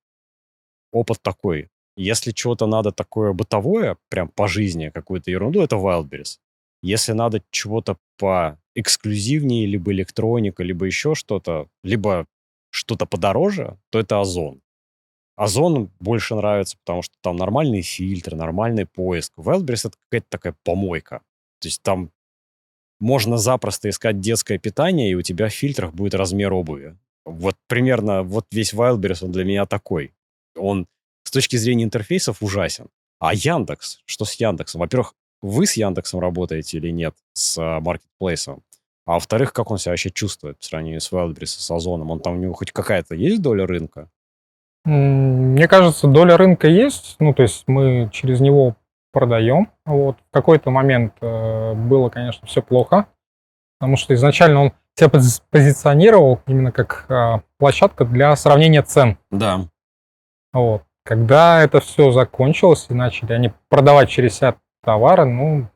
опыт 0.92 1.20
такой. 1.22 1.68
Если 2.00 2.32
чего-то 2.32 2.66
надо 2.66 2.92
такое 2.92 3.34
бытовое, 3.34 3.98
прям 4.08 4.28
по 4.28 4.48
жизни, 4.48 4.88
какую-то 4.88 5.30
ерунду, 5.30 5.60
это 5.60 5.76
Wildberries. 5.76 6.38
Если 6.82 7.12
надо 7.12 7.42
чего-то 7.50 7.98
по 8.16 8.58
эксклюзивнее, 8.74 9.66
либо 9.66 9.92
электроника, 9.92 10.62
либо 10.62 10.86
еще 10.86 11.14
что-то, 11.14 11.68
либо 11.84 12.26
что-то 12.70 13.04
подороже, 13.04 13.76
то 13.90 13.98
это 13.98 14.18
Озон. 14.18 14.62
Озон 15.36 15.90
больше 16.00 16.34
нравится, 16.36 16.78
потому 16.78 17.02
что 17.02 17.14
там 17.20 17.36
нормальный 17.36 17.82
фильтр, 17.82 18.34
нормальный 18.34 18.86
поиск. 18.86 19.34
Wildberries 19.36 19.88
это 19.88 19.98
какая-то 20.08 20.26
такая 20.30 20.54
помойка. 20.64 21.20
То 21.60 21.68
есть 21.68 21.82
там 21.82 22.10
можно 22.98 23.36
запросто 23.36 23.90
искать 23.90 24.20
детское 24.20 24.58
питание, 24.58 25.10
и 25.10 25.14
у 25.14 25.20
тебя 25.20 25.50
в 25.50 25.52
фильтрах 25.52 25.92
будет 25.92 26.14
размер 26.14 26.54
обуви. 26.54 26.96
Вот 27.26 27.56
примерно 27.68 28.22
вот 28.22 28.46
весь 28.52 28.72
Wildberries, 28.72 29.22
он 29.22 29.32
для 29.32 29.44
меня 29.44 29.66
такой. 29.66 30.14
Он 30.56 30.86
с 31.22 31.30
точки 31.30 31.56
зрения 31.56 31.84
интерфейсов 31.84 32.42
ужасен. 32.42 32.88
А 33.18 33.34
Яндекс, 33.34 34.00
что 34.06 34.24
с 34.24 34.34
Яндексом? 34.34 34.80
Во-первых, 34.80 35.14
вы 35.42 35.66
с 35.66 35.74
Яндексом 35.74 36.20
работаете 36.20 36.78
или 36.78 36.90
нет, 36.90 37.14
с 37.32 37.58
а, 37.58 37.80
маркетплейсом? 37.80 38.62
А 39.06 39.14
во-вторых, 39.14 39.52
как 39.52 39.70
он 39.70 39.78
себя 39.78 39.92
вообще 39.92 40.10
чувствует 40.10 40.58
в 40.60 40.64
сравнении 40.64 40.98
с 40.98 41.10
Wildberries, 41.10 41.46
с 41.46 41.70
Озоном? 41.70 42.10
Он 42.10 42.20
там, 42.20 42.34
у 42.34 42.36
него 42.38 42.54
хоть 42.54 42.72
какая-то 42.72 43.14
есть 43.14 43.42
доля 43.42 43.66
рынка? 43.66 44.08
Мне 44.84 45.68
кажется, 45.68 46.06
доля 46.06 46.36
рынка 46.36 46.68
есть. 46.68 47.16
Ну, 47.18 47.34
то 47.34 47.42
есть 47.42 47.64
мы 47.66 48.08
через 48.12 48.40
него 48.40 48.76
продаем. 49.12 49.70
Вот. 49.84 50.16
В 50.16 50.32
какой-то 50.32 50.70
момент 50.70 51.14
э, 51.20 51.74
было, 51.74 52.08
конечно, 52.08 52.46
все 52.46 52.62
плохо, 52.62 53.06
потому 53.78 53.96
что 53.96 54.14
изначально 54.14 54.62
он 54.62 54.72
себя 54.96 55.08
пози- 55.08 55.42
позиционировал 55.50 56.40
именно 56.46 56.72
как 56.72 57.06
э, 57.08 57.40
площадка 57.58 58.04
для 58.04 58.34
сравнения 58.36 58.82
цен. 58.82 59.18
Да. 59.30 59.68
Вот. 60.52 60.84
Когда 61.04 61.62
это 61.62 61.80
все 61.80 62.10
закончилось 62.10 62.86
и 62.88 62.94
начали 62.94 63.32
они 63.32 63.52
продавать 63.68 64.10
через 64.10 64.36
себя 64.36 64.56
товары, 64.84 65.24
ну, 65.24 65.68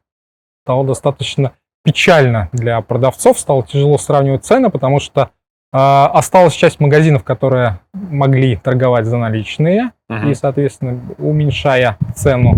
стало 0.65 0.85
достаточно 0.85 1.53
печально 1.83 2.49
для 2.53 2.81
продавцов, 2.81 3.39
стало 3.39 3.65
тяжело 3.65 3.99
сравнивать 3.99 4.45
цены, 4.45 4.71
потому 4.71 5.01
что 5.01 5.31
а, 5.73 6.07
осталась 6.15 6.55
часть 6.55 6.79
магазинов, 6.79 7.25
которые 7.25 7.81
могли 7.93 8.57
торговать 8.57 9.07
за 9.07 9.17
наличные, 9.17 9.91
и, 10.09 10.35
соответственно, 10.35 11.01
уменьшая 11.19 11.99
цену 12.15 12.55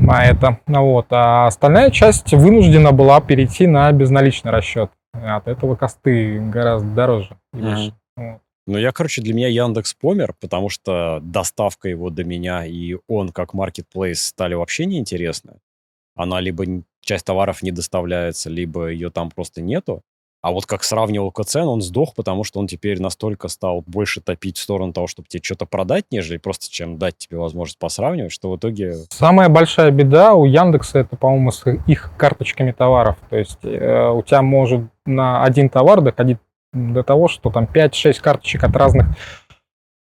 на 0.00 0.24
это. 0.24 0.60
Вот. 0.66 1.06
А 1.10 1.46
остальная 1.46 1.90
часть 1.90 2.32
вынуждена 2.32 2.92
была 2.92 3.20
перейти 3.20 3.66
на 3.66 3.90
безналичный 3.90 4.52
расчет. 4.52 4.90
От 5.12 5.48
этого 5.48 5.74
косты 5.74 6.38
гораздо 6.38 6.88
дороже. 6.88 7.36
выше. 7.52 7.94
Вот. 8.16 8.40
Ну, 8.66 8.78
я, 8.78 8.90
короче, 8.90 9.22
для 9.22 9.32
меня 9.32 9.48
Яндекс 9.48 9.94
помер, 9.94 10.34
потому 10.40 10.68
что 10.68 11.20
доставка 11.22 11.88
его 11.88 12.10
до 12.10 12.24
меня 12.24 12.66
и 12.66 12.96
он 13.06 13.30
как 13.30 13.54
маркетплейс 13.54 14.20
стали 14.20 14.54
вообще 14.54 14.86
неинтересны. 14.86 15.58
Она 16.16 16.40
либо 16.40 16.64
часть 17.00 17.24
товаров 17.26 17.62
не 17.62 17.70
доставляется, 17.70 18.50
либо 18.50 18.88
ее 18.88 19.10
там 19.10 19.30
просто 19.30 19.62
нету. 19.62 20.02
А 20.42 20.52
вот 20.52 20.64
как 20.64 20.84
сравнивал 20.84 21.32
цен, 21.44 21.66
он 21.66 21.82
сдох, 21.82 22.14
потому 22.14 22.44
что 22.44 22.60
он 22.60 22.68
теперь 22.68 23.00
настолько 23.00 23.48
стал 23.48 23.82
больше 23.84 24.20
топить 24.20 24.58
в 24.58 24.62
сторону 24.62 24.92
того, 24.92 25.08
чтобы 25.08 25.28
тебе 25.28 25.42
что-то 25.42 25.66
продать, 25.66 26.04
нежели 26.12 26.36
просто 26.36 26.70
чем 26.70 26.98
дать 26.98 27.18
тебе 27.18 27.38
возможность 27.38 27.78
посравнивать, 27.78 28.30
что 28.30 28.52
в 28.52 28.56
итоге... 28.56 28.94
Самая 29.10 29.48
большая 29.48 29.90
беда 29.90 30.34
у 30.34 30.44
Яндекса 30.44 31.00
это, 31.00 31.16
по-моему, 31.16 31.50
с 31.50 31.64
их 31.88 32.12
карточками 32.16 32.70
товаров. 32.70 33.16
То 33.28 33.36
есть 33.36 33.58
э, 33.64 34.08
у 34.08 34.22
тебя 34.22 34.42
может 34.42 34.82
на 35.04 35.42
один 35.42 35.68
товар 35.68 36.00
доходить 36.00 36.38
до 36.76 37.02
того, 37.02 37.28
что 37.28 37.50
там 37.50 37.64
5-6 37.64 38.20
карточек 38.20 38.64
от 38.64 38.76
разных 38.76 39.06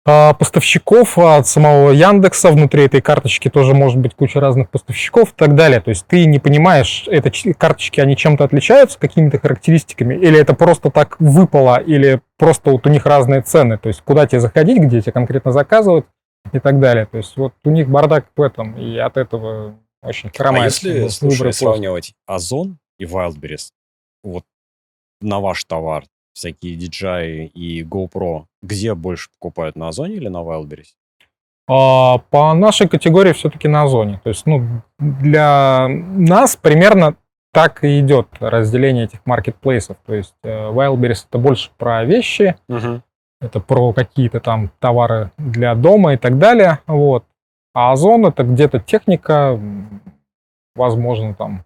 а, 0.06 0.34
поставщиков 0.34 1.16
от 1.16 1.46
самого 1.46 1.90
Яндекса, 1.90 2.50
внутри 2.50 2.84
этой 2.84 3.00
карточки 3.00 3.48
тоже 3.48 3.72
может 3.72 3.98
быть 3.98 4.14
куча 4.14 4.38
разных 4.38 4.68
поставщиков 4.68 5.30
и 5.30 5.34
так 5.34 5.54
далее. 5.54 5.80
То 5.80 5.88
есть 5.88 6.06
ты 6.06 6.26
не 6.26 6.38
понимаешь, 6.38 7.04
это 7.06 7.32
карточки, 7.56 8.00
они 8.00 8.14
чем-то 8.14 8.44
отличаются, 8.44 8.98
какими-то 8.98 9.38
характеристиками, 9.38 10.14
или 10.14 10.38
это 10.38 10.52
просто 10.52 10.90
так 10.90 11.18
выпало, 11.20 11.78
или 11.78 12.20
просто 12.36 12.70
вот 12.70 12.86
у 12.86 12.90
них 12.90 13.06
разные 13.06 13.40
цены. 13.40 13.78
То 13.78 13.88
есть 13.88 14.02
куда 14.02 14.26
тебе 14.26 14.40
заходить, 14.40 14.82
где 14.82 15.00
тебе 15.00 15.12
конкретно 15.12 15.52
заказывать 15.52 16.04
и 16.52 16.58
так 16.58 16.80
далее. 16.80 17.06
То 17.06 17.16
есть 17.16 17.34
вот 17.38 17.54
у 17.64 17.70
них 17.70 17.88
бардак 17.88 18.26
в 18.36 18.42
этом, 18.42 18.76
и 18.76 18.98
от 18.98 19.16
этого 19.16 19.78
очень 20.02 20.28
хромает. 20.28 20.64
А 20.64 20.66
если, 20.66 21.08
слушай, 21.08 21.50
сравнивать 21.54 22.12
Озон 22.26 22.78
и 22.98 23.04
Wildberries, 23.04 23.70
вот 24.22 24.44
на 25.22 25.40
ваш 25.40 25.64
товар, 25.64 26.04
всякие 26.34 26.76
DJI 26.76 27.46
и 27.46 27.82
GoPro, 27.82 28.44
где 28.62 28.94
больше 28.94 29.30
покупают, 29.30 29.76
на 29.76 29.88
Озоне 29.88 30.16
или 30.16 30.28
на 30.28 30.38
Wildberries? 30.38 30.94
А, 31.66 32.18
по 32.18 32.52
нашей 32.52 32.88
категории 32.88 33.32
все-таки 33.32 33.68
на 33.68 33.84
Озоне. 33.84 34.20
То 34.22 34.28
есть, 34.28 34.44
ну, 34.44 34.82
для 34.98 35.88
нас 35.88 36.56
примерно 36.56 37.16
так 37.52 37.84
и 37.84 38.00
идет 38.00 38.28
разделение 38.40 39.04
этих 39.04 39.24
маркетплейсов. 39.24 39.96
То 40.04 40.14
есть 40.14 40.34
э, 40.42 40.48
Wildberries 40.48 41.26
это 41.28 41.38
больше 41.38 41.70
про 41.78 42.04
вещи, 42.04 42.56
угу. 42.68 43.00
это 43.40 43.60
про 43.60 43.92
какие-то 43.92 44.40
там 44.40 44.70
товары 44.80 45.30
для 45.38 45.74
дома 45.76 46.14
и 46.14 46.16
так 46.16 46.38
далее. 46.38 46.80
Вот. 46.86 47.24
А 47.72 47.92
Озон 47.92 48.26
это 48.26 48.42
где-то 48.42 48.80
техника, 48.80 49.58
возможно, 50.74 51.34
там, 51.34 51.64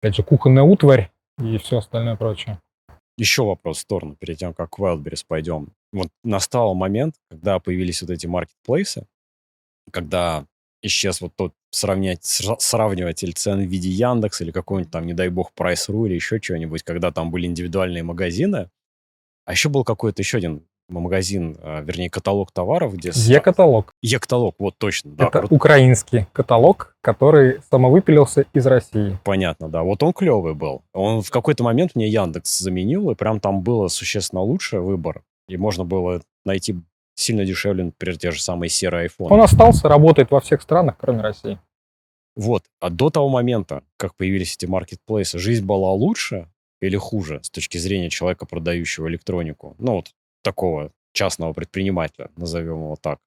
опять 0.00 0.16
же, 0.16 0.22
кухонная 0.22 0.62
утварь 0.62 1.10
и 1.42 1.58
все 1.58 1.78
остальное 1.78 2.14
прочее. 2.14 2.58
Еще 3.16 3.44
вопрос 3.44 3.78
в 3.78 3.80
сторону, 3.80 4.16
перед 4.16 4.38
тем, 4.38 4.54
как 4.54 4.70
к 4.70 4.78
Wildberries 4.78 5.24
пойдем. 5.26 5.72
Вот 5.92 6.08
настал 6.24 6.74
момент, 6.74 7.14
когда 7.30 7.60
появились 7.60 8.02
вот 8.02 8.10
эти 8.10 8.26
маркетплейсы, 8.26 9.06
когда 9.92 10.46
исчез 10.82 11.20
вот 11.20 11.34
тот 11.36 11.54
сравнять, 11.70 12.24
сравниватель 12.24 13.32
цен 13.32 13.60
в 13.60 13.70
виде 13.70 13.88
Яндекс 13.88 14.40
или 14.40 14.50
какой-нибудь 14.50 14.92
там, 14.92 15.06
не 15.06 15.14
дай 15.14 15.28
бог, 15.28 15.52
Price.ru 15.56 16.06
или 16.06 16.14
еще 16.14 16.40
чего-нибудь, 16.40 16.82
когда 16.82 17.12
там 17.12 17.30
были 17.30 17.46
индивидуальные 17.46 18.02
магазины. 18.02 18.70
А 19.44 19.52
еще 19.52 19.68
был 19.68 19.84
какой-то 19.84 20.22
еще 20.22 20.38
один 20.38 20.66
магазин, 20.88 21.56
а, 21.62 21.80
вернее, 21.80 22.10
каталог 22.10 22.52
товаров, 22.52 22.94
где... 22.94 23.10
Е-каталог. 23.14 23.92
Е-каталог, 24.02 24.54
вот 24.58 24.76
точно. 24.78 25.12
Да, 25.12 25.26
Это 25.26 25.38
круто. 25.40 25.54
украинский 25.54 26.26
каталог, 26.32 26.94
который 27.00 27.60
самовыпилился 27.70 28.44
из 28.52 28.66
России. 28.66 29.18
Понятно, 29.24 29.68
да. 29.68 29.82
Вот 29.82 30.02
он 30.02 30.12
клевый 30.12 30.54
был. 30.54 30.82
Он 30.92 31.22
в 31.22 31.30
какой-то 31.30 31.64
момент 31.64 31.92
мне 31.94 32.08
Яндекс 32.08 32.58
заменил, 32.58 33.10
и 33.10 33.14
прям 33.14 33.40
там 33.40 33.62
было 33.62 33.88
существенно 33.88 34.42
лучше 34.42 34.80
выбор. 34.80 35.22
И 35.48 35.56
можно 35.56 35.84
было 35.84 36.22
найти 36.44 36.76
сильно 37.14 37.44
дешевле, 37.44 37.84
например, 37.84 38.18
те 38.18 38.30
же 38.30 38.42
самые 38.42 38.68
серые 38.70 39.06
iPhone. 39.08 39.28
Он 39.30 39.40
остался, 39.40 39.88
работает 39.88 40.30
во 40.30 40.40
всех 40.40 40.62
странах, 40.62 40.96
кроме 40.98 41.20
России. 41.22 41.58
Вот. 42.36 42.64
А 42.80 42.90
до 42.90 43.10
того 43.10 43.28
момента, 43.28 43.82
как 43.96 44.16
появились 44.16 44.56
эти 44.56 44.66
маркетплейсы, 44.66 45.38
жизнь 45.38 45.64
была 45.64 45.92
лучше 45.92 46.48
или 46.80 46.96
хуже 46.96 47.40
с 47.42 47.50
точки 47.50 47.78
зрения 47.78 48.10
человека, 48.10 48.46
продающего 48.46 49.08
электронику? 49.08 49.76
Ну 49.78 49.94
вот 49.94 50.10
такого 50.44 50.90
частного 51.12 51.52
предпринимателя, 51.52 52.28
назовем 52.36 52.82
его 52.82 52.96
так? 53.00 53.18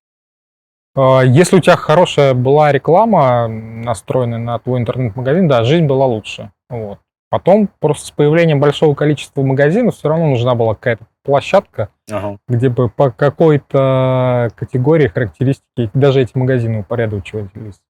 А, 0.96 1.22
если 1.22 1.58
у 1.58 1.60
тебя 1.60 1.76
хорошая 1.76 2.34
была 2.34 2.72
реклама, 2.72 3.48
настроенная 3.48 4.40
на 4.40 4.60
твой 4.60 4.80
интернет-магазин, 4.80 5.48
да, 5.48 5.64
жизнь 5.64 5.86
была 5.86 6.06
лучше. 6.06 6.52
Вот. 6.70 7.00
Потом 7.30 7.70
просто 7.80 8.08
с 8.08 8.12
появлением 8.12 8.60
большого 8.60 8.96
количества 8.96 9.42
магазинов 9.42 9.96
все 9.96 10.08
равно 10.08 10.28
нужна 10.28 10.56
была 10.56 10.76
какая-то 10.76 11.06
площадка, 11.24 11.90
ага. 12.10 12.38
где 12.48 12.70
бы 12.70 12.90
по 12.90 13.12
какой-то 13.12 14.50
категории 14.56 15.08
характеристики 15.08 15.92
даже 15.94 16.22
эти 16.22 16.38
магазины 16.38 16.80
упорядочивались. 16.80 17.82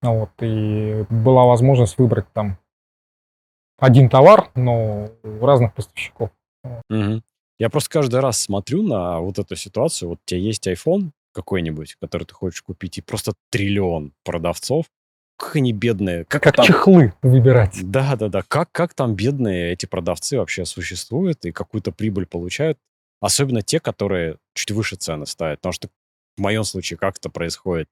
Вот, 0.00 0.30
и 0.40 1.04
была 1.10 1.44
возможность 1.44 1.98
выбрать 1.98 2.32
там 2.32 2.56
один 3.80 4.08
товар, 4.08 4.50
но 4.54 5.08
у 5.24 5.44
разных 5.44 5.74
поставщиков. 5.74 6.30
Угу. 6.88 7.22
Я 7.58 7.70
просто 7.70 7.90
каждый 7.90 8.20
раз 8.20 8.40
смотрю 8.40 8.82
на 8.82 9.20
вот 9.20 9.38
эту 9.38 9.56
ситуацию. 9.56 10.10
Вот 10.10 10.18
у 10.18 10.28
тебя 10.28 10.40
есть 10.40 10.66
iPhone 10.68 11.10
какой-нибудь, 11.32 11.96
который 12.00 12.24
ты 12.24 12.34
хочешь 12.34 12.62
купить, 12.62 12.98
и 12.98 13.02
просто 13.02 13.32
триллион 13.50 14.12
продавцов. 14.24 14.86
Как 15.36 15.56
они 15.56 15.72
бедные. 15.72 16.24
Как, 16.24 16.42
как 16.42 16.56
там... 16.56 16.66
чехлы 16.66 17.12
выбирать. 17.22 17.78
Да, 17.82 18.16
да, 18.16 18.28
да. 18.28 18.42
Как, 18.42 18.72
как 18.72 18.94
там 18.94 19.14
бедные 19.14 19.72
эти 19.72 19.86
продавцы 19.86 20.36
вообще 20.36 20.64
существуют 20.64 21.44
и 21.44 21.52
какую-то 21.52 21.92
прибыль 21.92 22.26
получают? 22.26 22.78
Особенно 23.20 23.62
те, 23.62 23.78
которые 23.78 24.38
чуть 24.54 24.72
выше 24.72 24.96
цены 24.96 25.26
ставят. 25.26 25.60
Потому 25.60 25.72
что 25.72 25.88
в 26.36 26.40
моем 26.40 26.64
случае 26.64 26.96
как 26.96 27.18
это 27.18 27.30
происходит? 27.30 27.88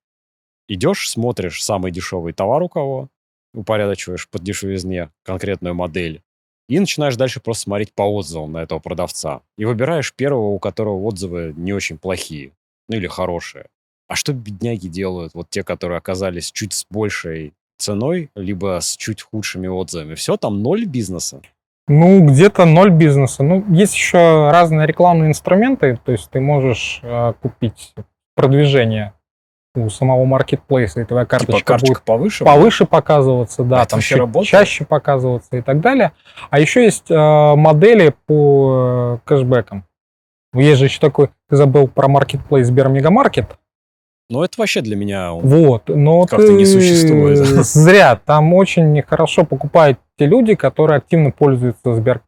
Идешь, 0.69 1.09
смотришь 1.09 1.63
самый 1.63 1.93
дешевый 1.93 2.33
товар 2.33 2.63
у 2.63 2.69
кого, 2.69 3.09
упорядочиваешь 3.55 4.29
под 4.29 4.43
дешевизне 4.43 5.11
конкретную 5.23 5.75
модель, 5.75 6.23
и 6.69 6.79
начинаешь 6.81 7.17
дальше 7.17 7.41
просто 7.41 7.65
смотреть 7.65 7.93
по 7.93 8.03
отзывам 8.03 8.53
на 8.53 8.59
этого 8.59 8.79
продавца. 8.79 9.43
И 9.57 9.65
выбираешь 9.65 10.13
первого, 10.13 10.49
у 10.49 10.59
которого 10.59 11.03
отзывы 11.03 11.55
не 11.57 11.73
очень 11.73 11.99
плохие. 11.99 12.53
Ну 12.89 12.97
или 12.97 13.07
хорошие. 13.07 13.67
А 14.09 14.15
что 14.15 14.33
бедняги 14.33 14.89
делают? 14.89 15.35
Вот 15.35 15.51
те, 15.51 15.65
которые 15.65 15.99
оказались 15.99 16.53
чуть 16.53 16.73
с 16.73 16.87
большей 16.91 17.53
ценой, 17.79 18.31
либо 18.35 18.79
с 18.81 18.97
чуть 18.97 19.23
худшими 19.23 19.67
отзывами. 19.67 20.15
Все, 20.15 20.37
там 20.37 20.63
ноль 20.63 20.87
бизнеса. 20.87 21.43
Ну, 21.89 22.25
где-то 22.27 22.65
ноль 22.65 22.91
бизнеса. 22.91 23.43
Ну, 23.43 23.65
есть 23.73 23.95
еще 23.95 24.51
разные 24.51 24.87
рекламные 24.87 25.29
инструменты. 25.29 25.99
То 26.05 26.13
есть 26.13 26.31
ты 26.31 26.41
можешь 26.41 27.01
э, 27.03 27.33
купить 27.41 27.95
продвижение 28.35 29.13
у 29.77 29.89
самого 29.91 30.25
маркетплейса, 30.25 31.01
и 31.01 31.05
твоя 31.05 31.25
типа 31.25 31.31
карточка, 31.31 31.59
типа 31.59 31.67
карточка 31.67 31.95
будет 31.95 32.05
повыше, 32.05 32.45
повыше 32.45 32.85
показываться, 32.87 33.65
да, 33.65 33.83
а 33.83 33.87
там 33.87 34.01
чуть 34.01 34.19
работает? 34.19 34.49
чаще 34.49 34.85
показываться 34.85 35.57
и 35.57 35.63
так 35.63 35.81
далее. 35.81 36.13
А 36.51 36.59
еще 36.59 36.85
есть 36.85 37.11
э, 37.11 37.15
модели 37.15 38.15
по 38.27 39.19
э, 39.25 39.29
кэшбэкам. 39.29 39.85
Есть 40.55 40.79
же 40.79 40.87
еще 40.87 41.01
такой, 41.01 41.29
ты 41.49 41.57
забыл 41.57 41.89
про 41.89 42.09
маркетплейс 42.09 42.67
Сбермегамаркет. 42.67 43.57
Ну, 44.29 44.43
это 44.43 44.55
вообще 44.59 44.81
для 44.81 44.97
меня 44.97 45.33
вот, 45.33 45.89
но 45.89 46.27
как-то 46.27 46.53
не 46.53 46.67
существует. 46.67 47.39
Зря. 47.39 48.19
Там 48.25 48.55
очень 48.55 49.01
хорошо 49.03 49.45
покупают 49.45 50.01
те 50.19 50.27
люди, 50.27 50.55
которые 50.55 50.99
активно 50.99 51.31
пользуются 51.31 51.95
Сбер 51.95 52.23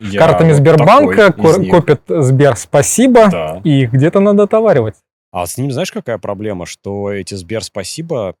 я 0.00 0.20
картами 0.20 0.52
Сбербанка, 0.52 1.32
копят 1.32 2.02
Сбер 2.08 2.56
спасибо, 2.56 3.28
да. 3.30 3.60
и 3.64 3.86
где-то 3.86 4.20
надо 4.20 4.44
отоваривать. 4.44 4.94
А 5.32 5.46
с 5.46 5.58
ним 5.58 5.70
знаешь, 5.70 5.92
какая 5.92 6.18
проблема? 6.18 6.66
Что 6.66 7.12
эти 7.12 7.34
Сбер 7.34 7.62
спасибо 7.62 8.34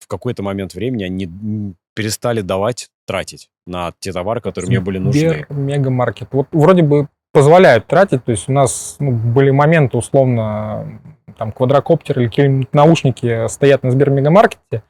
в 0.00 0.08
какой-то 0.08 0.42
момент 0.42 0.74
времени 0.74 1.04
они 1.04 1.74
перестали 1.94 2.40
давать, 2.40 2.88
тратить 3.06 3.50
на 3.66 3.92
те 4.00 4.12
товары, 4.12 4.40
которые 4.40 4.66
Сбер, 4.66 4.80
мне 4.80 4.84
были 4.84 4.98
нужны. 4.98 5.46
Мегамаркет. 5.48 6.28
Вот 6.32 6.48
вроде 6.52 6.82
бы 6.82 7.08
позволяют 7.32 7.86
тратить, 7.86 8.24
то 8.24 8.30
есть 8.32 8.48
у 8.48 8.52
нас 8.52 8.96
ну, 8.98 9.12
были 9.12 9.50
моменты, 9.50 9.96
условно, 9.96 11.00
там 11.38 11.52
квадрокоптер 11.52 12.20
или 12.20 12.26
какие-нибудь 12.26 12.72
наушники 12.74 13.48
стоят 13.48 13.82
на 13.82 13.90
Сбер 13.90 14.10
Мегамаркете, 14.10 14.82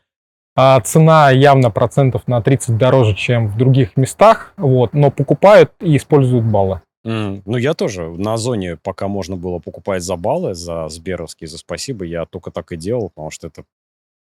а 0.57 0.81
цена 0.81 1.31
явно 1.31 1.71
процентов 1.71 2.27
на 2.27 2.43
30 2.43 2.77
дороже, 2.77 3.15
чем 3.15 3.49
в 3.49 3.57
других 3.57 3.97
местах, 3.97 4.53
вот, 4.57 4.93
но 4.93 5.11
покупают 5.11 5.73
и 5.81 5.97
используют 5.97 6.45
баллы. 6.45 6.83
Mm, 7.05 7.43
ну, 7.45 7.57
я 7.57 7.75
тоже 7.75 8.09
на 8.11 8.35
Озоне, 8.35 8.77
пока 8.77 9.09
можно 9.09 9.37
было 9.37 9.59
покупать 9.59 10.03
за 10.03 10.17
баллы, 10.17 10.55
за 10.55 10.89
Сберовские, 10.89 11.49
за 11.49 11.59
спасибо, 11.59 12.05
я 12.05 12.27
только 12.27 12.51
так 12.51 12.71
и 12.73 12.77
делал, 12.77 13.09
потому 13.11 13.31
что 13.31 13.49
это 13.49 13.65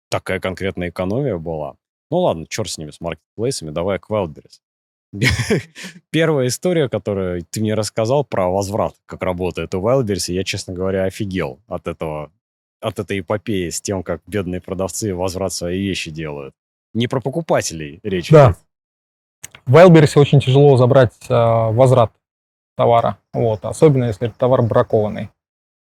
такая 0.09 0.39
конкретная 0.39 0.89
экономия 0.89 1.37
была. 1.37 1.75
Ну 2.09 2.19
ладно, 2.19 2.45
черт 2.47 2.69
с 2.69 2.77
ними, 2.77 2.91
с 2.91 2.99
маркетплейсами, 2.99 3.69
давай 3.69 3.99
к 3.99 4.09
Wildberries. 4.09 4.59
Первая 6.09 6.47
история, 6.47 6.89
которую 6.89 7.43
ты 7.49 7.61
мне 7.61 7.75
рассказал 7.75 8.23
про 8.23 8.47
возврат, 8.47 8.95
как 9.05 9.21
работает 9.21 9.75
у 9.75 9.81
Wildberries, 9.81 10.33
я, 10.33 10.43
честно 10.43 10.73
говоря, 10.73 11.03
офигел 11.03 11.59
от 11.67 11.87
этого, 11.87 12.31
от 12.81 12.97
этой 12.97 13.19
эпопеи 13.19 13.69
с 13.69 13.81
тем, 13.81 14.01
как 14.01 14.21
бедные 14.25 14.61
продавцы 14.61 15.13
возврат 15.13 15.53
свои 15.53 15.79
вещи 15.79 16.09
делают. 16.09 16.55
Не 16.95 17.07
про 17.07 17.21
покупателей 17.21 17.99
речь 18.03 18.29
да. 18.29 18.55
В 19.67 19.75
Wildberries 19.75 20.19
очень 20.19 20.39
тяжело 20.39 20.75
забрать 20.77 21.13
э, 21.29 21.33
возврат 21.33 22.11
товара, 22.75 23.17
вот, 23.33 23.65
особенно 23.65 24.05
если 24.05 24.27
это 24.27 24.37
товар 24.37 24.61
бракованный. 24.61 25.29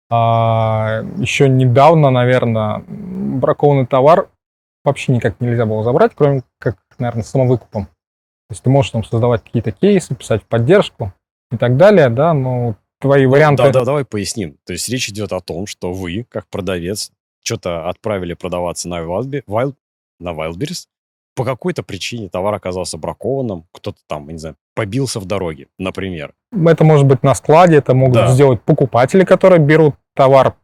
А, 0.10 1.04
еще 1.17 1.48
недавно, 1.48 2.10
наверное, 2.10 2.84
бракованный 2.88 3.86
товар 3.86 4.30
вообще 4.84 5.13
никак 5.13 5.39
нельзя 5.39 5.65
было 5.65 5.84
забрать, 5.84 6.12
кроме 6.15 6.44
как, 6.60 6.78
наверное, 7.00 7.24
самовыкупом. 7.24 7.86
То 7.86 8.54
есть 8.54 8.63
ты 8.63 8.70
можешь 8.70 8.91
там 8.91 9.04
создавать 9.04 9.44
какие-то 9.44 9.72
кейсы, 9.72 10.13
писать 10.15 10.44
в 10.44 10.48
поддержку, 10.48 11.13
и 11.52 11.58
так 11.58 11.78
далее, 11.78 12.10
да, 12.10 12.34
но 12.34 12.76
твои 13.00 13.26
варианты... 13.26 13.63
Да, 13.63 13.72
да, 13.72 13.86
давай 13.86 14.06
поясним. 14.06 14.58
То 14.65 14.74
есть 14.74 14.88
речь 14.89 15.10
идет 15.10 15.34
о 15.34 15.41
том, 15.41 15.67
что 15.67 15.94
вы, 15.94 16.26
как 16.30 16.48
продавец, 16.48 17.12
что-то 17.44 17.89
отправили 17.89 18.34
продаваться 18.34 18.88
на, 18.88 19.00
Wildbe- 19.02 19.44
Wild, 19.46 19.76
на 20.20 20.30
Wildberries, 20.30 20.88
по 21.36 21.44
какой-то 21.46 21.84
причине 21.84 22.30
товар 22.30 22.54
оказался 22.56 22.98
бракованным, 22.98 23.65
кто-то 23.72 23.98
там, 24.08 24.28
не 24.30 24.38
знаю, 24.38 24.56
побился 24.76 25.20
в 25.20 25.26
дороге, 25.26 25.67
например. 25.80 26.34
Это 26.52 26.84
может 26.84 27.06
быть 27.06 27.24
на 27.24 27.34
складе, 27.36 27.78
это 27.78 27.94
могут 27.94 28.15
Да. 28.15 28.28
сделать 28.32 28.62
покупатели, 28.62 29.24
которые 29.24 29.60
берут 29.60 29.96
товар, 30.15 30.56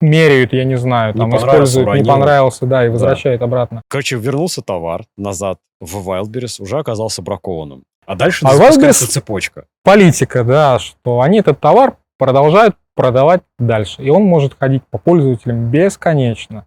меряют, 0.00 0.52
я 0.52 0.64
не 0.64 0.76
знаю, 0.76 1.14
Не 1.14 1.20
там 1.20 1.30
понравился, 1.30 1.56
используют, 1.56 1.86
не 1.86 1.90
уронил. 1.92 2.12
понравился, 2.14 2.66
да, 2.66 2.84
и 2.84 2.88
Да. 2.88 2.92
возвращают 2.92 3.42
обратно. 3.42 3.82
Короче, 3.88 4.16
вернулся 4.16 4.62
товар 4.62 5.04
назад 5.16 5.58
в 5.80 6.08
Wildberries, 6.08 6.62
уже 6.62 6.78
оказался 6.78 7.20
бракованным. 7.22 7.84
А 8.06 8.14
дальше 8.14 8.46
А 8.46 8.54
Wildberries- 8.56 9.06
цепочка. 9.06 9.66
Политика, 9.84 10.42
да, 10.44 10.78
что 10.78 11.20
они 11.20 11.40
этот 11.40 11.60
товар 11.60 11.96
продолжают 12.18 12.76
продавать 12.96 13.42
дальше, 13.58 14.02
и 14.02 14.08
он 14.10 14.22
может 14.22 14.54
ходить 14.58 14.82
по 14.90 14.98
пользователям 14.98 15.70
бесконечно. 15.70 16.66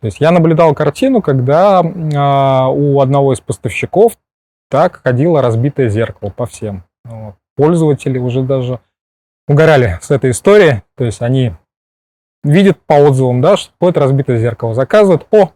То 0.00 0.06
есть 0.06 0.20
я 0.20 0.30
наблюдал 0.30 0.74
картину, 0.74 1.20
когда 1.20 1.82
а, 1.82 2.68
у 2.68 3.00
одного 3.00 3.34
из 3.34 3.40
поставщиков 3.40 4.16
так 4.70 5.00
ходило 5.02 5.42
разбитое 5.42 5.88
зеркало 5.88 6.30
по 6.30 6.46
всем. 6.46 6.84
Вот. 7.04 7.34
Пользователи 7.56 8.18
уже 8.18 8.42
даже 8.42 8.80
угорали 9.46 9.98
с 10.00 10.10
этой 10.10 10.30
истории, 10.30 10.82
то 10.96 11.04
есть 11.04 11.20
они 11.20 11.52
видят 12.42 12.78
по 12.86 12.94
отзывам, 12.94 13.40
да, 13.40 13.56
что 13.56 13.72
ходит 13.80 13.98
разбитое 13.98 14.38
зеркало, 14.38 14.74
заказывают, 14.74 15.26
о, 15.30 15.50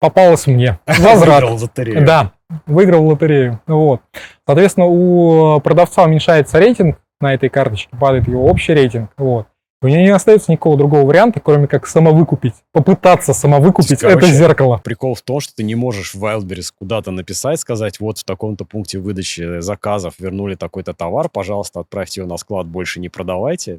попалось 0.00 0.46
мне, 0.46 0.78
возврат. 0.86 1.42
Выиграл 1.42 1.62
лотерею. 1.62 2.06
Да, 2.06 2.32
выиграл 2.66 3.06
лотерею. 3.06 3.60
Вот. 3.66 4.02
Соответственно, 4.46 4.86
у 4.86 5.60
продавца 5.60 6.02
уменьшается 6.02 6.58
рейтинг 6.58 6.98
на 7.20 7.32
этой 7.32 7.48
карточке, 7.48 7.96
падает 7.96 8.28
его 8.28 8.44
общий 8.46 8.74
рейтинг. 8.74 9.10
Вот. 9.16 9.46
У 9.80 9.86
него 9.86 10.00
не 10.00 10.08
остается 10.08 10.50
никакого 10.50 10.76
другого 10.76 11.06
варианта, 11.06 11.38
кроме 11.38 11.68
как 11.68 11.86
самовыкупить, 11.86 12.54
попытаться 12.72 13.32
самовыкупить 13.32 14.00
Короче, 14.00 14.18
это 14.18 14.26
зеркало. 14.26 14.80
Прикол 14.82 15.14
в 15.14 15.22
том, 15.22 15.38
что 15.38 15.54
ты 15.54 15.62
не 15.62 15.76
можешь 15.76 16.14
в 16.14 16.24
Wildberries 16.24 16.72
куда-то 16.76 17.12
написать, 17.12 17.60
сказать, 17.60 18.00
вот 18.00 18.18
в 18.18 18.24
таком-то 18.24 18.64
пункте 18.64 18.98
выдачи 18.98 19.60
заказов 19.60 20.14
вернули 20.18 20.56
такой-то 20.56 20.94
товар, 20.94 21.28
пожалуйста, 21.28 21.80
отправьте 21.80 22.22
его 22.22 22.28
на 22.28 22.38
склад, 22.38 22.66
больше 22.66 22.98
не 22.98 23.08
продавайте. 23.08 23.78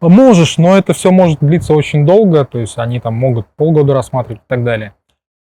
Можешь, 0.00 0.58
но 0.58 0.76
это 0.76 0.94
все 0.94 1.12
может 1.12 1.38
длиться 1.40 1.74
очень 1.74 2.04
долго, 2.04 2.44
то 2.44 2.58
есть 2.58 2.78
они 2.78 2.98
там 2.98 3.14
могут 3.14 3.46
полгода 3.54 3.94
рассматривать 3.94 4.42
и 4.42 4.48
так 4.48 4.64
далее. 4.64 4.94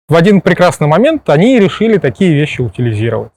В 0.09 0.15
один 0.15 0.41
прекрасный 0.41 0.87
момент 0.87 1.29
они 1.29 1.59
решили 1.59 1.99
такие 1.99 2.35
вещи 2.35 2.61
утилизировать. 2.61 3.33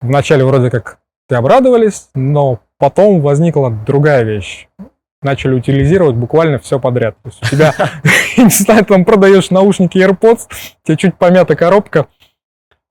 Вначале 0.00 0.44
вроде 0.44 0.70
как 0.70 0.98
все 1.28 1.38
обрадовались, 1.38 2.08
но 2.14 2.60
потом 2.78 3.20
возникла 3.20 3.70
другая 3.70 4.24
вещь. 4.24 4.68
Начали 5.22 5.54
утилизировать 5.54 6.14
буквально 6.16 6.58
все 6.58 6.78
подряд. 6.78 7.16
То 7.22 7.30
есть 7.30 7.42
у 7.42 7.46
тебя, 7.48 7.74
я 8.36 8.44
не 8.44 8.50
знаю, 8.50 8.84
там 8.84 9.04
продаешь 9.04 9.50
наушники 9.50 9.98
AirPods, 9.98 10.48
тебе 10.84 10.96
чуть 10.96 11.16
помята 11.18 11.56
коробка, 11.56 12.06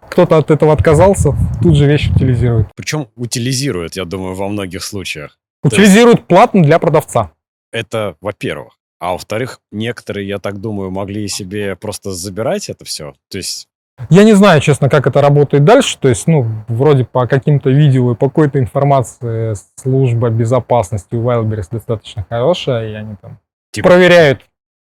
кто-то 0.09 0.37
от 0.37 0.51
этого 0.51 0.73
отказался, 0.73 1.33
тут 1.61 1.75
же 1.75 1.85
вещь 1.85 2.09
утилизируют. 2.09 2.67
Причем 2.75 3.07
утилизируют, 3.15 3.95
я 3.95 4.05
думаю, 4.05 4.35
во 4.35 4.47
многих 4.49 4.83
случаях. 4.83 5.37
есть- 5.63 5.73
Утилизируют 5.73 6.27
платно 6.27 6.63
для 6.63 6.79
продавца. 6.79 7.31
Это, 7.71 8.15
во-первых. 8.21 8.77
А 8.99 9.11
во-вторых, 9.13 9.59
некоторые, 9.71 10.27
я 10.27 10.39
так 10.39 10.59
думаю, 10.59 10.89
могли 10.91 11.27
себе 11.27 11.75
просто 11.75 12.11
забирать 12.11 12.69
это 12.69 12.83
все. 12.83 13.13
То 13.29 13.37
есть, 13.37 13.67
Я 14.09 14.23
не 14.23 14.33
знаю, 14.33 14.61
честно, 14.61 14.89
как 14.89 15.07
это 15.07 15.21
работает 15.21 15.65
дальше. 15.65 15.97
То 15.99 16.07
есть, 16.07 16.27
ну, 16.27 16.45
вроде 16.67 17.03
по 17.03 17.27
каким-то 17.27 17.69
видео 17.69 18.11
и 18.11 18.15
по 18.15 18.29
какой-то 18.29 18.59
информации 18.59 19.53
служба 19.75 20.29
безопасности 20.29 21.15
у 21.15 21.23
Wildberries 21.23 21.67
достаточно 21.71 22.25
хорошая, 22.29 22.89
и 22.89 22.93
они 22.93 23.15
там 23.21 23.39
Типа- 23.71 23.89
проверяют, 23.89 24.41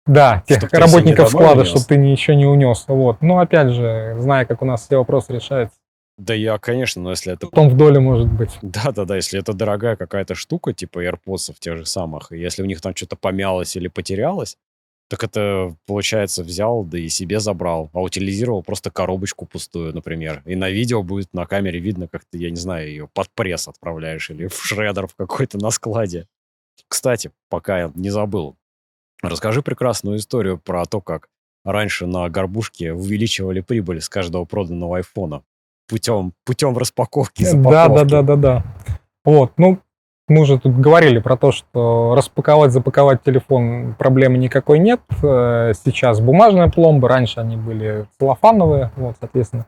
да, 0.07 0.42
тех 0.46 0.59
Чтоб 0.59 0.72
работников 0.72 1.29
склада, 1.29 1.64
чтобы 1.64 1.85
ты 1.85 1.96
ничего 1.96 2.37
не 2.37 2.46
унес. 2.46 2.85
Вот. 2.88 3.20
Но 3.20 3.38
опять 3.38 3.70
же, 3.70 4.16
зная, 4.18 4.44
как 4.44 4.62
у 4.62 4.64
нас 4.64 4.83
все 4.83 4.96
вопросы 4.96 5.33
решаются, 5.35 5.77
да 6.18 6.35
я, 6.35 6.59
конечно, 6.59 7.03
но 7.03 7.11
если 7.11 7.33
это... 7.33 7.46
потом 7.46 7.70
в 7.70 7.77
доле 7.77 7.98
может 7.98 8.31
быть. 8.31 8.59
Да-да-да, 8.61 9.16
если 9.16 9.40
это 9.40 9.55
дорогая 9.55 9.96
какая-то 9.96 10.35
штука, 10.35 10.72
типа 10.72 11.05
AirPods 11.05 11.55
тех 11.59 11.79
же 11.79 11.87
самых, 11.87 12.33
и 12.33 12.38
если 12.38 12.62
у 12.62 12.66
них 12.66 12.81
там 12.81 12.94
что-то 12.94 13.16
помялось 13.16 13.77
или 13.77 13.88
потерялось, 13.88 14.57
так 15.09 15.25
это, 15.25 15.77
получается, 15.87 16.43
взял, 16.43 16.85
да 16.85 16.99
и 16.99 17.09
себе 17.09 17.38
забрал, 17.38 17.91
а 17.93 18.01
утилизировал 18.01 18.62
просто 18.62 18.91
коробочку 18.91 19.47
пустую, 19.47 19.95
например. 19.95 20.43
И 20.47 20.57
на 20.57 20.71
видео 20.71 21.03
будет 21.03 21.33
на 21.35 21.47
камере 21.47 21.81
видно, 21.81 22.09
как 22.09 22.25
ты, 22.25 22.38
я 22.38 22.51
не 22.51 22.57
знаю, 22.57 22.88
ее 22.88 23.09
под 23.09 23.29
пресс 23.31 23.69
отправляешь 23.69 24.31
или 24.31 24.47
в 24.47 24.65
шредер 24.65 25.07
в 25.07 25.15
какой-то 25.15 25.59
на 25.59 25.71
складе. 25.71 26.27
Кстати, 26.88 27.31
пока 27.49 27.81
я 27.81 27.93
не 27.95 28.11
забыл, 28.11 28.57
расскажи 29.23 29.62
прекрасную 29.62 30.19
историю 30.19 30.59
про 30.59 30.85
то, 30.87 31.01
как 31.01 31.29
раньше 31.65 32.07
на 32.07 32.29
горбушке 32.29 32.93
увеличивали 32.93 33.61
прибыль 33.61 34.01
с 34.01 34.09
каждого 34.09 34.45
проданного 34.45 34.97
айфона 34.97 35.43
путем, 35.88 36.33
путем 36.45 36.77
распаковки, 36.77 37.45
Да, 37.53 37.88
да, 37.88 38.05
да, 38.05 38.23
да, 38.23 38.37
да. 38.37 38.65
Вот, 39.25 39.53
ну, 39.59 39.79
мы 40.33 40.42
уже 40.42 40.59
тут 40.59 40.77
говорили 40.79 41.18
про 41.18 41.37
то, 41.37 41.53
что 41.53 42.14
распаковать, 42.16 42.73
запаковать 42.73 43.23
телефон 43.23 43.95
проблемы 43.99 44.38
никакой 44.38 44.79
нет. 44.79 45.01
Э, 45.23 45.73
Сейчас 45.85 46.21
бумажная 46.21 46.68
пломба, 46.71 47.09
раньше 47.09 47.40
они 47.40 47.57
были 47.57 48.07
целлофановые, 48.18 48.90
вот, 48.97 49.16
соответственно. 49.21 49.66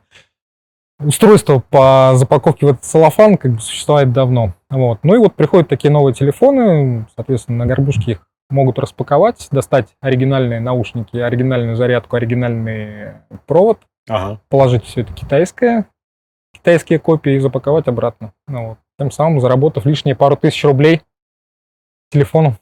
Устройство 1.05 1.62
по 1.70 2.12
запаковке 2.14 2.66
в 2.66 2.68
этот 2.70 2.85
целлофан 2.85 3.37
как 3.37 3.53
бы 3.53 3.61
существует 3.61 4.12
давно. 4.12 4.55
Вот. 4.70 5.00
Ну 5.03 5.14
и 5.14 5.18
вот 5.18 5.35
приходят 5.35 5.68
такие 5.68 5.90
новые 5.90 6.14
телефоны, 6.14 7.07
соответственно, 7.16 7.59
на 7.59 7.66
горбушке 7.66 8.12
их 8.12 8.27
могут 8.50 8.79
распаковать, 8.79 9.48
достать 9.50 9.88
оригинальные 10.00 10.61
наушники, 10.61 11.16
оригинальную 11.16 11.77
зарядку, 11.77 12.16
оригинальный 12.16 13.14
провод, 13.46 13.81
Ага. 14.09 14.38
положить 14.48 14.85
все 14.85 15.00
это 15.00 15.12
китайское, 15.12 15.87
китайские 16.55 16.99
копии 16.99 17.35
и 17.35 17.38
запаковать 17.40 17.88
обратно. 17.88 18.33
Ну, 18.47 18.69
вот. 18.69 18.79
Тем 18.99 19.11
самым 19.11 19.40
заработав 19.40 19.87
лишние 19.87 20.14
пару 20.14 20.37
тысяч 20.37 20.64
рублей 20.64 21.03
телефону. 22.11 22.57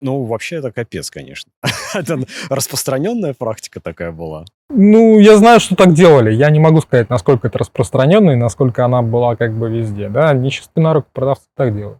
Ну, 0.00 0.24
вообще 0.24 0.56
это 0.56 0.70
капец, 0.70 1.10
конечно. 1.10 1.50
Это 1.94 2.20
распространенная 2.50 3.34
практика 3.34 3.80
такая 3.80 4.12
была. 4.12 4.44
Ну, 4.70 5.18
я 5.18 5.36
знаю, 5.36 5.58
что 5.58 5.74
так 5.74 5.92
делали. 5.92 6.32
Я 6.32 6.50
не 6.50 6.60
могу 6.60 6.80
сказать, 6.80 7.10
насколько 7.10 7.48
это 7.48 7.58
распространенно 7.58 8.30
и 8.30 8.36
насколько 8.36 8.84
она 8.84 9.02
была 9.02 9.34
как 9.34 9.56
бы 9.58 9.68
везде. 9.68 10.08
Да, 10.08 10.32
нечестный 10.34 10.82
на 10.82 10.92
руку 10.92 11.08
продавцы 11.12 11.46
так 11.56 11.74
делают. 11.74 11.98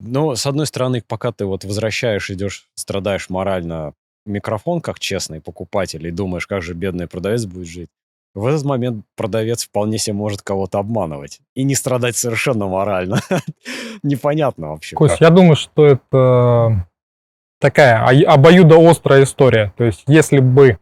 Но, 0.00 0.34
с 0.34 0.44
одной 0.46 0.66
стороны, 0.66 1.02
пока 1.06 1.32
ты 1.32 1.46
вот 1.46 1.64
возвращаешь, 1.64 2.30
идешь, 2.30 2.68
страдаешь 2.74 3.30
морально, 3.30 3.94
микрофон 4.26 4.80
как 4.80 4.98
честный 4.98 5.40
покупатель 5.40 6.06
и 6.06 6.10
думаешь, 6.10 6.46
как 6.46 6.62
же 6.62 6.74
бедный 6.74 7.06
продавец 7.06 7.46
будет 7.46 7.68
жить, 7.68 7.90
в 8.34 8.46
этот 8.46 8.64
момент 8.64 9.04
продавец 9.16 9.64
вполне 9.64 9.98
себе 9.98 10.14
может 10.14 10.42
кого-то 10.42 10.78
обманывать 10.78 11.40
и 11.54 11.64
не 11.64 11.74
страдать 11.74 12.16
совершенно 12.16 12.66
морально. 12.66 13.20
Непонятно 14.02 14.70
вообще. 14.70 14.96
Кость, 14.96 15.20
я 15.20 15.30
думаю, 15.30 15.56
что 15.56 15.86
это 15.86 16.86
такая 17.60 18.04
обоюдоострая 18.26 19.24
история. 19.24 19.72
То 19.76 19.84
есть, 19.84 20.02
если 20.06 20.38
бы 20.38 20.78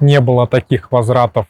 не 0.00 0.20
было 0.20 0.46
таких 0.46 0.92
возвратов 0.92 1.46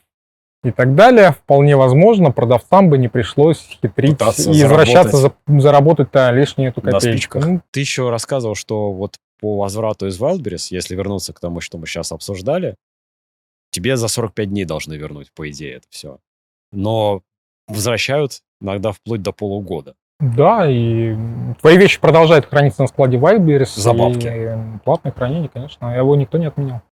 и 0.64 0.70
так 0.70 0.94
далее, 0.94 1.33
вполне 1.33 1.76
возможно, 1.76 2.30
продавцам 2.30 2.88
бы 2.88 2.96
не 2.98 3.09
пришлось 3.09 3.59
хитрить 3.59 4.18
Пытаться 4.18 4.50
и 4.50 4.54
извращаться, 4.54 5.16
за- 5.18 5.35
заработать-то 5.46 6.30
лишнюю 6.30 6.70
эту 6.70 7.00
спичках. 7.00 7.46
Ну, 7.46 7.61
Ты 7.70 7.80
еще 7.80 8.09
рассказывал, 8.11 8.54
что 8.54 8.92
вот 8.92 9.16
по 9.40 9.59
возврату 9.59 10.07
из 10.07 10.18
Wildberries, 10.18 10.68
если 10.70 10.96
вернуться 10.96 11.35
к 11.35 11.40
тому, 11.40 11.61
что 11.61 11.76
мы 11.76 11.87
сейчас 11.87 12.12
обсуждали, 12.12 12.76
тебе 13.75 13.97
за 13.97 14.09
45 14.09 14.49
дней 14.49 14.65
должны 14.65 14.95
вернуть, 14.95 15.33
по 15.33 15.51
идее, 15.51 15.75
это 15.75 15.87
все. 15.91 16.19
Но 16.73 17.23
возвращают 17.67 18.41
иногда 18.61 18.93
вплоть 18.93 19.23
до 19.23 19.33
полугода. 19.33 19.95
Да, 20.21 20.71
и 20.71 21.17
твои 21.61 21.77
вещи 21.77 22.01
продолжают 22.01 22.47
храниться 22.47 22.83
на 22.83 22.89
складе 22.89 23.19
Wildberries. 23.19 23.79
За 23.79 23.93
бабки. 23.93 24.27
И 24.27 24.79
платное 24.85 25.13
хранение, 25.13 25.49
конечно, 25.49 25.93
а 25.93 25.97
его 25.97 26.15
никто 26.15 26.39
не 26.39 26.47
отменял. 26.47 26.83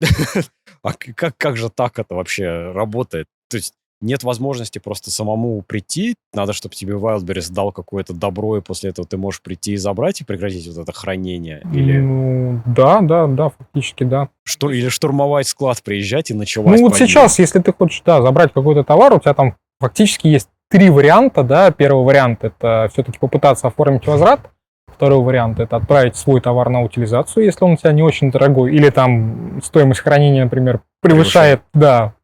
А 0.82 0.94
как, 0.94 1.36
как 1.36 1.56
же 1.56 1.70
так 1.70 2.00
это 2.00 2.16
вообще 2.16 2.72
работает? 2.72 3.28
То 3.48 3.56
есть 3.56 3.74
нет 4.02 4.24
возможности 4.24 4.78
просто 4.78 5.10
самому 5.10 5.62
прийти, 5.62 6.14
надо, 6.34 6.52
чтобы 6.52 6.74
тебе 6.74 6.94
Wildberries 6.94 7.52
дал 7.52 7.72
какое-то 7.72 8.12
добро, 8.14 8.58
и 8.58 8.60
после 8.60 8.90
этого 8.90 9.06
ты 9.06 9.16
можешь 9.16 9.40
прийти 9.42 9.72
и 9.72 9.76
забрать 9.76 10.20
и 10.20 10.24
прекратить 10.24 10.66
вот 10.68 10.78
это 10.78 10.92
хранение? 10.92 11.62
Или, 11.72 11.98
Ну, 11.98 12.60
да, 12.66 13.00
да, 13.00 13.26
да, 13.26 13.50
фактически, 13.50 14.04
да. 14.04 14.28
что, 14.44 14.70
или 14.70 14.88
штурмовать 14.88 15.46
склад, 15.46 15.82
приезжать 15.82 16.30
и 16.30 16.34
ночевать 16.34 16.78
Ну 16.78 16.88
вот 16.88 16.96
сейчас, 16.96 17.38
если 17.38 17.60
ты 17.60 17.72
хочешь, 17.72 18.02
да, 18.04 18.22
забрать 18.22 18.52
какой-то 18.52 18.84
товар, 18.84 19.14
у 19.14 19.20
тебя 19.20 19.34
там 19.34 19.56
фактически 19.80 20.26
есть 20.26 20.48
три 20.70 20.90
варианта, 20.90 21.42
да. 21.42 21.70
Первый 21.70 22.04
вариант 22.04 22.44
это 22.44 22.88
все-таки 22.92 23.18
попытаться 23.18 23.68
оформить 23.68 24.06
возврат. 24.06 24.40
Второй 24.86 25.22
вариант 25.22 25.58
это 25.58 25.76
отправить 25.76 26.16
свой 26.16 26.40
товар 26.40 26.68
на 26.68 26.82
утилизацию, 26.82 27.44
если 27.44 27.64
он 27.64 27.72
у 27.72 27.76
тебя 27.76 27.92
не 27.92 28.02
очень 28.02 28.30
дорогой, 28.30 28.74
или 28.74 28.88
там 28.90 29.60
стоимость 29.62 30.00
хранения, 30.00 30.44
например, 30.44 30.80
превышает, 31.00 31.62
да, 31.74 32.14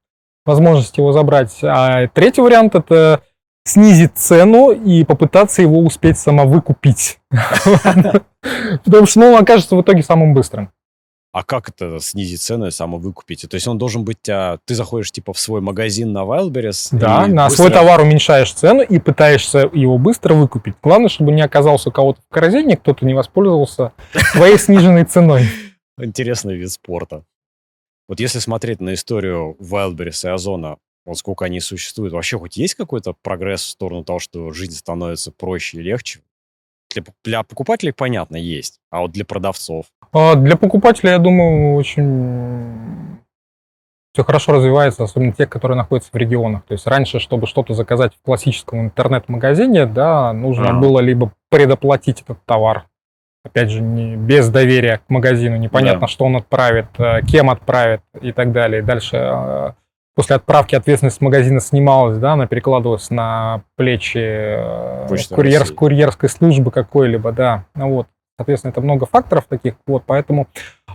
возможность 0.49 0.97
его 0.97 1.13
забрать. 1.13 1.57
А 1.63 2.09
третий 2.09 2.41
вариант 2.41 2.75
это 2.75 3.23
снизить 3.65 4.17
цену 4.17 4.71
и 4.73 5.05
попытаться 5.05 5.63
его 5.63 5.79
успеть 5.81 6.19
самовыкупить. 6.19 7.19
Потому 8.85 9.07
что 9.07 9.21
ну, 9.21 9.33
он 9.33 9.43
окажется 9.43 9.77
в 9.77 9.83
итоге 9.83 10.03
самым 10.03 10.35
быстрым. 10.35 10.71
А 11.31 11.45
как 11.45 11.69
это 11.69 12.01
снизить 12.01 12.41
цену 12.41 12.67
и 12.67 12.71
самовыкупить? 12.71 13.47
То 13.49 13.55
есть 13.55 13.69
он 13.69 13.77
должен 13.77 14.05
быть... 14.05 14.27
А, 14.31 14.59
ты 14.65 14.75
заходишь 14.75 15.13
типа 15.13 15.35
в 15.35 15.39
свой 15.39 15.61
магазин 15.61 16.13
на 16.13 16.21
Wildberries... 16.21 16.89
Да, 16.93 17.27
на 17.27 17.45
быстро... 17.45 17.65
свой 17.65 17.71
товар 17.71 18.01
уменьшаешь 18.01 18.51
цену 18.53 18.81
и 18.83 18.99
пытаешься 18.99 19.71
его 19.73 19.99
быстро 19.99 20.33
выкупить. 20.33 20.75
Главное, 20.83 21.11
чтобы 21.11 21.33
не 21.33 21.43
оказался 21.43 21.91
у 21.91 21.93
кого-то 21.93 22.21
в 22.29 22.33
корзине, 22.33 22.79
кто-то 22.79 23.05
не 23.05 23.13
воспользовался 23.13 23.93
твоей 24.33 24.59
сниженной 24.59 25.05
ценой. 25.05 25.45
Интересный 26.01 26.57
вид 26.57 26.73
спорта. 26.73 27.25
Вот 28.09 28.21
если 28.21 28.39
смотреть 28.39 28.81
на 28.81 28.95
историю 28.95 29.57
Wildberries 29.61 30.27
и 30.27 30.33
Озона, 30.33 30.79
вот 31.05 31.19
сколько 31.19 31.45
они 31.45 31.61
существуют, 31.61 32.15
вообще 32.15 32.39
хоть 32.39 32.57
есть 32.57 32.75
какой-то 32.75 33.15
прогресс 33.23 33.63
в 33.63 33.69
сторону 33.69 34.03
того, 34.03 34.19
что 34.19 34.51
жизнь 34.53 34.75
становится 34.75 35.31
проще 35.31 35.79
и 35.79 35.83
легче? 35.83 36.21
Для, 36.95 37.05
для 37.23 37.43
покупателей, 37.43 37.93
понятно, 37.93 38.37
есть, 38.37 38.81
а 38.91 39.03
вот 39.03 39.13
для 39.13 39.27
продавцов? 39.27 39.87
А 40.13 40.35
для 40.37 40.57
покупателя, 40.57 41.13
я 41.13 41.19
думаю, 41.19 41.75
очень 41.75 43.19
все 44.15 44.25
хорошо 44.25 44.53
развивается, 44.53 45.05
особенно 45.05 45.33
тех, 45.33 45.51
которые 45.51 45.77
находятся 45.77 46.11
в 46.13 46.17
регионах. 46.17 46.65
То 46.65 46.73
есть 46.73 46.87
раньше, 46.87 47.21
чтобы 47.21 47.47
что-то 47.47 47.75
заказать 47.75 48.15
в 48.15 48.23
классическом 48.23 48.81
интернет-магазине, 48.81 49.85
да, 49.87 50.33
нужно 50.33 50.71
а. 50.71 50.81
было 50.81 51.01
либо 51.01 51.33
предоплатить 51.51 52.23
этот 52.23 52.45
товар, 52.47 52.89
опять 53.49 53.71
же, 53.71 53.81
не, 53.81 54.17
без 54.17 54.49
доверия 54.49 54.99
к 54.99 55.11
магазину, 55.11 55.57
непонятно, 55.57 56.03
да. 56.03 56.07
что 56.07 56.25
он 56.25 56.37
отправит, 56.37 56.87
э, 56.99 57.23
кем 57.23 57.51
отправит 57.51 58.03
и 58.21 58.33
так 58.33 58.53
далее. 58.53 58.83
Дальше 58.83 59.17
э, 59.17 59.73
после 60.15 60.37
отправки 60.37 60.75
ответственность 60.75 61.21
магазина 61.21 61.61
снималась, 61.61 62.19
да, 62.19 62.33
она 62.33 62.47
перекладывалась 62.47 63.09
на 63.11 63.63
плечи 63.77 64.19
э, 64.19 65.07
курьер, 65.31 65.65
курьерской 65.73 66.29
службы 66.29 66.71
какой-либо, 66.71 67.33
да, 67.33 67.65
ну 67.75 67.91
вот. 67.91 68.09
Соответственно, 68.37 68.71
это 68.71 68.81
много 68.81 69.07
факторов 69.07 69.47
таких, 69.49 69.75
вот, 69.87 70.05
поэтому 70.07 70.47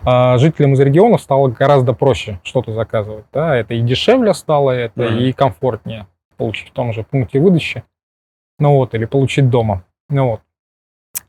э, 0.06 0.38
жителям 0.38 0.74
из 0.74 0.80
регионов 0.80 1.22
стало 1.22 1.50
гораздо 1.50 1.94
проще 1.94 2.40
что-то 2.44 2.74
заказывать, 2.74 3.26
да, 3.34 3.56
это 3.56 3.74
и 3.74 3.82
дешевле 3.82 4.34
стало, 4.34 4.72
это 4.72 5.04
mm-hmm. 5.04 5.20
и 5.20 5.32
комфортнее 5.34 6.08
получить 6.38 6.70
в 6.70 6.74
том 6.74 6.94
же 6.94 7.04
пункте 7.04 7.40
выдачи, 7.40 7.84
ну 8.60 8.76
вот, 8.76 8.94
или 8.94 9.06
получить 9.06 9.50
дома, 9.50 9.86
ну 10.10 10.32
вот. 10.32 10.42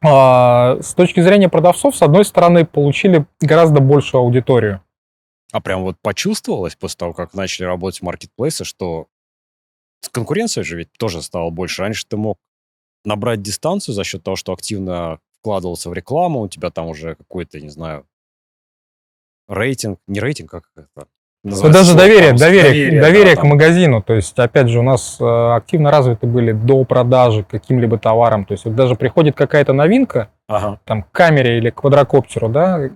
А, 0.07 0.77
с 0.83 0.93
точки 0.95 1.21
зрения 1.21 1.49
продавцов, 1.49 1.97
с 1.97 2.03
одной 2.03 2.27
стороны, 2.27 2.67
получили 2.67 3.27
гораздо 3.41 3.81
большую 3.81 4.21
аудиторию. 4.21 4.83
А 5.51 5.61
прям 5.61 5.83
вот 5.83 5.97
почувствовалось 6.03 6.77
после 6.77 6.99
того, 6.99 7.13
как 7.15 7.33
начали 7.33 7.65
работать 7.65 8.03
маркетплейсы, 8.03 8.65
что 8.65 9.07
конкуренция 10.13 10.63
же 10.63 10.77
ведь 10.77 10.93
тоже 10.99 11.23
стала 11.23 11.49
больше. 11.49 11.81
Раньше 11.81 12.05
ты 12.07 12.19
мог 12.19 12.39
набрать 13.05 13.41
дистанцию 13.41 13.95
за 13.95 14.05
счет 14.05 14.23
того, 14.23 14.37
что 14.37 14.53
активно 14.53 15.21
вкладывался 15.39 15.89
в 15.89 15.95
рекламу, 15.95 16.41
у 16.41 16.49
тебя 16.49 16.71
там 16.71 16.89
уже 16.89 17.15
какой-то, 17.15 17.61
не 17.61 17.71
знаю, 17.71 18.07
рейтинг, 19.49 20.01
не 20.07 20.21
рейтинг, 20.21 20.51
как 20.51 20.71
это, 20.77 21.09
Называется 21.45 21.81
даже 21.81 21.97
доверие, 21.97 22.33
доверие, 22.33 22.71
доверие, 22.71 23.01
доверие 23.01 23.35
да, 23.35 23.41
к 23.41 23.43
там. 23.43 23.51
магазину. 23.51 24.03
То 24.03 24.15
есть, 24.15 24.39
опять 24.39 24.69
же, 24.69 24.79
у 24.79 24.83
нас 24.83 25.19
э, 25.21 25.55
активно 25.55 25.91
развиты 25.91 26.27
были 26.27 26.53
до 26.53 26.85
продажи 26.85 27.45
каким-либо 27.49 27.99
товаром. 27.99 28.47
То 28.47 28.53
есть, 28.53 28.65
вот 28.65 28.75
даже 28.75 28.95
приходит 28.95 29.37
какая-то 29.37 29.75
новинка, 29.75 30.29
ага. 30.49 30.81
там, 30.85 31.03
к 31.03 31.13
камере 31.13 31.59
или 31.59 31.69
к 31.69 31.75
квадрокоптеру, 31.75 32.49
да, 32.49 32.89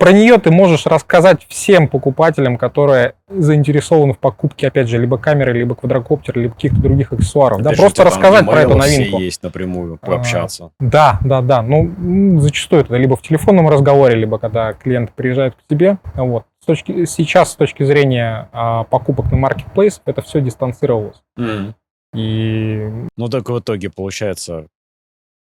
про 0.00 0.12
нее 0.12 0.38
ты 0.38 0.50
можешь 0.50 0.86
рассказать 0.86 1.44
всем 1.46 1.86
покупателям, 1.86 2.56
которые 2.56 3.12
заинтересованы 3.28 4.14
в 4.14 4.18
покупке, 4.18 4.68
опять 4.68 4.88
же, 4.88 4.96
либо 4.96 5.18
камеры, 5.18 5.52
либо 5.52 5.74
квадрокоптера, 5.74 6.40
либо 6.40 6.54
каких-то 6.54 6.80
других 6.80 7.12
аксессуаров. 7.12 7.60
Опять 7.60 7.76
да, 7.76 7.82
просто 7.82 8.04
рассказать 8.04 8.46
про 8.46 8.62
эту 8.62 8.78
новинку. 8.78 9.18
Все 9.18 9.24
есть 9.26 9.42
напрямую, 9.42 9.98
пообщаться. 9.98 10.64
А, 10.64 10.70
да, 10.80 11.18
да, 11.22 11.42
да. 11.42 11.60
Ну, 11.60 12.40
зачастую 12.40 12.80
это 12.80 12.96
либо 12.96 13.14
в 13.14 13.20
телефонном 13.20 13.68
разговоре, 13.68 14.14
либо 14.14 14.38
когда 14.38 14.72
клиент 14.72 15.12
приезжает 15.12 15.54
к 15.54 15.58
тебе. 15.68 15.98
Вот. 16.14 16.44
С 16.62 16.66
точки, 16.66 17.06
сейчас 17.06 17.52
с 17.52 17.56
точки 17.56 17.82
зрения 17.84 18.48
а, 18.52 18.84
покупок 18.84 19.30
на 19.30 19.38
маркетплейс 19.38 20.02
это 20.04 20.20
все 20.20 20.40
дистанцировалось. 20.40 21.22
Mm. 21.38 21.74
И... 22.14 23.06
Ну 23.16 23.28
так 23.28 23.48
в 23.48 23.58
итоге 23.58 23.88
получается, 23.88 24.66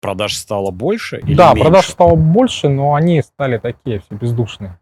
продаж 0.01 0.35
стало 0.37 0.71
больше 0.71 1.19
или 1.19 1.35
Да, 1.35 1.49
меньше? 1.49 1.63
продаж 1.63 1.89
стало 1.89 2.15
больше, 2.15 2.69
но 2.69 2.93
они 2.93 3.21
стали 3.21 3.57
такие 3.57 3.99
все 3.99 4.15
бездушные. 4.15 4.79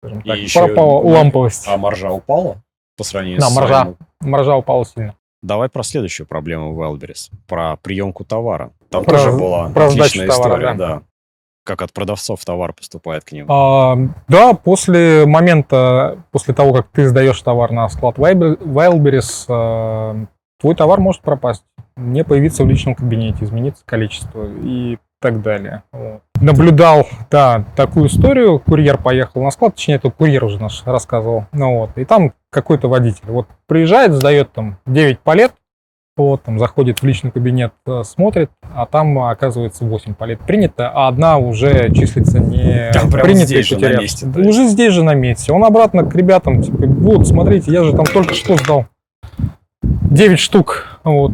Скажем 0.00 0.22
так, 0.22 0.36
еще 0.38 0.66
пропала 0.66 1.02
ламповость. 1.02 1.66
А 1.66 1.76
маржа 1.76 2.10
упала 2.10 2.62
по 2.96 3.04
сравнению 3.04 3.40
да, 3.40 3.48
с 3.48 3.56
маржа, 3.56 3.82
своим... 3.82 3.96
маржа 4.20 4.56
упала 4.56 4.84
сильно. 4.84 5.14
Давай 5.42 5.68
про 5.68 5.82
следующую 5.82 6.26
проблему 6.26 6.74
в 6.74 6.80
Wildberries, 6.80 7.30
про 7.46 7.76
приемку 7.76 8.24
товара. 8.24 8.72
Там 8.90 9.04
про, 9.04 9.18
тоже 9.18 9.32
была 9.32 9.68
про 9.70 9.86
отличная 9.86 10.28
история, 10.28 10.54
товара, 10.54 10.74
да. 10.74 10.74
да. 10.74 11.02
Как 11.66 11.82
от 11.82 11.92
продавцов 11.92 12.44
товар 12.44 12.72
поступает 12.72 13.24
к 13.24 13.32
ним. 13.32 13.46
А, 13.50 13.98
да, 14.28 14.54
после 14.54 15.26
момента, 15.26 16.18
после 16.30 16.54
того, 16.54 16.72
как 16.72 16.86
ты 16.92 17.08
сдаешь 17.08 17.40
товар 17.42 17.72
на 17.72 17.88
склад 17.88 18.18
Wildberries, 18.18 19.46
а, 19.48 20.26
твой 20.60 20.76
товар 20.76 21.00
может 21.00 21.22
пропасть 21.22 21.64
не 21.96 22.22
появиться 22.22 22.62
в 22.62 22.68
личном 22.68 22.94
кабинете, 22.94 23.44
измениться 23.44 23.82
количество 23.84 24.46
и 24.62 24.98
так 25.20 25.42
далее. 25.42 25.82
Вот. 25.90 26.20
Наблюдал, 26.40 27.08
да, 27.30 27.64
такую 27.74 28.06
историю. 28.06 28.60
Курьер 28.60 28.96
поехал 28.98 29.42
на 29.42 29.50
склад, 29.50 29.74
точнее, 29.74 29.96
это 29.96 30.10
курьер 30.10 30.44
уже 30.44 30.60
наш 30.60 30.84
рассказывал. 30.84 31.46
Ну 31.52 31.78
вот, 31.78 31.90
и 31.96 32.04
там 32.04 32.32
какой-то 32.50 32.88
водитель 32.88 33.24
вот 33.26 33.48
приезжает, 33.66 34.12
сдает 34.12 34.52
там 34.52 34.78
9 34.86 35.18
палет, 35.18 35.52
вот, 36.16 36.42
там 36.42 36.58
заходит 36.58 37.00
в 37.00 37.04
личный 37.04 37.30
кабинет, 37.30 37.72
э, 37.86 38.02
смотрит, 38.04 38.50
а 38.74 38.86
там 38.86 39.18
оказывается 39.18 39.84
8 39.84 40.14
палет 40.14 40.40
принято, 40.40 40.88
а 40.88 41.08
одна 41.08 41.36
уже 41.36 41.92
числится 41.92 42.38
не 42.38 42.90
там 42.92 43.10
принята 43.10 43.46
здесь 43.46 43.66
же 43.66 43.78
на 43.78 44.00
месте. 44.00 44.26
Уже 44.26 44.66
здесь 44.66 44.92
же 44.94 45.02
на 45.02 45.14
месте. 45.14 45.52
Он 45.52 45.64
обратно 45.64 46.04
к 46.04 46.14
ребятам, 46.14 46.62
типа, 46.62 46.86
вот, 46.86 47.28
смотрите, 47.28 47.70
я 47.70 47.84
же 47.84 47.92
там 47.92 48.06
только 48.06 48.34
что 48.34 48.56
сдал. 48.56 48.86
9 49.82 50.38
штук. 50.38 51.00
Вот. 51.04 51.32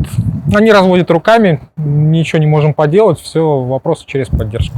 Они 0.52 0.72
разводят 0.72 1.10
руками, 1.10 1.60
ничего 1.76 2.40
не 2.40 2.46
можем 2.46 2.74
поделать, 2.74 3.20
все, 3.20 3.60
вопросы 3.60 4.04
через 4.06 4.28
поддержку. 4.28 4.76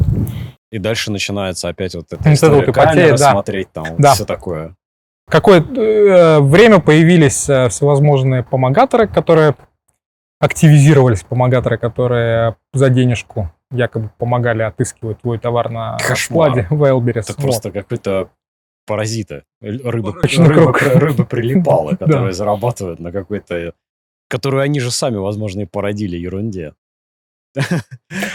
И 0.70 0.78
дальше 0.78 1.12
начинается 1.12 1.68
опять 1.68 1.94
вот 1.94 2.06
эта 2.10 2.32
история 2.32 2.66
вот 2.66 2.74
камера, 2.74 3.16
да. 3.16 3.32
смотреть 3.32 3.68
там, 3.72 3.86
да. 3.96 4.14
все 4.14 4.24
такое. 4.24 4.74
Какое 5.30 5.62
э, 5.62 6.40
время 6.40 6.80
появились 6.80 7.48
э, 7.48 7.68
всевозможные 7.70 8.42
помогаторы, 8.42 9.06
которые 9.06 9.54
активизировались, 10.44 11.22
помогаторы, 11.22 11.78
которые 11.78 12.56
за 12.72 12.90
денежку 12.90 13.50
якобы 13.70 14.10
помогали 14.18 14.62
отыскивать 14.62 15.20
твой 15.20 15.38
товар 15.38 15.70
на 15.70 15.96
Кошмар. 15.98 16.50
складе 16.50 16.68
Wildberries. 16.70 17.20
Это 17.20 17.32
вот. 17.34 17.42
просто 17.42 17.72
какой-то 17.72 18.30
паразита. 18.86 19.44
Рыба, 19.60 20.14
рыба, 20.22 20.72
рыба 20.72 21.24
прилипала, 21.24 21.90
которая 21.98 22.32
зарабатывает 22.32 23.00
на 23.00 23.10
какой-то... 23.10 23.72
Которую 24.28 24.62
они 24.62 24.80
же 24.80 24.90
сами, 24.90 25.16
возможно, 25.16 25.62
и 25.62 25.66
породили 25.66 26.16
ерунде. 26.16 26.74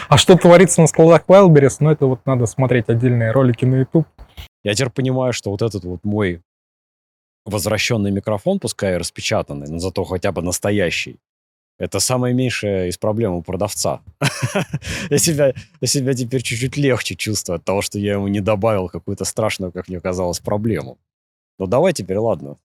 А 0.07 0.17
что 0.17 0.37
творится 0.37 0.81
на 0.81 0.87
складах 0.87 1.25
Wildberries, 1.27 1.77
ну 1.79 1.91
это 1.91 2.05
вот 2.05 2.25
надо 2.25 2.45
смотреть 2.45 2.89
отдельные 2.89 3.31
ролики 3.31 3.65
на 3.65 3.75
YouTube. 3.75 4.07
Я 4.63 4.73
теперь 4.73 4.91
понимаю, 4.91 5.33
что 5.33 5.51
вот 5.51 5.61
этот 5.61 5.83
вот 5.83 6.03
мой 6.03 6.41
возвращенный 7.45 8.11
микрофон, 8.11 8.59
пускай 8.59 8.97
распечатанный, 8.97 9.67
но 9.67 9.79
зато 9.79 10.03
хотя 10.03 10.31
бы 10.31 10.41
настоящий, 10.41 11.19
это 11.79 11.99
самая 11.99 12.33
меньшая 12.33 12.87
из 12.87 12.97
проблем 12.97 13.33
у 13.33 13.41
продавца. 13.41 14.01
я, 15.09 15.17
себя, 15.17 15.53
я 15.79 15.87
себя 15.87 16.13
теперь 16.13 16.41
чуть-чуть 16.41 16.75
легче 16.77 17.15
чувствую 17.15 17.55
от 17.55 17.63
того, 17.63 17.81
что 17.81 17.97
я 17.97 18.13
ему 18.13 18.27
не 18.27 18.41
добавил 18.41 18.89
какую-то 18.89 19.23
страшную, 19.23 19.71
как 19.71 19.87
мне 19.87 20.01
казалось, 20.01 20.39
проблему. 20.39 20.99
Но 21.57 21.67
давай 21.67 21.93
теперь, 21.93 22.17
ладно, 22.17 22.57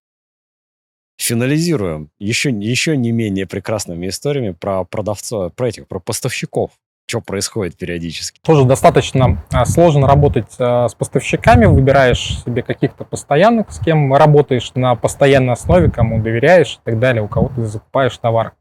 финализируем 1.17 2.11
еще, 2.19 2.49
еще 2.49 2.97
не 2.97 3.11
менее 3.13 3.47
прекрасными 3.47 4.09
историями 4.09 4.51
про 4.51 4.83
продавцов, 4.83 5.53
про 5.53 5.69
этих, 5.69 5.87
про 5.87 5.99
поставщиков. 5.99 6.71
Что 7.07 7.21
происходит 7.21 7.77
периодически? 7.77 8.39
Тоже 8.43 8.65
достаточно 8.65 9.43
а, 9.51 9.65
сложно 9.65 10.07
работать 10.07 10.55
а, 10.59 10.87
с 10.89 10.95
поставщиками. 10.95 11.65
Выбираешь 11.65 12.43
себе 12.43 12.63
каких-то 12.63 13.03
постоянных, 13.03 13.71
с 13.71 13.79
кем 13.79 14.13
работаешь 14.13 14.71
на 14.75 14.95
постоянной 14.95 15.53
основе, 15.53 15.91
кому 15.91 16.21
доверяешь 16.21 16.75
и 16.75 16.79
так 16.83 16.99
далее, 16.99 17.21
у 17.21 17.27
кого 17.27 17.49
ты 17.55 17.65
закупаешь 17.65 18.17
товар 18.17 18.53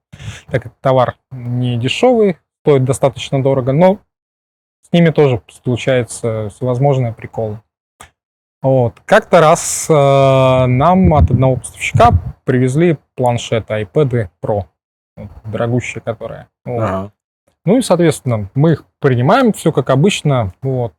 так 0.50 0.62
как 0.62 0.72
товар 0.80 1.16
не 1.30 1.76
дешевый, 1.78 2.38
стоит 2.62 2.84
достаточно 2.84 3.42
дорого, 3.42 3.72
но 3.72 3.98
с 4.82 4.92
ними 4.92 5.10
тоже 5.10 5.42
случаются 5.62 6.50
всевозможные 6.50 7.12
приколы. 7.12 7.60
Вот. 8.62 9.00
Как-то 9.04 9.40
раз 9.40 9.86
э, 9.90 9.92
нам 10.66 11.12
от 11.14 11.30
одного 11.30 11.56
поставщика 11.56 12.12
привезли 12.44 12.96
планшеты 13.14 13.82
iPad 13.82 14.30
Pro, 14.42 14.64
вот, 15.16 15.30
дорогущие 15.44 16.00
которые. 16.00 16.48
Вот. 16.64 16.82
Ага. 16.82 17.12
Ну 17.64 17.78
и, 17.78 17.82
соответственно, 17.82 18.50
мы 18.54 18.72
их 18.72 18.84
принимаем, 19.00 19.52
все 19.52 19.72
как 19.72 19.90
обычно. 19.90 20.52
Вот. 20.62 20.92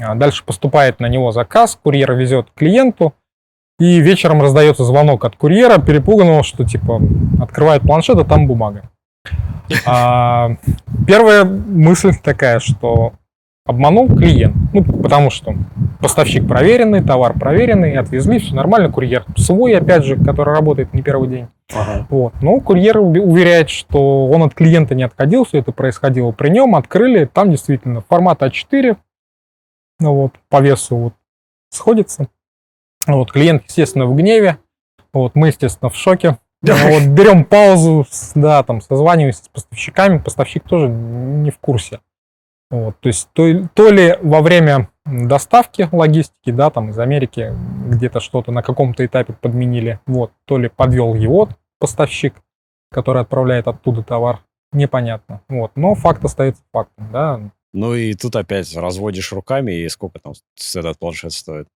А 0.00 0.14
дальше 0.14 0.44
поступает 0.44 1.00
на 1.00 1.06
него 1.06 1.32
заказ, 1.32 1.78
курьер 1.82 2.12
везет 2.14 2.48
клиенту, 2.54 3.14
и 3.78 4.00
вечером 4.00 4.40
раздается 4.40 4.84
звонок 4.84 5.24
от 5.24 5.36
курьера, 5.36 5.78
перепуганного, 5.78 6.44
что 6.44 6.64
типа 6.64 7.00
открывает 7.40 7.82
планшет, 7.82 8.18
а 8.18 8.24
там 8.24 8.46
бумага. 8.46 8.88
А, 9.86 10.56
первая 11.06 11.44
мысль 11.44 12.12
такая, 12.22 12.58
что 12.58 13.14
обманул 13.64 14.08
клиент. 14.08 14.54
Ну, 14.72 14.84
потому 14.84 15.30
что 15.30 15.54
поставщик 16.00 16.46
проверенный, 16.46 17.02
товар 17.02 17.38
проверенный, 17.38 17.96
отвезли, 17.96 18.38
все 18.38 18.54
нормально, 18.54 18.90
курьер 18.90 19.24
свой, 19.36 19.76
опять 19.76 20.04
же, 20.04 20.16
который 20.16 20.54
работает 20.54 20.92
не 20.92 21.02
первый 21.02 21.28
день. 21.28 21.48
Ага. 21.72 22.06
Вот. 22.10 22.34
Но 22.42 22.60
курьер 22.60 22.98
уверяет, 22.98 23.70
что 23.70 24.26
он 24.26 24.42
от 24.42 24.54
клиента 24.54 24.94
не 24.94 25.04
отходил, 25.04 25.44
все 25.44 25.58
это 25.58 25.72
происходило 25.72 26.32
при 26.32 26.48
нем, 26.48 26.74
открыли, 26.74 27.24
там 27.24 27.50
действительно 27.50 28.00
формат 28.00 28.42
А4, 28.42 28.96
ну 30.00 30.14
вот, 30.14 30.32
по 30.48 30.60
весу 30.60 30.96
вот 30.96 31.14
сходится. 31.70 32.28
Вот, 33.06 33.32
клиент, 33.32 33.64
естественно, 33.66 34.06
в 34.06 34.14
гневе, 34.14 34.58
вот, 35.12 35.34
мы, 35.34 35.48
естественно, 35.48 35.90
в 35.90 35.96
шоке. 35.96 36.38
Да. 36.62 36.76
Вот, 36.88 37.02
берем 37.08 37.44
паузу, 37.44 38.06
да, 38.36 38.62
там, 38.62 38.80
созваниваемся 38.80 39.44
с 39.44 39.48
поставщиками, 39.48 40.18
поставщик 40.18 40.62
тоже 40.62 40.88
не 40.88 41.50
в 41.50 41.58
курсе. 41.58 42.00
Вот, 42.72 42.98
то 43.00 43.08
есть 43.08 43.28
то, 43.34 43.68
то 43.74 43.90
ли 43.90 44.16
во 44.22 44.40
время 44.40 44.88
доставки 45.04 45.90
логистики, 45.92 46.50
да, 46.50 46.70
там 46.70 46.88
из 46.88 46.98
Америки 46.98 47.52
где-то 47.88 48.18
что-то 48.20 48.50
на 48.50 48.62
каком-то 48.62 49.04
этапе 49.04 49.34
подменили, 49.34 50.00
вот, 50.06 50.32
то 50.46 50.56
ли 50.56 50.70
подвел 50.70 51.14
его 51.14 51.50
поставщик, 51.78 52.34
который 52.90 53.20
отправляет 53.20 53.68
оттуда 53.68 54.02
товар, 54.02 54.40
непонятно. 54.72 55.42
Вот, 55.50 55.72
но 55.76 55.94
факт 55.94 56.24
остается 56.24 56.62
фактом, 56.72 57.12
да. 57.12 57.50
Ну 57.74 57.94
и 57.94 58.14
тут 58.14 58.36
опять 58.36 58.74
разводишь 58.74 59.32
руками, 59.32 59.72
и 59.72 59.88
сколько 59.90 60.18
там 60.18 60.32
этот 60.74 60.98
планшет 60.98 61.32
стоит? 61.32 61.68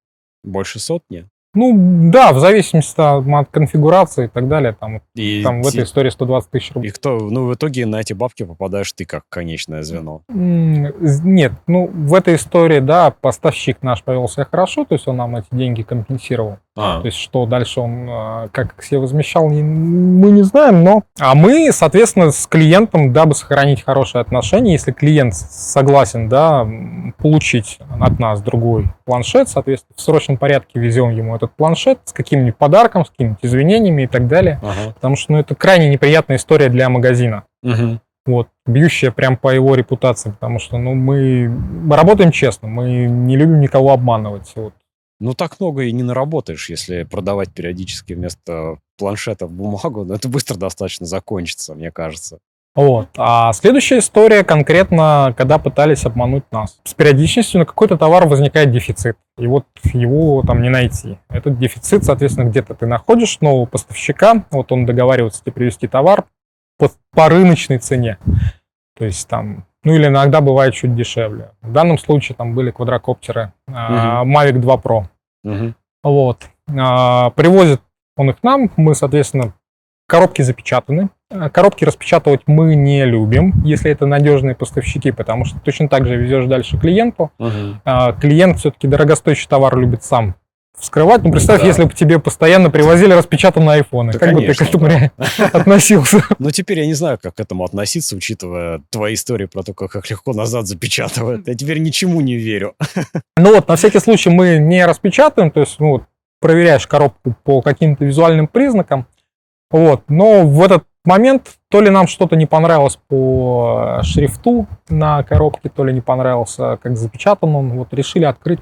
Больше 0.43 0.79
сотни? 0.79 1.29
Ну, 1.57 2.11
да, 2.11 2.33
в 2.33 2.39
зависимости 2.39 3.01
от 3.01 3.49
конфигурации 3.51 4.27
и 4.27 4.29
так 4.29 4.47
далее. 4.47 4.77
Там, 4.79 5.01
и 5.15 5.43
там 5.43 5.63
в 5.63 5.67
этой 5.67 5.85
истории 5.85 6.11
120 6.11 6.51
тысяч 6.51 6.73
рублей. 6.73 6.91
И 6.91 6.93
кто, 6.93 7.19
ну, 7.19 7.47
в 7.47 7.55
итоге 7.55 7.87
на 7.87 8.01
эти 8.01 8.13
бабки 8.13 8.45
попадаешь 8.45 8.93
ты 8.93 9.07
как 9.07 9.23
конечное 9.31 9.83
звено? 9.83 10.23
Нет, 10.29 11.53
ну, 11.67 11.87
в 11.87 12.15
этой 12.15 12.37
истории, 12.37 12.81
да, 12.81 13.11
поставщик 13.11 13.83
наш 13.83 14.03
повел 14.03 14.29
себя 14.29 14.45
хорошо, 14.45 14.85
то 14.85 14.95
есть 14.95 15.09
он 15.09 15.17
нам 15.17 15.35
эти 15.37 15.49
деньги 15.51 15.83
компенсировал. 15.83 16.59
А. 16.77 17.01
То 17.01 17.07
есть 17.07 17.19
что 17.19 17.47
дальше 17.47 17.81
он 17.81 18.07
а, 18.09 18.49
как 18.53 18.83
себе 18.83 18.99
возмещал, 18.99 19.49
мы 19.49 20.31
не 20.31 20.43
знаем, 20.43 20.85
но... 20.85 21.05
А 21.19 21.35
мы, 21.35 21.73
соответственно, 21.73 22.31
с 22.31 22.47
клиентом, 22.47 23.13
дабы 23.13 23.35
сохранить 23.35 23.83
хорошие 23.83 24.21
отношения, 24.21 24.73
если 24.73 24.93
клиент 24.93 25.35
согласен, 25.35 26.29
да, 26.29 26.67
получить 27.19 27.79
от 27.99 28.19
нас 28.19 28.43
другой 28.43 28.85
планшет, 29.05 29.49
соответственно, 29.49 29.95
в 29.97 30.01
срочном 30.03 30.37
порядке 30.37 30.79
везем 30.79 31.11
ему 31.11 31.35
этот 31.35 31.55
планшет 31.57 32.01
с 32.05 32.13
каким-нибудь 32.13 32.57
подарком, 32.57 33.07
с 33.07 33.11
какими-нибудь 33.11 33.41
извинениями 33.43 34.03
и 34.03 34.07
так 34.07 34.29
далее. 34.29 34.61
Ага. 34.63 34.93
Потому 34.95 35.17
что, 35.17 35.33
ну, 35.33 35.39
это 35.39 35.55
крайне 35.55 35.89
неприятная 35.89 36.37
история 36.37 36.69
для 36.69 36.89
магазина. 36.91 37.45
Угу 37.63 38.01
вот, 38.27 38.49
бьющая 38.67 39.13
прям 39.13 39.37
по 39.37 39.55
его 39.55 39.75
репутации, 39.75 40.31
потому 40.31 40.59
что, 40.59 40.79
ну, 40.79 40.95
мы 40.95 41.51
работаем 41.91 42.33
честно, 42.33 42.69
мы 42.69 43.07
не 43.07 43.37
любим 43.37 43.61
никого 43.61 43.93
обманывать, 43.93 44.53
вот. 44.57 44.75
Ну, 45.19 45.35
так 45.35 45.59
много 45.61 45.85
и 45.85 45.93
не 45.93 46.03
наработаешь, 46.03 46.69
если 46.69 47.05
продавать 47.05 47.53
периодически 47.53 48.13
вместо 48.13 48.79
планшета 48.99 49.47
в 49.47 49.53
бумагу. 49.53 50.05
Но 50.05 50.15
это 50.15 50.29
быстро 50.29 50.57
достаточно 50.57 51.07
закончится, 51.07 51.75
мне 51.75 51.91
кажется. 51.91 52.39
Вот. 52.77 53.09
А 53.17 53.55
следующая 53.55 54.01
история 54.01 54.45
конкретно, 54.45 55.35
когда 55.39 55.59
пытались 55.59 56.05
обмануть 56.05 56.45
нас. 56.53 56.79
С 56.85 56.93
периодичностью 56.93 57.61
на 57.61 57.65
какой-то 57.65 57.97
товар 57.97 58.29
возникает 58.29 58.71
дефицит. 58.71 59.17
И 59.39 59.47
вот 59.47 59.65
его 59.95 60.43
там 60.47 60.61
не 60.61 60.69
найти. 60.69 61.19
Этот 61.31 61.59
дефицит, 61.59 62.05
соответственно, 62.05 62.51
где-то 62.51 62.75
ты 62.75 62.85
находишь 62.85 63.41
нового 63.41 63.65
поставщика, 63.65 64.45
вот 64.51 64.73
он 64.73 64.85
договаривается 64.85 65.43
тебе 65.43 65.53
привезти 65.53 65.89
товар 65.89 66.27
по, 66.79 66.91
по 67.13 67.31
рыночной 67.31 67.79
цене. 67.79 68.19
То 68.99 69.07
есть 69.07 69.27
там, 69.27 69.67
ну 69.87 69.95
или 69.95 70.09
иногда 70.09 70.41
бывает 70.41 70.75
чуть 70.75 70.97
дешевле. 70.97 71.53
В 71.63 71.71
данном 71.71 71.97
случае 71.97 72.35
там 72.35 72.57
были 72.57 72.73
квадрокоптеры 72.73 73.53
uh-huh. 73.71 74.25
Mavic 74.25 74.59
2 74.59 74.75
Pro. 74.79 75.05
Uh-huh. 75.47 75.75
Вот. 76.03 76.49
А, 76.77 77.31
привозит 77.31 77.81
он 78.17 78.31
их 78.31 78.37
нам, 78.43 78.69
мы, 78.77 78.97
соответственно, 78.97 79.55
коробки 80.09 80.43
запечатаны. 80.43 81.11
А, 81.31 81.51
коробки 81.51 81.85
распечатывать 81.85 82.41
мы 82.47 82.75
не 82.75 83.05
любим, 83.05 83.63
если 83.65 83.89
это 83.93 84.07
надежные 84.07 84.57
поставщики, 84.57 85.13
потому 85.13 85.45
что 85.45 85.61
точно 85.61 85.89
так 85.89 86.05
же 86.05 86.17
везешь 86.17 86.47
дальше 86.47 86.79
клиенту. 86.79 87.31
Uh-huh. 87.39 88.21
Клиент 88.21 88.59
все-таки 88.59 88.89
дорогостоящий 88.89 89.47
товар 89.47 89.79
любит 89.79 90.03
сам 90.03 90.35
вскрывать. 90.79 91.23
Ну, 91.23 91.33
представь, 91.33 91.61
да. 91.61 91.67
если 91.67 91.85
бы 91.85 91.93
тебе 91.93 92.19
постоянно 92.19 92.71
привозили 92.71 93.13
распечатанные 93.13 93.77
айфоны. 93.77 94.13
Да, 94.13 94.19
как 94.19 94.29
конечно, 94.29 94.49
бы 94.49 94.55
ты 94.55 94.65
к 94.65 94.69
этому 94.69 94.89
да. 94.89 95.51
относился? 95.59 96.23
Ну, 96.39 96.51
теперь 96.51 96.81
я 96.81 96.87
не 96.87 96.95
знаю, 96.95 97.19
как 97.23 97.35
к 97.35 97.41
этому 97.41 97.65
относиться, 97.65 98.17
учитывая 98.17 98.83
твои 98.91 99.15
истории 99.15 99.47
про 99.47 99.63
то, 99.63 99.75
как 99.75 100.09
легко 100.11 100.33
назад 100.33 100.67
запечатывают. 100.67 101.49
Я 101.49 101.55
теперь 101.55 101.79
ничему 101.79 102.21
не 102.21 102.37
верю. 102.37 102.75
Ну 103.39 103.55
вот, 103.55 103.69
на 103.69 103.77
всякий 103.77 103.99
случай 103.99 104.31
мы 104.31 104.57
не 104.57 104.85
распечатаем, 104.87 105.51
то 105.51 105.61
есть, 105.61 105.79
ну, 105.79 106.03
проверяешь 106.41 106.87
коробку 106.87 107.37
по 107.45 107.61
каким-то 107.61 108.05
визуальным 108.05 108.49
признакам. 108.49 109.07
Вот, 109.71 110.05
но 110.09 110.47
в 110.47 110.63
этот 110.63 110.85
момент 111.05 111.57
то 111.71 111.81
ли 111.81 111.91
нам 111.91 112.07
что-то 112.07 112.37
не 112.37 112.47
понравилось 112.47 112.99
по 113.09 114.01
шрифту 114.03 114.67
на 114.89 115.23
коробке, 115.23 115.69
то 115.69 115.85
ли 115.85 115.93
не 115.93 116.01
понравился, 116.01 116.79
как 116.83 116.97
запечатан 116.97 117.55
он. 117.55 117.71
Вот 117.73 117.93
решили 117.93 118.25
открыть, 118.25 118.61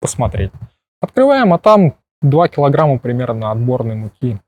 посмотреть. 0.00 0.52
Открываем, 1.04 1.52
а 1.52 1.58
там 1.58 1.94
2 2.22 2.48
килограмма 2.48 2.98
примерно 2.98 3.50
отборной 3.50 3.94
муки 3.94 4.40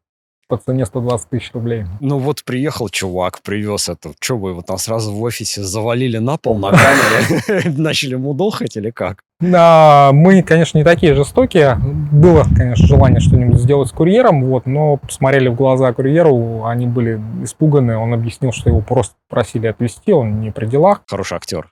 по 0.49 0.57
цене 0.57 0.87
120 0.87 1.29
тысяч 1.29 1.51
рублей. 1.53 1.85
Ну 2.01 2.19
вот 2.19 2.45
приехал 2.45 2.89
чувак, 2.89 3.41
привез 3.43 3.89
это. 3.89 4.13
Что 4.21 4.39
вы 4.39 4.51
его 4.51 4.63
там 4.63 4.79
сразу 4.79 5.13
в 5.13 5.21
офисе 5.23 5.63
завалили 5.63 6.19
на 6.19 6.37
пол 6.37 6.57
ногами, 6.57 7.77
начали 7.79 8.15
мудохать 8.15 8.77
или 8.77 8.91
как? 8.91 9.21
Да, 9.41 10.11
мы, 10.15 10.43
конечно, 10.43 10.79
не 10.79 10.85
такие 10.85 11.15
жестокие. 11.15 11.77
Было, 12.13 12.45
конечно, 12.57 12.87
желание 12.87 13.21
что-нибудь 13.21 13.61
сделать 13.61 13.89
с 13.89 13.93
курьером, 13.93 14.45
вот, 14.45 14.65
но 14.67 14.97
посмотрели 14.97 15.49
в 15.49 15.55
глаза 15.57 15.93
курьеру, 15.93 16.65
они 16.65 16.87
были 16.87 17.21
испуганы. 17.43 17.99
Он 17.99 18.15
объяснил, 18.15 18.53
что 18.53 18.71
его 18.71 18.81
просто 18.81 19.15
просили 19.29 19.67
отвезти, 19.67 20.13
он 20.13 20.41
не 20.41 20.53
при 20.53 20.67
делах. 20.67 21.03
Хороший 21.07 21.37
актер. 21.37 21.71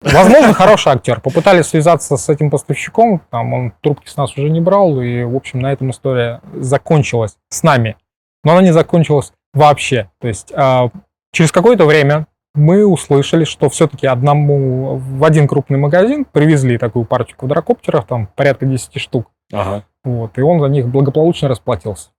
Возможно, 0.00 0.52
хороший 0.54 0.92
актер. 0.92 1.20
Попытались 1.20 1.66
связаться 1.66 2.16
с 2.16 2.28
этим 2.28 2.50
поставщиком, 2.50 3.20
там 3.30 3.52
он 3.52 3.72
трубки 3.82 4.08
с 4.08 4.16
нас 4.16 4.36
уже 4.36 4.48
не 4.48 4.60
брал, 4.60 5.00
и, 5.00 5.24
в 5.24 5.34
общем, 5.34 5.60
на 5.60 5.72
этом 5.72 5.90
история 5.90 6.40
закончилась 6.54 7.36
с 7.48 7.62
нами. 7.62 7.96
Но 8.44 8.52
она 8.52 8.62
не 8.62 8.72
закончилась 8.72 9.32
вообще. 9.52 10.10
То 10.20 10.28
есть 10.28 10.52
э, 10.52 10.88
через 11.32 11.50
какое-то 11.50 11.84
время 11.84 12.26
мы 12.54 12.86
услышали, 12.86 13.44
что 13.44 13.68
все-таки 13.68 14.06
одному 14.06 14.96
в 14.96 15.24
один 15.24 15.48
крупный 15.48 15.78
магазин 15.78 16.24
привезли 16.24 16.78
такую 16.78 17.04
партию 17.04 17.36
квадрокоптеров, 17.36 18.06
там 18.06 18.28
порядка 18.36 18.66
10 18.66 19.00
штук. 19.00 19.30
Ага. 19.52 19.84
Вот, 20.04 20.38
и 20.38 20.42
он 20.42 20.60
за 20.60 20.66
них 20.66 20.86
благополучно 20.88 21.48
расплатился. 21.48 22.10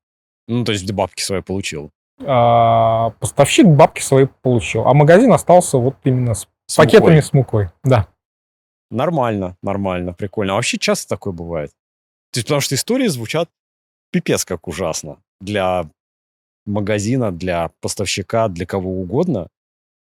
Ну, 0.47 0.63
то 0.65 0.71
есть 0.71 0.91
бабки 0.91 1.21
свои 1.21 1.41
получил. 1.41 1.91
А, 2.25 3.11
поставщик 3.19 3.67
бабки 3.67 4.01
свои 4.01 4.27
получил, 4.41 4.87
а 4.87 4.93
магазин 4.93 5.31
остался 5.31 5.77
вот 5.77 5.95
именно 6.03 6.33
с 6.33 6.47
с 6.69 6.75
Пакетами 6.75 7.15
мукой. 7.15 7.23
с 7.23 7.33
мукой, 7.33 7.69
да. 7.83 8.07
Нормально, 8.91 9.57
нормально, 9.63 10.13
прикольно. 10.13 10.53
А 10.53 10.55
вообще 10.55 10.77
часто 10.77 11.09
такое 11.09 11.33
бывает? 11.33 11.71
То 12.31 12.37
есть, 12.37 12.47
потому 12.47 12.61
что 12.61 12.75
истории 12.75 13.07
звучат 13.07 13.49
пипец 14.11 14.45
как 14.45 14.67
ужасно. 14.67 15.17
Для 15.41 15.89
магазина, 16.67 17.31
для 17.31 17.71
поставщика, 17.81 18.47
для 18.49 18.67
кого 18.67 19.01
угодно. 19.01 19.47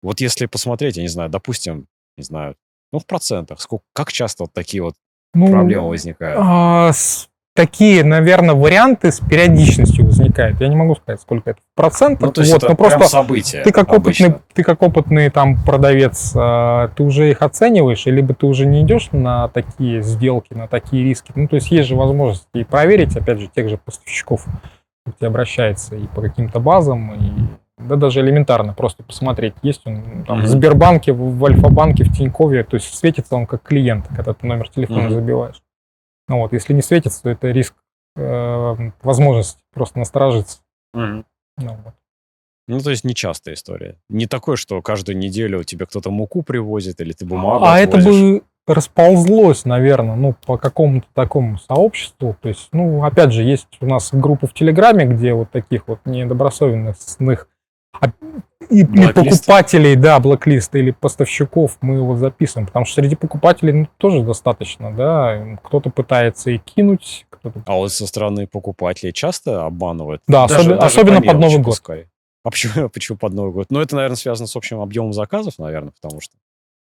Вот 0.02 0.20
если 0.20 0.44
посмотреть, 0.44 0.98
я 0.98 1.02
не 1.02 1.08
знаю, 1.08 1.30
допустим, 1.30 1.86
не 2.18 2.24
знаю, 2.24 2.54
ну, 2.92 2.98
в 2.98 3.06
процентах, 3.06 3.62
сколько, 3.62 3.84
как 3.94 4.12
часто 4.12 4.44
вот 4.44 4.52
такие 4.52 4.82
вот 4.82 4.94
ну, 5.32 5.50
проблемы 5.50 5.88
возникают? 5.88 6.38
А, 6.38 6.92
с 6.92 7.30
такие, 7.58 8.04
наверное, 8.04 8.54
варианты 8.54 9.10
с 9.10 9.18
периодичностью 9.18 10.06
возникают. 10.06 10.60
Я 10.60 10.68
не 10.68 10.76
могу 10.76 10.94
сказать, 10.94 11.20
сколько 11.20 11.50
это 11.50 11.58
в 11.58 11.76
процентах. 11.76 12.28
Ну, 12.28 12.32
то 12.32 12.40
есть 12.42 12.52
вот, 12.52 12.62
это 12.62 12.70
но 12.70 12.76
просто 12.76 13.08
событие. 13.08 13.64
Ты 13.64 13.72
как 13.72 13.92
опытный, 13.92 14.34
ты 14.54 14.62
как 14.62 14.80
опытный 14.80 15.28
там 15.28 15.60
продавец, 15.64 16.34
а, 16.36 16.86
ты 16.94 17.02
уже 17.02 17.30
их 17.30 17.42
оцениваешь, 17.42 18.06
либо 18.06 18.32
ты 18.32 18.46
уже 18.46 18.64
не 18.64 18.82
идешь 18.82 19.08
на 19.10 19.48
такие 19.48 20.02
сделки, 20.02 20.54
на 20.54 20.68
такие 20.68 21.02
риски. 21.02 21.32
Ну, 21.34 21.48
то 21.48 21.56
есть 21.56 21.72
есть 21.72 21.88
же 21.88 21.96
возможность 21.96 22.46
и 22.54 22.62
проверить, 22.62 23.16
опять 23.16 23.40
же, 23.40 23.48
тех 23.48 23.68
же 23.68 23.76
поставщиков, 23.76 24.42
кто 24.42 25.12
к 25.12 25.16
тебе 25.16 25.26
обращается 25.26 25.96
и 25.96 26.06
по 26.06 26.20
каким-то 26.20 26.60
базам, 26.60 27.12
и 27.14 27.48
да 27.76 27.96
даже 27.96 28.20
элементарно 28.20 28.72
просто 28.72 29.02
посмотреть, 29.02 29.54
есть 29.62 29.84
он 29.84 30.24
там, 30.28 30.38
mm-hmm. 30.38 30.42
в 30.42 30.46
Сбербанке, 30.46 31.12
в, 31.12 31.38
в 31.38 31.44
Альфа-банке, 31.44 32.04
в 32.04 32.12
Тинькове, 32.12 32.62
то 32.62 32.76
есть 32.76 32.94
светится 32.94 33.34
он 33.34 33.46
как 33.46 33.64
клиент, 33.64 34.06
когда 34.14 34.32
ты 34.32 34.46
номер 34.46 34.68
телефона 34.68 35.08
mm-hmm. 35.08 35.14
забиваешь. 35.14 35.62
Ну 36.28 36.38
вот, 36.38 36.52
если 36.52 36.72
не 36.72 36.82
светится, 36.82 37.22
то 37.22 37.30
это 37.30 37.48
риск, 37.50 37.74
э, 38.16 38.90
возможность 39.02 39.58
просто 39.72 39.98
насторожиться. 39.98 40.58
Угу. 40.94 41.24
Ну, 41.60 41.76
вот. 41.84 41.94
ну, 42.68 42.80
то 42.80 42.90
есть 42.90 43.04
нечастая 43.04 43.54
история. 43.54 43.96
Не 44.08 44.26
такое, 44.26 44.56
что 44.56 44.80
каждую 44.82 45.16
неделю 45.18 45.64
тебе 45.64 45.86
кто-то 45.86 46.10
муку 46.10 46.42
привозит 46.42 47.00
или 47.00 47.12
ты 47.12 47.24
бумагу 47.24 47.64
А 47.64 47.78
отвозишь. 47.78 48.06
это 48.06 48.12
бы 48.12 48.42
расползлось, 48.68 49.64
наверное, 49.64 50.14
ну, 50.14 50.34
по 50.46 50.58
какому-то 50.58 51.06
такому 51.14 51.58
сообществу. 51.58 52.36
То 52.40 52.48
есть, 52.50 52.68
ну, 52.72 53.02
опять 53.02 53.32
же, 53.32 53.42
есть 53.42 53.68
у 53.80 53.86
нас 53.86 54.10
группа 54.12 54.46
в 54.46 54.52
Телеграме, 54.52 55.06
где 55.06 55.32
вот 55.32 55.50
таких 55.50 55.88
вот 55.88 56.00
недобросовестных 56.04 57.48
и, 58.70 58.80
или 58.80 59.12
покупателей, 59.12 59.96
да, 59.96 60.18
блоклист, 60.20 60.74
или 60.74 60.90
поставщиков 60.90 61.78
мы 61.80 61.96
его 61.96 62.16
записываем, 62.16 62.66
потому 62.66 62.84
что 62.84 63.00
среди 63.00 63.16
покупателей 63.16 63.72
ну, 63.72 63.88
тоже 63.96 64.22
достаточно, 64.22 64.94
да, 64.94 65.58
кто-то 65.62 65.90
пытается 65.90 66.50
и 66.50 66.58
кинуть, 66.58 67.26
кто-то... 67.30 67.62
А 67.66 67.74
вот 67.74 67.92
со 67.92 68.06
стороны 68.06 68.46
покупателей 68.46 69.12
часто 69.12 69.64
обманывают? 69.64 70.22
Да, 70.26 70.46
даже, 70.46 70.60
особенно, 70.60 70.80
даже 70.80 71.00
особенно 71.00 71.22
под 71.22 71.38
Новый 71.38 71.58
год. 71.58 71.66
Пускай. 71.66 72.06
А 72.44 72.50
почему, 72.50 72.88
почему 72.92 73.18
под 73.18 73.32
Новый 73.32 73.52
год? 73.52 73.66
Ну, 73.70 73.80
это, 73.80 73.96
наверное, 73.96 74.16
связано 74.16 74.46
с 74.46 74.56
общим 74.56 74.80
объемом 74.80 75.12
заказов, 75.12 75.58
наверное, 75.58 75.92
потому 76.00 76.20
что... 76.20 76.34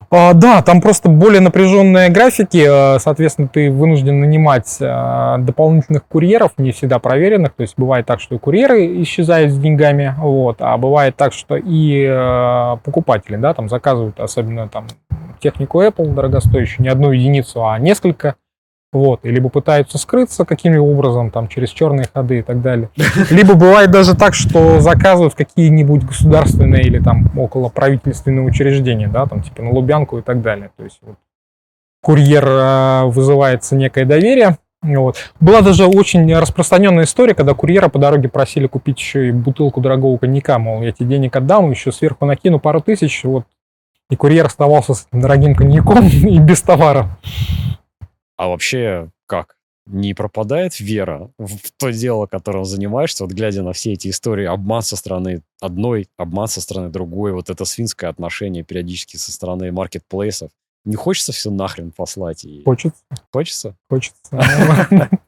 А, 0.10 0.34
да, 0.34 0.62
там 0.62 0.82
просто 0.82 1.10
более 1.10 1.40
напряженные 1.40 2.10
графики, 2.10 2.66
а, 2.68 2.98
соответственно, 3.00 3.48
ты 3.48 3.72
вынужден 3.72 4.20
нанимать 4.20 4.78
а, 4.82 5.38
дополнительных 5.38 6.06
курьеров, 6.06 6.52
не 6.58 6.72
всегда 6.72 7.00
проверенных, 7.00 7.54
то 7.54 7.62
есть 7.62 7.76
бывает 7.78 8.06
так, 8.06 8.20
что 8.20 8.36
и 8.36 8.38
курьеры 8.38 9.02
исчезают 9.04 9.52
с 9.52 9.58
деньгами, 9.58 10.14
вот, 10.18 10.58
а 10.60 10.78
бывает 10.78 11.16
так, 11.16 11.34
что 11.34 11.56
и 11.56 12.06
а, 12.10 12.78
покупатели, 12.84 13.38
да, 13.38 13.54
там 13.54 13.70
заказывают, 13.70 14.20
особенно 14.20 14.68
там 14.68 14.88
технику 15.40 15.82
Apple 15.82 16.14
дорогостоящую, 16.14 16.84
не 16.84 16.90
одну 16.90 17.12
единицу, 17.12 17.66
а 17.66 17.80
несколько, 17.80 18.36
вот, 18.94 19.22
и 19.24 19.32
либо 19.32 19.48
пытаются 19.48 19.98
скрыться 19.98 20.44
каким-либо 20.44 20.84
образом, 20.84 21.32
там, 21.32 21.48
через 21.48 21.70
черные 21.70 22.08
ходы 22.14 22.40
и 22.40 22.42
так 22.42 22.62
далее. 22.62 22.90
Либо 23.30 23.54
бывает 23.56 23.90
даже 23.90 24.16
так, 24.16 24.34
что 24.34 24.82
заказывают 24.82 25.34
какие-нибудь 25.34 26.04
государственные 26.04 26.84
или 26.84 27.00
там 27.00 27.32
около 27.38 27.70
правительственные 27.70 28.46
учреждения, 28.46 29.08
да, 29.08 29.26
там, 29.28 29.44
типа 29.44 29.62
на 29.64 29.72
Лубянку 29.72 30.18
и 30.18 30.22
так 30.22 30.42
далее. 30.42 30.72
То 30.76 30.84
есть 30.84 31.00
вот, 31.02 31.16
курьер 32.02 32.46
э, 32.46 33.04
вызывается 33.06 33.78
некое 33.78 34.06
доверие. 34.06 34.58
Вот. 34.82 35.16
Была 35.40 35.62
даже 35.62 35.86
очень 35.86 36.34
распространенная 36.36 37.06
история, 37.06 37.36
когда 37.36 37.54
курьера 37.54 37.88
по 37.88 38.00
дороге 38.00 38.28
просили 38.28 38.68
купить 38.68 39.00
еще 39.00 39.30
и 39.30 39.32
бутылку 39.32 39.80
дорогого 39.80 40.18
коньяка, 40.18 40.58
мол, 40.58 40.82
я 40.82 40.92
тебе 40.92 41.10
денег 41.10 41.36
отдам, 41.36 41.70
еще 41.70 41.92
сверху 41.92 42.26
накину 42.26 42.60
пару 42.60 42.82
тысяч, 42.82 43.24
вот. 43.24 43.46
И 44.10 44.18
курьер 44.18 44.48
оставался 44.48 44.96
с 44.96 45.08
дорогим 45.14 45.56
коньяком 45.56 46.08
и 46.08 46.40
без 46.40 46.62
товара. 46.62 47.08
А 48.42 48.48
вообще 48.48 49.12
как? 49.28 49.56
Не 49.86 50.16
пропадает 50.16 50.80
вера 50.80 51.30
в 51.38 51.72
то 51.78 51.92
дело, 51.92 52.26
которым 52.26 52.66
занимаешься, 52.66 53.24
вот 53.24 53.34
глядя 53.34 53.62
на 53.62 53.72
все 53.72 53.94
эти 53.94 54.08
истории, 54.10 54.46
обман 54.46 54.82
со 54.82 54.96
стороны 54.96 55.44
одной, 55.60 56.08
обман 56.18 56.48
со 56.48 56.60
стороны 56.60 56.90
другой, 56.90 57.34
вот 57.34 57.52
это 57.52 57.66
свинское 57.66 58.10
отношение 58.10 58.64
периодически 58.64 59.18
со 59.18 59.32
стороны 59.32 59.72
маркетплейсов. 59.72 60.50
Не 60.86 60.96
хочется 60.96 61.34
все 61.34 61.52
нахрен 61.52 61.92
послать? 61.92 62.44
И... 62.44 62.64
Хочется. 62.64 63.04
Хочется? 63.32 63.78
Хочется. 63.88 64.20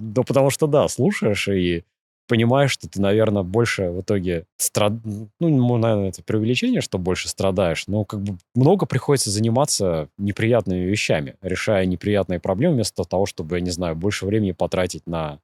Да 0.00 0.24
потому 0.24 0.50
что, 0.50 0.66
да, 0.66 0.88
слушаешь 0.88 1.46
и 1.46 1.84
понимаешь, 2.26 2.70
что 2.70 2.88
ты, 2.88 3.00
наверное, 3.00 3.42
больше 3.42 3.90
в 3.90 4.00
итоге 4.00 4.46
страд... 4.56 4.92
ну, 5.40 5.78
наверное, 5.78 6.08
это 6.08 6.22
преувеличение, 6.22 6.80
что 6.80 6.98
больше 6.98 7.28
страдаешь, 7.28 7.86
но 7.86 8.04
как 8.04 8.20
бы 8.22 8.38
много 8.54 8.86
приходится 8.86 9.30
заниматься 9.30 10.08
неприятными 10.18 10.80
вещами, 10.80 11.36
решая 11.42 11.86
неприятные 11.86 12.40
проблемы 12.40 12.74
вместо 12.74 13.04
того, 13.04 13.26
чтобы, 13.26 13.56
я 13.56 13.60
не 13.60 13.70
знаю, 13.70 13.96
больше 13.96 14.26
времени 14.26 14.52
потратить 14.52 15.06
на, 15.06 15.40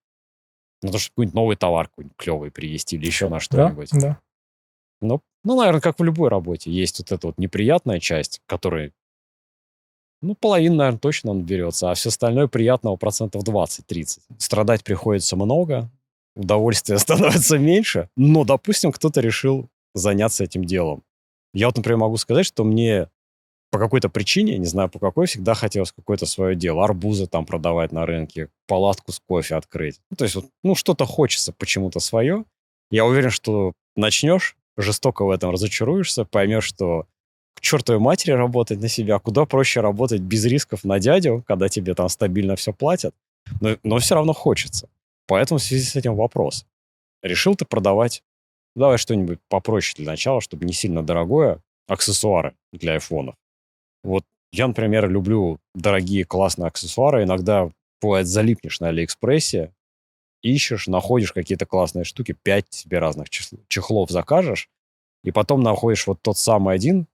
на 0.83 0.93
то, 0.93 0.99
чтобы 0.99 1.12
какой-нибудь 1.12 1.35
новый 1.35 1.57
товар 1.57 1.89
какой-нибудь 1.89 2.16
клевый 2.16 2.51
привезти 2.51 2.97
или 2.97 3.07
еще 3.07 3.28
на 3.28 3.41
что-нибудь. 3.41 3.91
Да, 3.93 4.01
да. 4.01 4.20
Ну, 5.03 5.20
ну, 5.45 5.57
наверное, 5.57 5.81
как 5.81 5.99
в 5.99 6.05
любой 6.05 6.28
работе. 6.28 6.70
Есть 6.70 6.99
вот 6.99 7.12
эта 7.12 7.26
вот 7.26 7.39
неприятная 7.39 8.01
часть, 8.01 8.41
которая 8.47 8.93
ну, 10.22 10.35
половина, 10.35 10.76
наверное, 10.76 10.99
точно 10.99 11.31
он 11.31 11.45
берется, 11.45 11.91
а 11.91 11.95
все 11.95 12.11
остальное 12.11 12.47
приятного 12.47 12.97
процентов 12.97 13.43
20-30. 13.43 14.18
Страдать 14.37 14.85
приходится 14.85 15.35
много, 15.35 15.91
удовольствия 16.35 16.99
становится 17.01 17.59
меньше, 17.59 18.09
но, 18.16 18.45
допустим, 18.45 18.93
кто-то 18.93 19.20
решил 19.20 19.68
заняться 19.95 20.45
этим 20.45 20.64
делом. 20.64 21.03
Я 21.53 21.66
вот, 21.66 21.76
например, 21.76 21.99
могу 21.99 22.16
сказать, 22.16 22.47
что 22.47 22.64
мне 22.64 23.09
по 23.70 23.78
какой-то 23.78 24.09
причине, 24.09 24.59
не 24.59 24.66
знаю 24.66 24.89
по 24.89 24.99
какой, 24.99 25.26
всегда 25.26 25.55
хотелось 25.55 25.93
какое-то 25.93 26.26
свое 26.26 26.57
дело. 26.57 26.85
Арбузы 26.85 27.26
там 27.26 27.47
продавать 27.47 27.93
на 27.93 28.05
рынке, 28.05 28.49
палатку 28.66 29.12
с 29.12 29.20
кофе 29.20 29.55
открыть. 29.55 30.01
Ну, 30.11 30.16
то 30.16 30.24
есть, 30.24 30.35
вот, 30.35 30.47
ну, 30.64 30.74
что-то 30.74 31.07
хочется 31.07 31.53
почему-то 31.53 32.01
свое. 32.01 32.45
Я 32.91 33.05
уверен, 33.05 33.31
что 33.31 33.72
начнешь, 33.95 34.57
жестоко 34.76 35.24
в 35.24 35.31
этом 35.31 35.51
разочаруешься, 35.51 36.24
поймешь, 36.24 36.64
что 36.64 37.07
к 37.55 37.61
чертовой 37.61 38.01
матери 38.01 38.33
работать 38.33 38.81
на 38.81 38.89
себя, 38.89 39.18
куда 39.18 39.45
проще 39.45 39.81
работать 39.81 40.20
без 40.20 40.45
рисков 40.45 40.83
на 40.83 40.99
дядю, 40.99 41.45
когда 41.47 41.68
тебе 41.68 41.95
там 41.95 42.09
стабильно 42.09 42.57
все 42.57 42.72
платят. 42.72 43.14
Но, 43.61 43.76
но 43.85 43.99
все 43.99 44.16
равно 44.16 44.33
хочется. 44.33 44.89
Поэтому 45.31 45.59
в 45.59 45.62
связи 45.62 45.85
с 45.85 45.95
этим 45.95 46.16
вопрос. 46.16 46.66
Решил 47.22 47.55
ты 47.55 47.64
продавать, 47.64 48.24
давай 48.74 48.99
что-нибудь 48.99 49.39
попроще 49.49 49.95
для 50.03 50.11
начала, 50.11 50.41
чтобы 50.41 50.64
не 50.64 50.72
сильно 50.72 51.05
дорогое, 51.05 51.62
аксессуары 51.87 52.57
для 52.72 52.95
айфонов. 52.95 53.37
Вот 54.03 54.24
я, 54.51 54.66
например, 54.66 55.09
люблю 55.09 55.61
дорогие 55.72 56.24
классные 56.24 56.66
аксессуары. 56.66 57.22
Иногда, 57.22 57.70
бывает, 58.03 58.26
залипнешь 58.26 58.81
на 58.81 58.89
Алиэкспрессе, 58.89 59.72
ищешь, 60.43 60.89
находишь 60.89 61.33
какие-то 61.33 61.64
классные 61.64 62.03
штуки, 62.03 62.33
пять 62.33 62.66
себе 62.72 62.99
разных 62.99 63.28
чехлов 63.31 64.11
закажешь, 64.11 64.68
и 65.22 65.31
потом 65.31 65.62
находишь 65.62 66.09
вот 66.09 66.20
тот 66.22 66.39
самый 66.39 66.74
один, 66.74 67.07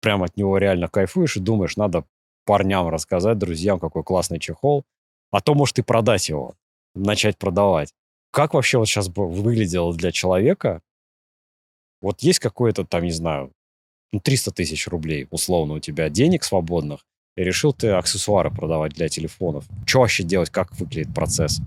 прям 0.00 0.22
от 0.22 0.36
него 0.36 0.58
реально 0.58 0.86
кайфуешь 0.86 1.36
и 1.36 1.40
думаешь, 1.40 1.76
надо 1.76 2.04
парням 2.44 2.86
рассказать, 2.86 3.38
друзьям, 3.38 3.80
какой 3.80 4.04
классный 4.04 4.38
чехол, 4.38 4.84
а 5.32 5.40
то, 5.40 5.56
может, 5.56 5.80
и 5.80 5.82
продать 5.82 6.28
его 6.28 6.54
начать 6.96 7.38
продавать. 7.38 7.92
Как 8.30 8.54
вообще 8.54 8.78
вот 8.78 8.86
сейчас 8.86 9.08
бы 9.08 9.28
выглядело 9.28 9.94
для 9.94 10.12
человека? 10.12 10.82
Вот 12.02 12.20
есть 12.20 12.38
какое-то 12.38 12.84
там, 12.84 13.04
не 13.04 13.10
знаю, 13.10 13.52
300 14.12 14.50
ну, 14.50 14.54
тысяч 14.54 14.86
рублей, 14.88 15.26
условно, 15.30 15.74
у 15.74 15.78
тебя 15.80 16.08
денег 16.08 16.44
свободных, 16.44 17.00
и 17.36 17.44
решил 17.44 17.72
ты 17.72 17.90
аксессуары 17.90 18.50
продавать 18.50 18.92
для 18.92 19.08
телефонов. 19.08 19.64
Что 19.86 20.00
вообще 20.00 20.22
делать? 20.22 20.50
Как 20.50 20.72
выглядит 20.78 21.14
процесс? 21.14 21.60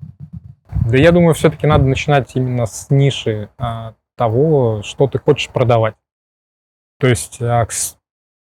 Да 0.90 0.98
я 0.98 1.12
думаю, 1.12 1.34
все-таки 1.36 1.68
надо 1.68 1.86
начинать 1.86 2.36
именно 2.36 2.66
с 2.66 2.90
ниши 2.90 3.50
а, 3.58 3.96
того, 4.18 4.82
что 4.84 5.08
ты 5.08 5.20
хочешь 5.20 5.50
продавать. 5.50 5.96
То 7.00 7.08
есть 7.08 7.42
акс... 7.42 7.98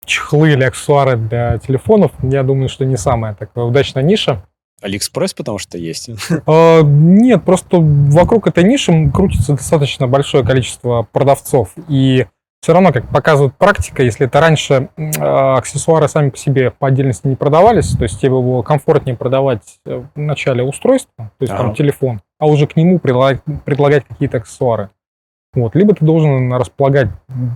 чехлы 0.04 0.52
или 0.52 0.64
аксессуары 0.64 1.16
для 1.16 1.58
телефонов, 1.58 2.12
я 2.22 2.42
думаю, 2.42 2.68
что 2.68 2.84
не 2.84 2.96
самая 2.96 3.34
такая 3.34 3.64
удачная 3.64 4.02
ниша. 4.02 4.46
Алиэкспресс, 4.80 5.34
потому 5.34 5.58
что 5.58 5.78
есть? 5.78 6.10
А, 6.46 6.82
нет, 6.82 7.44
просто 7.44 7.78
вокруг 7.80 8.46
этой 8.46 8.64
ниши 8.64 9.10
крутится 9.10 9.52
достаточно 9.54 10.06
большое 10.06 10.44
количество 10.44 11.06
продавцов. 11.12 11.70
И 11.88 12.26
все 12.62 12.74
равно, 12.74 12.92
как 12.92 13.08
показывает 13.08 13.54
практика, 13.56 14.02
если 14.02 14.26
это 14.26 14.40
раньше 14.40 14.90
а, 15.18 15.56
аксессуары 15.56 16.08
сами 16.08 16.30
по 16.30 16.36
себе 16.36 16.70
по 16.70 16.88
отдельности 16.88 17.26
не 17.26 17.36
продавались, 17.36 17.96
то 17.96 18.02
есть 18.02 18.20
тебе 18.20 18.32
было 18.32 18.62
комфортнее 18.62 19.16
продавать 19.16 19.78
э, 19.86 20.02
в 20.14 20.18
начале 20.18 20.62
устройство, 20.62 21.12
то 21.16 21.42
есть 21.42 21.52
ага. 21.52 21.64
там 21.64 21.74
телефон, 21.74 22.20
а 22.38 22.46
уже 22.46 22.66
к 22.66 22.76
нему 22.76 22.98
предлагать, 22.98 23.40
предлагать 23.64 24.04
какие-то 24.06 24.38
аксессуары. 24.38 24.90
Вот. 25.52 25.74
Либо 25.74 25.94
ты 25.94 26.04
должен 26.04 26.52
располагать 26.52 27.08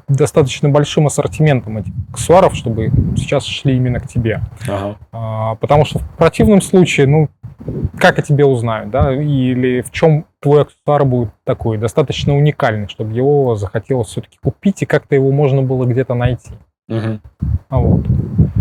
достаточно 0.08 0.68
большим 0.68 1.06
ассортиментом 1.06 1.78
этих 1.78 1.92
аксессуаров, 2.12 2.54
чтобы 2.56 2.90
сейчас 3.16 3.44
шли 3.44 3.76
именно 3.76 4.00
к 4.00 4.08
тебе. 4.08 4.40
Ага. 4.66 4.96
А, 5.12 5.54
потому 5.56 5.84
что 5.84 6.00
в 6.00 6.08
противном 6.16 6.60
случае, 6.60 7.06
ну, 7.06 7.28
как 7.98 8.18
о 8.18 8.22
тебе 8.22 8.44
узнают, 8.44 8.90
да, 8.90 9.14
или 9.14 9.80
в 9.80 9.92
чем 9.92 10.26
твой 10.40 10.62
аксессуар 10.62 11.04
будет 11.04 11.30
такой, 11.44 11.78
достаточно 11.78 12.36
уникальный, 12.36 12.88
чтобы 12.88 13.12
его 13.12 13.54
захотелось 13.54 14.08
все-таки 14.08 14.38
купить, 14.42 14.82
и 14.82 14.86
как-то 14.86 15.14
его 15.14 15.30
можно 15.30 15.62
было 15.62 15.84
где-то 15.84 16.14
найти. 16.14 16.50
Угу. 16.88 17.20
А 17.68 17.78
вот. 17.78 18.06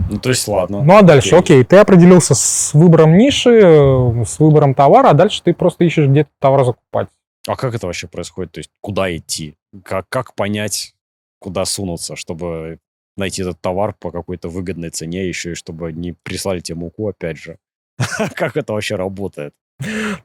Ну, 0.09 0.19
то 0.19 0.29
есть, 0.29 0.47
ладно. 0.47 0.83
Ну, 0.83 0.95
а 0.95 1.01
дальше, 1.01 1.35
окей. 1.35 1.57
окей, 1.57 1.63
ты 1.63 1.77
определился 1.77 2.35
с 2.35 2.73
выбором 2.73 3.17
ниши, 3.17 3.59
э, 3.61 4.23
с 4.25 4.39
выбором 4.39 4.75
товара, 4.75 5.09
а 5.09 5.13
дальше 5.13 5.41
ты 5.43 5.53
просто 5.53 5.83
ищешь 5.83 6.07
где-то 6.07 6.29
товар 6.39 6.65
закупать. 6.65 7.07
А 7.47 7.55
как 7.55 7.75
это 7.75 7.87
вообще 7.87 8.07
происходит? 8.07 8.51
То 8.53 8.59
есть 8.59 8.71
куда 8.81 9.15
идти? 9.15 9.55
Как, 9.83 10.07
как 10.09 10.35
понять, 10.35 10.95
куда 11.39 11.65
сунуться, 11.65 12.15
чтобы 12.15 12.79
найти 13.17 13.41
этот 13.41 13.59
товар 13.61 13.93
по 13.99 14.11
какой-то 14.11 14.49
выгодной 14.49 14.89
цене 14.89 15.27
еще, 15.27 15.51
и 15.51 15.55
чтобы 15.55 15.91
не 15.91 16.13
прислали 16.13 16.61
тебе 16.61 16.77
муку 16.77 17.07
опять 17.07 17.37
же? 17.37 17.57
Как 18.35 18.57
это 18.57 18.73
вообще 18.73 18.95
работает? 18.95 19.53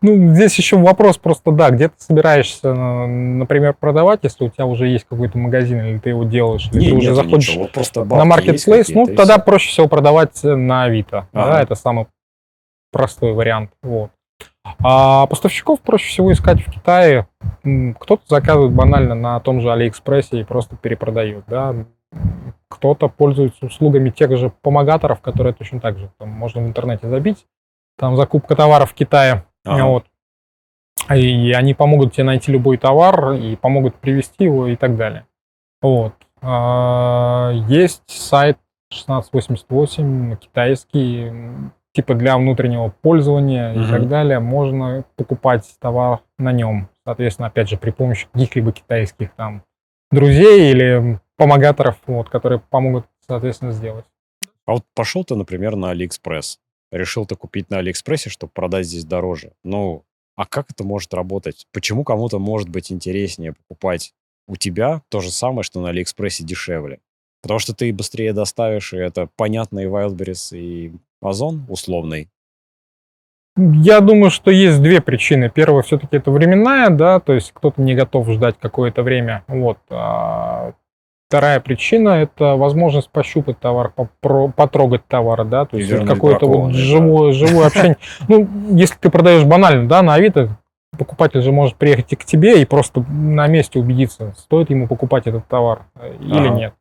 Ну, 0.00 0.34
здесь 0.34 0.56
еще 0.56 0.76
вопрос 0.76 1.18
просто, 1.18 1.50
да, 1.50 1.70
где 1.70 1.88
ты 1.88 1.94
собираешься, 1.98 2.72
например, 2.74 3.74
продавать, 3.74 4.20
если 4.22 4.44
у 4.44 4.50
тебя 4.50 4.66
уже 4.66 4.86
есть 4.86 5.06
какой-то 5.08 5.36
магазин, 5.38 5.80
или 5.80 5.98
ты 5.98 6.10
его 6.10 6.24
делаешь, 6.24 6.68
или 6.72 6.80
не, 6.80 6.90
ты 6.90 6.94
уже 6.94 7.14
заходишь 7.14 7.56
вот 7.56 7.72
просто 7.72 8.04
на 8.04 8.24
маркетплейс, 8.24 8.88
ну, 8.90 9.06
тогда 9.06 9.38
проще 9.38 9.70
всего 9.70 9.88
продавать 9.88 10.42
на 10.44 10.84
Авито, 10.84 11.28
ага. 11.32 11.52
да, 11.52 11.62
это 11.62 11.74
самый 11.74 12.06
простой 12.92 13.32
вариант, 13.32 13.70
вот. 13.82 14.10
А 14.82 15.26
поставщиков 15.26 15.80
проще 15.80 16.08
всего 16.08 16.32
искать 16.32 16.60
в 16.60 16.70
Китае. 16.70 17.28
Кто-то 17.62 18.22
заказывает 18.28 18.72
банально 18.72 19.14
на 19.14 19.40
том 19.40 19.60
же 19.60 19.72
Алиэкспрессе 19.72 20.40
и 20.40 20.44
просто 20.44 20.76
перепродает. 20.76 21.44
Да? 21.46 21.74
Кто-то 22.68 23.08
пользуется 23.08 23.66
услугами 23.66 24.10
тех 24.10 24.36
же 24.36 24.50
помогаторов, 24.62 25.20
которые 25.20 25.52
точно 25.52 25.80
так 25.80 25.98
же 25.98 26.10
там, 26.18 26.28
можно 26.28 26.62
в 26.62 26.66
интернете 26.66 27.08
забить. 27.08 27.46
Там 27.98 28.16
закупка 28.16 28.54
товаров 28.54 28.90
в 28.90 28.94
Китае. 28.94 29.44
Ага. 29.64 29.84
Вот. 29.86 30.04
И 31.14 31.52
они 31.52 31.74
помогут 31.74 32.12
тебе 32.12 32.24
найти 32.24 32.52
любой 32.52 32.76
товар 32.76 33.32
и 33.32 33.56
помогут 33.56 33.96
привезти 33.96 34.44
его 34.44 34.66
и 34.66 34.76
так 34.76 34.96
далее. 34.96 35.26
Вот. 35.80 36.14
А, 36.42 37.52
есть 37.68 38.02
сайт 38.06 38.58
1688, 38.90 40.36
китайский, 40.36 41.32
типа 41.98 42.14
для 42.14 42.38
внутреннего 42.38 42.94
пользования 43.02 43.72
угу. 43.72 43.80
и 43.80 43.86
так 43.88 44.08
далее. 44.08 44.38
Можно 44.38 45.04
покупать 45.16 45.68
товар 45.80 46.20
на 46.38 46.52
нем. 46.52 46.88
Соответственно, 47.04 47.48
опять 47.48 47.68
же, 47.68 47.76
при 47.76 47.90
помощи 47.90 48.28
каких-либо 48.32 48.70
китайских 48.70 49.34
там 49.34 49.64
друзей 50.12 50.70
или 50.70 51.18
помогаторов, 51.36 51.96
вот, 52.06 52.28
которые 52.28 52.60
помогут, 52.60 53.06
соответственно, 53.26 53.72
сделать. 53.72 54.04
А 54.64 54.74
вот 54.74 54.84
пошел 54.94 55.24
ты, 55.24 55.34
например, 55.34 55.74
на 55.74 55.90
Алиэкспресс. 55.90 56.60
Решил 56.92 57.26
ты 57.26 57.34
купить 57.34 57.68
на 57.68 57.78
Алиэкспрессе, 57.78 58.30
чтобы 58.30 58.52
продать 58.54 58.86
здесь 58.86 59.04
дороже. 59.04 59.54
Ну, 59.64 60.04
а 60.36 60.46
как 60.46 60.70
это 60.70 60.84
может 60.84 61.12
работать? 61.14 61.66
Почему 61.72 62.04
кому-то 62.04 62.38
может 62.38 62.68
быть 62.68 62.92
интереснее 62.92 63.54
покупать 63.54 64.14
у 64.46 64.54
тебя 64.54 65.02
то 65.08 65.18
же 65.18 65.32
самое, 65.32 65.64
что 65.64 65.80
на 65.80 65.88
Алиэкспрессе 65.88 66.44
дешевле? 66.44 67.00
Потому 67.42 67.60
что 67.60 67.74
ты 67.74 67.92
быстрее 67.92 68.32
доставишь, 68.32 68.92
и 68.92 68.96
это 68.96 69.28
понятно 69.36 69.80
и 69.80 69.86
Wildberries, 69.86 70.56
и 70.56 70.92
Озон 71.22 71.66
условный. 71.68 72.28
Я 73.56 74.00
думаю, 74.00 74.30
что 74.30 74.50
есть 74.52 74.80
две 74.80 75.00
причины. 75.00 75.50
Первая 75.52 75.82
все-таки 75.82 76.16
это 76.16 76.30
временная, 76.30 76.90
да, 76.90 77.18
то 77.18 77.32
есть 77.32 77.50
кто-то 77.52 77.82
не 77.82 77.94
готов 77.94 78.28
ждать 78.28 78.56
какое-то 78.60 79.02
время. 79.02 79.42
Вот. 79.48 79.78
А 79.90 80.74
вторая 81.28 81.58
причина 81.60 82.10
это 82.10 82.54
возможность 82.56 83.10
пощупать 83.10 83.58
товар, 83.58 83.92
потрогать 84.20 85.06
товар, 85.08 85.44
да, 85.44 85.64
то 85.64 85.76
есть 85.76 85.90
какое-то 86.06 86.46
вот 86.46 86.72
живое, 86.72 87.32
живое 87.32 87.66
общение. 87.66 87.98
Ну, 88.28 88.48
если 88.70 88.94
ты 88.94 89.10
продаешь 89.10 89.44
банально, 89.44 89.88
да, 89.88 90.02
на 90.02 90.14
Авито, 90.14 90.56
покупатель 90.96 91.42
же 91.42 91.50
может 91.50 91.76
приехать 91.76 92.12
и 92.12 92.16
к 92.16 92.24
тебе 92.24 92.62
и 92.62 92.64
просто 92.64 93.04
на 93.08 93.46
месте 93.48 93.78
убедиться, 93.78 94.34
стоит 94.38 94.70
ему 94.70 94.86
покупать 94.86 95.26
этот 95.26 95.46
товар 95.48 95.86
или 96.20 96.48
нет. 96.48 96.74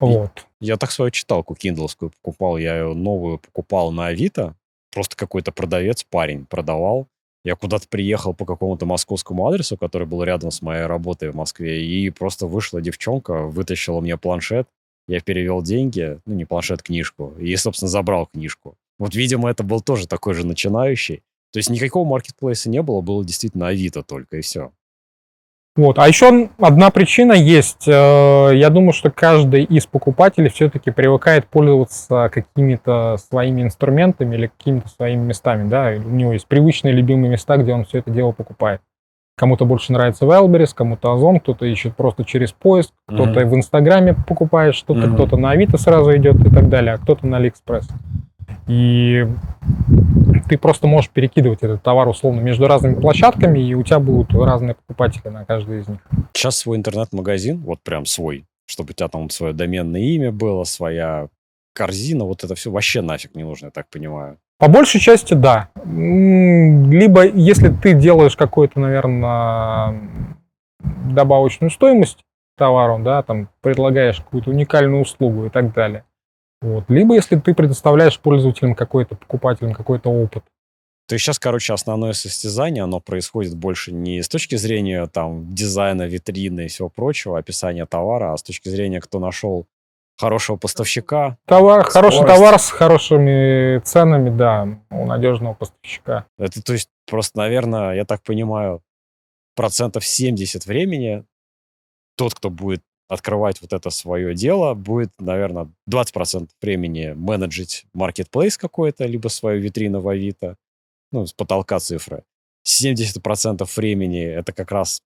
Вот. 0.00 0.46
Я 0.60 0.76
так 0.76 0.90
свою 0.90 1.10
читалку 1.10 1.54
киндловскую 1.54 2.10
покупал, 2.10 2.56
я 2.56 2.78
ее 2.78 2.94
новую 2.94 3.38
покупал 3.38 3.92
на 3.92 4.06
Авито, 4.06 4.54
просто 4.92 5.16
какой-то 5.16 5.52
продавец, 5.52 6.04
парень 6.04 6.46
продавал. 6.46 7.06
Я 7.44 7.54
куда-то 7.54 7.88
приехал 7.88 8.34
по 8.34 8.44
какому-то 8.44 8.84
московскому 8.84 9.46
адресу, 9.46 9.76
который 9.76 10.06
был 10.06 10.22
рядом 10.24 10.50
с 10.50 10.60
моей 10.60 10.84
работой 10.84 11.30
в 11.30 11.36
Москве, 11.36 11.84
и 11.84 12.10
просто 12.10 12.46
вышла 12.46 12.82
девчонка, 12.82 13.44
вытащила 13.44 14.00
мне 14.00 14.18
планшет, 14.18 14.68
я 15.08 15.20
перевел 15.20 15.62
деньги, 15.62 16.20
ну, 16.26 16.34
не 16.34 16.44
планшет, 16.44 16.82
книжку, 16.82 17.34
и, 17.38 17.56
собственно, 17.56 17.88
забрал 17.88 18.26
книжку. 18.26 18.76
Вот, 18.98 19.14
видимо, 19.14 19.50
это 19.50 19.64
был 19.64 19.80
тоже 19.80 20.06
такой 20.06 20.34
же 20.34 20.46
начинающий. 20.46 21.22
То 21.52 21.58
есть 21.58 21.70
никакого 21.70 22.06
маркетплейса 22.06 22.70
не 22.70 22.82
было, 22.82 23.00
было 23.00 23.24
действительно 23.24 23.68
Авито 23.68 24.02
только, 24.02 24.36
и 24.36 24.40
все. 24.42 24.70
Вот. 25.76 25.98
А 25.98 26.08
еще 26.08 26.48
одна 26.58 26.90
причина 26.90 27.32
есть. 27.32 27.86
Э, 27.86 28.50
я 28.52 28.70
думаю, 28.70 28.92
что 28.92 29.10
каждый 29.10 29.62
из 29.64 29.86
покупателей 29.86 30.50
все-таки 30.50 30.90
привыкает 30.90 31.46
пользоваться 31.46 32.28
какими-то 32.32 33.16
своими 33.18 33.62
инструментами 33.62 34.34
или 34.34 34.46
какими-то 34.48 34.88
своими 34.88 35.24
местами. 35.24 35.68
Да? 35.68 35.92
У 35.96 36.10
него 36.10 36.32
есть 36.32 36.48
привычные 36.48 36.92
любимые 36.92 37.30
места, 37.30 37.56
где 37.56 37.72
он 37.72 37.84
все 37.84 37.98
это 37.98 38.10
дело 38.10 38.32
покупает. 38.32 38.80
Кому-то 39.40 39.64
больше 39.64 39.92
нравится 39.92 40.26
Wildberries, 40.26 40.74
кому-то 40.74 41.14
Озон, 41.14 41.40
кто-то 41.40 41.64
ищет 41.64 41.96
просто 41.96 42.24
через 42.24 42.52
поиск, 42.52 42.92
кто-то 43.06 43.40
mm-hmm. 43.40 43.46
в 43.46 43.54
Инстаграме 43.54 44.14
покупает 44.14 44.74
что-то, 44.74 45.00
mm-hmm. 45.00 45.14
кто-то 45.14 45.36
на 45.38 45.52
Авито 45.52 45.78
сразу 45.78 46.14
идет 46.14 46.44
и 46.44 46.50
так 46.50 46.68
далее, 46.68 46.92
а 46.92 46.98
кто-то 46.98 47.26
на 47.26 47.38
Алиэкспресс. 47.38 47.88
И 48.66 49.26
ты 50.48 50.58
просто 50.58 50.86
можешь 50.86 51.10
перекидывать 51.10 51.62
этот 51.62 51.82
товар 51.82 52.08
условно 52.08 52.40
между 52.40 52.66
разными 52.66 53.00
площадками, 53.00 53.58
и 53.58 53.74
у 53.74 53.82
тебя 53.82 53.98
будут 53.98 54.34
разные 54.34 54.74
покупатели 54.74 55.28
на 55.28 55.44
каждый 55.44 55.80
из 55.80 55.88
них. 55.88 55.98
Сейчас 56.32 56.56
свой 56.56 56.76
интернет-магазин, 56.76 57.58
вот 57.58 57.80
прям 57.82 58.06
свой, 58.06 58.44
чтобы 58.66 58.90
у 58.90 58.92
тебя 58.94 59.08
там 59.08 59.30
свое 59.30 59.52
доменное 59.52 60.00
имя 60.00 60.32
было, 60.32 60.64
своя 60.64 61.28
корзина, 61.74 62.24
вот 62.24 62.44
это 62.44 62.54
все 62.54 62.70
вообще 62.70 63.00
нафиг 63.00 63.34
не 63.34 63.44
нужно, 63.44 63.66
я 63.66 63.70
так 63.70 63.88
понимаю. 63.88 64.38
По 64.58 64.68
большей 64.68 65.00
части, 65.00 65.34
да. 65.34 65.70
Либо 65.84 67.26
если 67.26 67.68
ты 67.68 67.94
делаешь 67.94 68.36
какую-то, 68.36 68.78
наверное, 68.78 69.98
добавочную 70.80 71.70
стоимость 71.70 72.18
товару, 72.58 72.98
да, 72.98 73.22
там 73.22 73.48
предлагаешь 73.62 74.18
какую-то 74.18 74.50
уникальную 74.50 75.02
услугу 75.02 75.46
и 75.46 75.48
так 75.48 75.72
далее, 75.72 76.04
вот. 76.60 76.84
Либо 76.88 77.14
если 77.14 77.36
ты 77.36 77.54
предоставляешь 77.54 78.18
пользователям 78.20 78.74
какой-то, 78.74 79.14
покупателям 79.16 79.72
какой-то 79.72 80.10
опыт. 80.10 80.44
То 81.08 81.14
есть 81.14 81.24
сейчас, 81.24 81.38
короче, 81.38 81.72
основное 81.72 82.12
состязание, 82.12 82.84
оно 82.84 83.00
происходит 83.00 83.56
больше 83.56 83.92
не 83.92 84.22
с 84.22 84.28
точки 84.28 84.54
зрения 84.54 85.06
там 85.06 85.52
дизайна, 85.52 86.02
витрины 86.02 86.66
и 86.66 86.68
всего 86.68 86.88
прочего, 86.88 87.38
описания 87.38 87.84
товара, 87.86 88.32
а 88.32 88.36
с 88.36 88.42
точки 88.42 88.68
зрения, 88.68 89.00
кто 89.00 89.18
нашел 89.18 89.66
хорошего 90.20 90.56
поставщика. 90.56 91.38
Товар, 91.46 91.82
хороший 91.84 92.26
товар 92.26 92.58
с 92.60 92.70
хорошими 92.70 93.80
ценами, 93.80 94.30
да, 94.30 94.68
у 94.90 95.06
надежного 95.06 95.54
поставщика. 95.54 96.26
Это, 96.38 96.62
то 96.62 96.74
есть, 96.74 96.90
просто, 97.08 97.38
наверное, 97.38 97.94
я 97.94 98.04
так 98.04 98.22
понимаю, 98.22 98.82
процентов 99.56 100.06
70 100.06 100.66
времени 100.66 101.24
тот, 102.16 102.34
кто 102.34 102.50
будет 102.50 102.82
открывать 103.10 103.60
вот 103.60 103.72
это 103.72 103.90
свое 103.90 104.34
дело, 104.34 104.74
будет, 104.74 105.10
наверное, 105.18 105.68
20% 105.90 106.48
времени 106.62 107.12
менеджить 107.16 107.84
маркетплейс 107.92 108.56
какой-то, 108.56 109.04
либо 109.04 109.26
свою 109.26 109.60
витрину 109.60 110.00
в 110.00 110.08
Авито, 110.08 110.56
ну, 111.10 111.26
с 111.26 111.32
потолка 111.32 111.80
цифры. 111.80 112.22
70% 112.64 113.68
времени 113.76 114.22
это 114.22 114.52
как 114.52 114.70
раз 114.70 115.02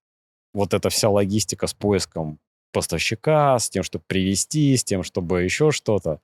вот 0.53 0.75
эта 0.75 0.91
вся 0.91 1.09
логистика 1.09 1.67
с 1.67 1.73
поиском 1.73 2.39
поставщика, 2.73 3.59
с 3.59 3.71
тем, 3.71 3.83
чтобы 3.83 4.05
привести, 4.07 4.77
с 4.77 4.85
тем, 4.85 5.03
чтобы 5.03 5.43
еще 5.43 5.71
что-то. 5.71 6.21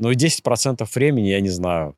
Ну 0.00 0.10
и 0.10 0.16
10% 0.16 0.84
времени, 0.94 1.28
я 1.28 1.40
не 1.40 1.50
знаю, 1.50 1.96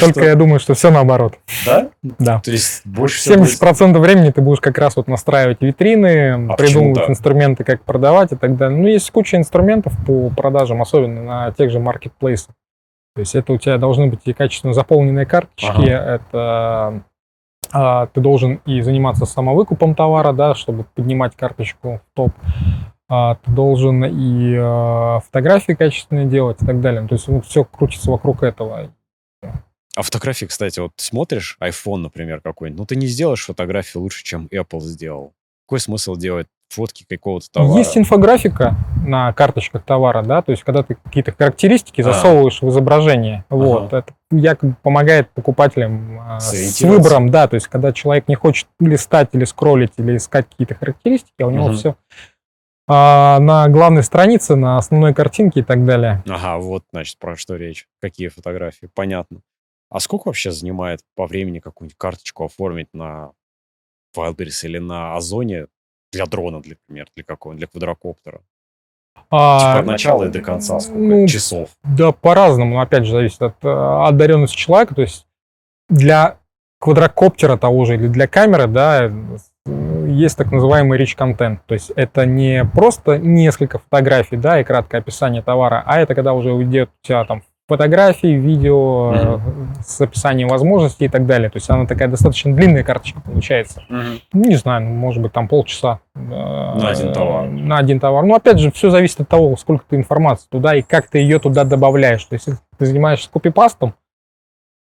Только 0.00 0.24
я 0.24 0.34
думаю, 0.34 0.58
что 0.58 0.74
все 0.74 0.90
наоборот. 0.90 1.38
Да? 1.64 1.90
Да. 2.02 2.40
То 2.40 2.50
есть 2.50 2.82
больше 2.84 3.20
70% 3.30 3.98
времени 3.98 4.30
ты 4.30 4.40
будешь 4.40 4.60
как 4.60 4.78
раз 4.78 4.96
вот 4.96 5.06
настраивать 5.06 5.60
витрины, 5.60 6.48
а 6.50 6.56
придумывать 6.56 7.08
инструменты, 7.08 7.62
как 7.64 7.82
продавать 7.82 8.32
и 8.32 8.36
так 8.36 8.56
далее. 8.56 8.78
Ну, 8.78 8.88
есть 8.88 9.10
куча 9.10 9.36
инструментов 9.36 9.92
по 10.06 10.30
продажам, 10.30 10.82
особенно 10.82 11.22
на 11.22 11.52
тех 11.52 11.70
же 11.70 11.78
маркетплейсах. 11.78 12.54
То 13.14 13.20
есть 13.20 13.36
это 13.36 13.52
у 13.52 13.58
тебя 13.58 13.78
должны 13.78 14.08
быть 14.08 14.20
и 14.24 14.32
качественно 14.32 14.72
заполненные 14.72 15.24
карточки, 15.24 15.88
ага. 15.88 16.14
это 16.16 17.04
а, 17.72 18.06
ты 18.06 18.20
должен 18.20 18.60
и 18.66 18.80
заниматься 18.80 19.24
самовыкупом 19.24 19.94
товара, 19.94 20.32
да, 20.32 20.54
чтобы 20.54 20.84
поднимать 20.94 21.36
карточку 21.36 22.00
в 22.12 22.16
топ. 22.16 22.32
А, 23.08 23.36
ты 23.36 23.50
должен 23.50 24.04
и 24.04 24.56
а, 24.58 25.20
фотографии 25.20 25.72
качественные 25.72 26.26
делать 26.26 26.62
и 26.62 26.66
так 26.66 26.80
далее. 26.80 27.06
То 27.06 27.14
есть 27.14 27.28
ну, 27.28 27.40
все 27.40 27.64
крутится 27.64 28.10
вокруг 28.10 28.42
этого. 28.42 28.90
А 29.96 30.02
фотографии, 30.02 30.46
кстати, 30.46 30.80
вот 30.80 30.92
смотришь 30.96 31.56
iPhone, 31.60 31.98
например, 31.98 32.40
какой-нибудь, 32.40 32.78
ну 32.78 32.86
ты 32.86 32.96
не 32.96 33.06
сделаешь 33.06 33.44
фотографии 33.44 33.98
лучше, 33.98 34.24
чем 34.24 34.48
Apple 34.52 34.80
сделал. 34.80 35.32
Какой 35.66 35.80
смысл 35.80 36.16
делать 36.16 36.48
фотки 36.68 37.06
какого-то 37.08 37.50
товара? 37.50 37.78
Есть 37.78 37.96
инфографика 37.96 38.76
на 39.06 39.32
карточках 39.32 39.84
товара, 39.84 40.22
да, 40.22 40.42
то 40.42 40.50
есть 40.50 40.64
когда 40.64 40.82
ты 40.82 40.96
какие-то 40.96 41.32
характеристики 41.32 42.00
а. 42.00 42.04
засовываешь 42.04 42.60
в 42.60 42.68
изображение, 42.68 43.44
ага. 43.48 43.58
вот, 43.58 43.92
это 43.92 44.12
якобы 44.32 44.76
помогает 44.82 45.30
покупателям 45.30 46.18
а, 46.20 46.40
с 46.40 46.80
выбором, 46.82 47.30
да, 47.30 47.46
то 47.46 47.54
есть 47.54 47.68
когда 47.68 47.92
человек 47.92 48.26
не 48.26 48.34
хочет 48.34 48.66
листать 48.80 49.28
или 49.32 49.44
скроллить 49.44 49.92
или 49.96 50.16
искать 50.16 50.48
какие-то 50.50 50.74
характеристики, 50.74 51.40
а 51.40 51.46
у 51.46 51.50
него 51.50 51.66
угу. 51.66 51.74
все 51.74 51.96
а, 52.86 53.38
на 53.38 53.68
главной 53.68 54.02
странице, 54.02 54.56
на 54.56 54.76
основной 54.76 55.14
картинке 55.14 55.60
и 55.60 55.62
так 55.62 55.84
далее. 55.84 56.22
Ага, 56.28 56.58
вот, 56.58 56.84
значит, 56.92 57.18
про 57.18 57.36
что 57.36 57.56
речь. 57.56 57.86
Какие 58.00 58.28
фотографии, 58.28 58.88
понятно. 58.94 59.40
А 59.94 60.00
сколько 60.00 60.26
вообще 60.26 60.50
занимает 60.50 61.02
по 61.14 61.28
времени 61.28 61.60
какую-нибудь 61.60 61.96
карточку 61.96 62.44
оформить 62.44 62.88
на 62.92 63.30
Wildberries 64.16 64.64
или 64.64 64.78
на 64.78 65.14
Озоне 65.14 65.68
для 66.12 66.26
дрона, 66.26 66.56
например, 66.56 67.06
для 67.14 67.22
какого-нибудь, 67.22 67.60
для 67.60 67.68
квадрокоптера? 67.68 68.40
А, 69.30 69.60
типа 69.60 69.78
от 69.78 69.86
начала 69.86 70.24
и 70.24 70.30
до 70.30 70.40
конца 70.40 70.80
сколько? 70.80 70.98
Ну, 70.98 71.28
часов? 71.28 71.68
Да, 71.84 72.10
по-разному. 72.10 72.80
Опять 72.80 73.04
же, 73.04 73.12
зависит 73.12 73.40
от 73.40 73.64
э, 73.64 73.68
одаренности 73.68 74.56
человека. 74.56 74.96
То 74.96 75.02
есть 75.02 75.28
для 75.88 76.38
квадрокоптера 76.80 77.56
того 77.56 77.84
же 77.84 77.94
или 77.94 78.08
для 78.08 78.26
камеры, 78.26 78.66
да, 78.66 79.12
есть 80.08 80.36
так 80.36 80.50
называемый 80.50 81.00
rich 81.00 81.16
content. 81.16 81.58
То 81.66 81.74
есть 81.74 81.92
это 81.94 82.26
не 82.26 82.64
просто 82.64 83.16
несколько 83.16 83.78
фотографий, 83.78 84.38
да, 84.38 84.60
и 84.60 84.64
краткое 84.64 84.98
описание 84.98 85.42
товара, 85.42 85.84
а 85.86 86.00
это 86.00 86.16
когда 86.16 86.32
уже 86.32 86.52
уйдет 86.52 86.90
у 87.00 87.06
тебя 87.06 87.24
там 87.24 87.44
фотографии, 87.66 88.34
видео 88.34 89.12
mm-hmm. 89.12 89.82
с 89.84 90.00
описанием 90.00 90.48
возможностей 90.48 91.06
и 91.06 91.08
так 91.08 91.26
далее. 91.26 91.48
То 91.50 91.56
есть 91.56 91.70
она 91.70 91.86
такая 91.86 92.08
достаточно 92.08 92.54
длинная 92.54 92.84
карточка 92.84 93.20
получается. 93.20 93.82
Mm-hmm. 93.88 94.20
Ну, 94.32 94.44
не 94.44 94.56
знаю, 94.56 94.82
может 94.82 95.22
быть, 95.22 95.32
там 95.32 95.48
полчаса. 95.48 96.00
На 96.14 96.88
один 96.88 97.12
товар. 97.12 97.48
На 97.48 97.78
один 97.78 98.00
товар. 98.00 98.24
Ну, 98.24 98.34
опять 98.34 98.58
же, 98.58 98.70
все 98.70 98.90
зависит 98.90 99.20
от 99.20 99.28
того, 99.28 99.56
сколько 99.56 99.84
ты 99.88 99.96
информации 99.96 100.46
туда 100.50 100.74
и 100.74 100.82
как 100.82 101.08
ты 101.08 101.18
ее 101.18 101.38
туда 101.38 101.64
добавляешь. 101.64 102.24
То 102.24 102.34
есть, 102.34 102.46
если 102.46 102.60
ты 102.78 102.86
занимаешься 102.86 103.30
копипастом, 103.30 103.94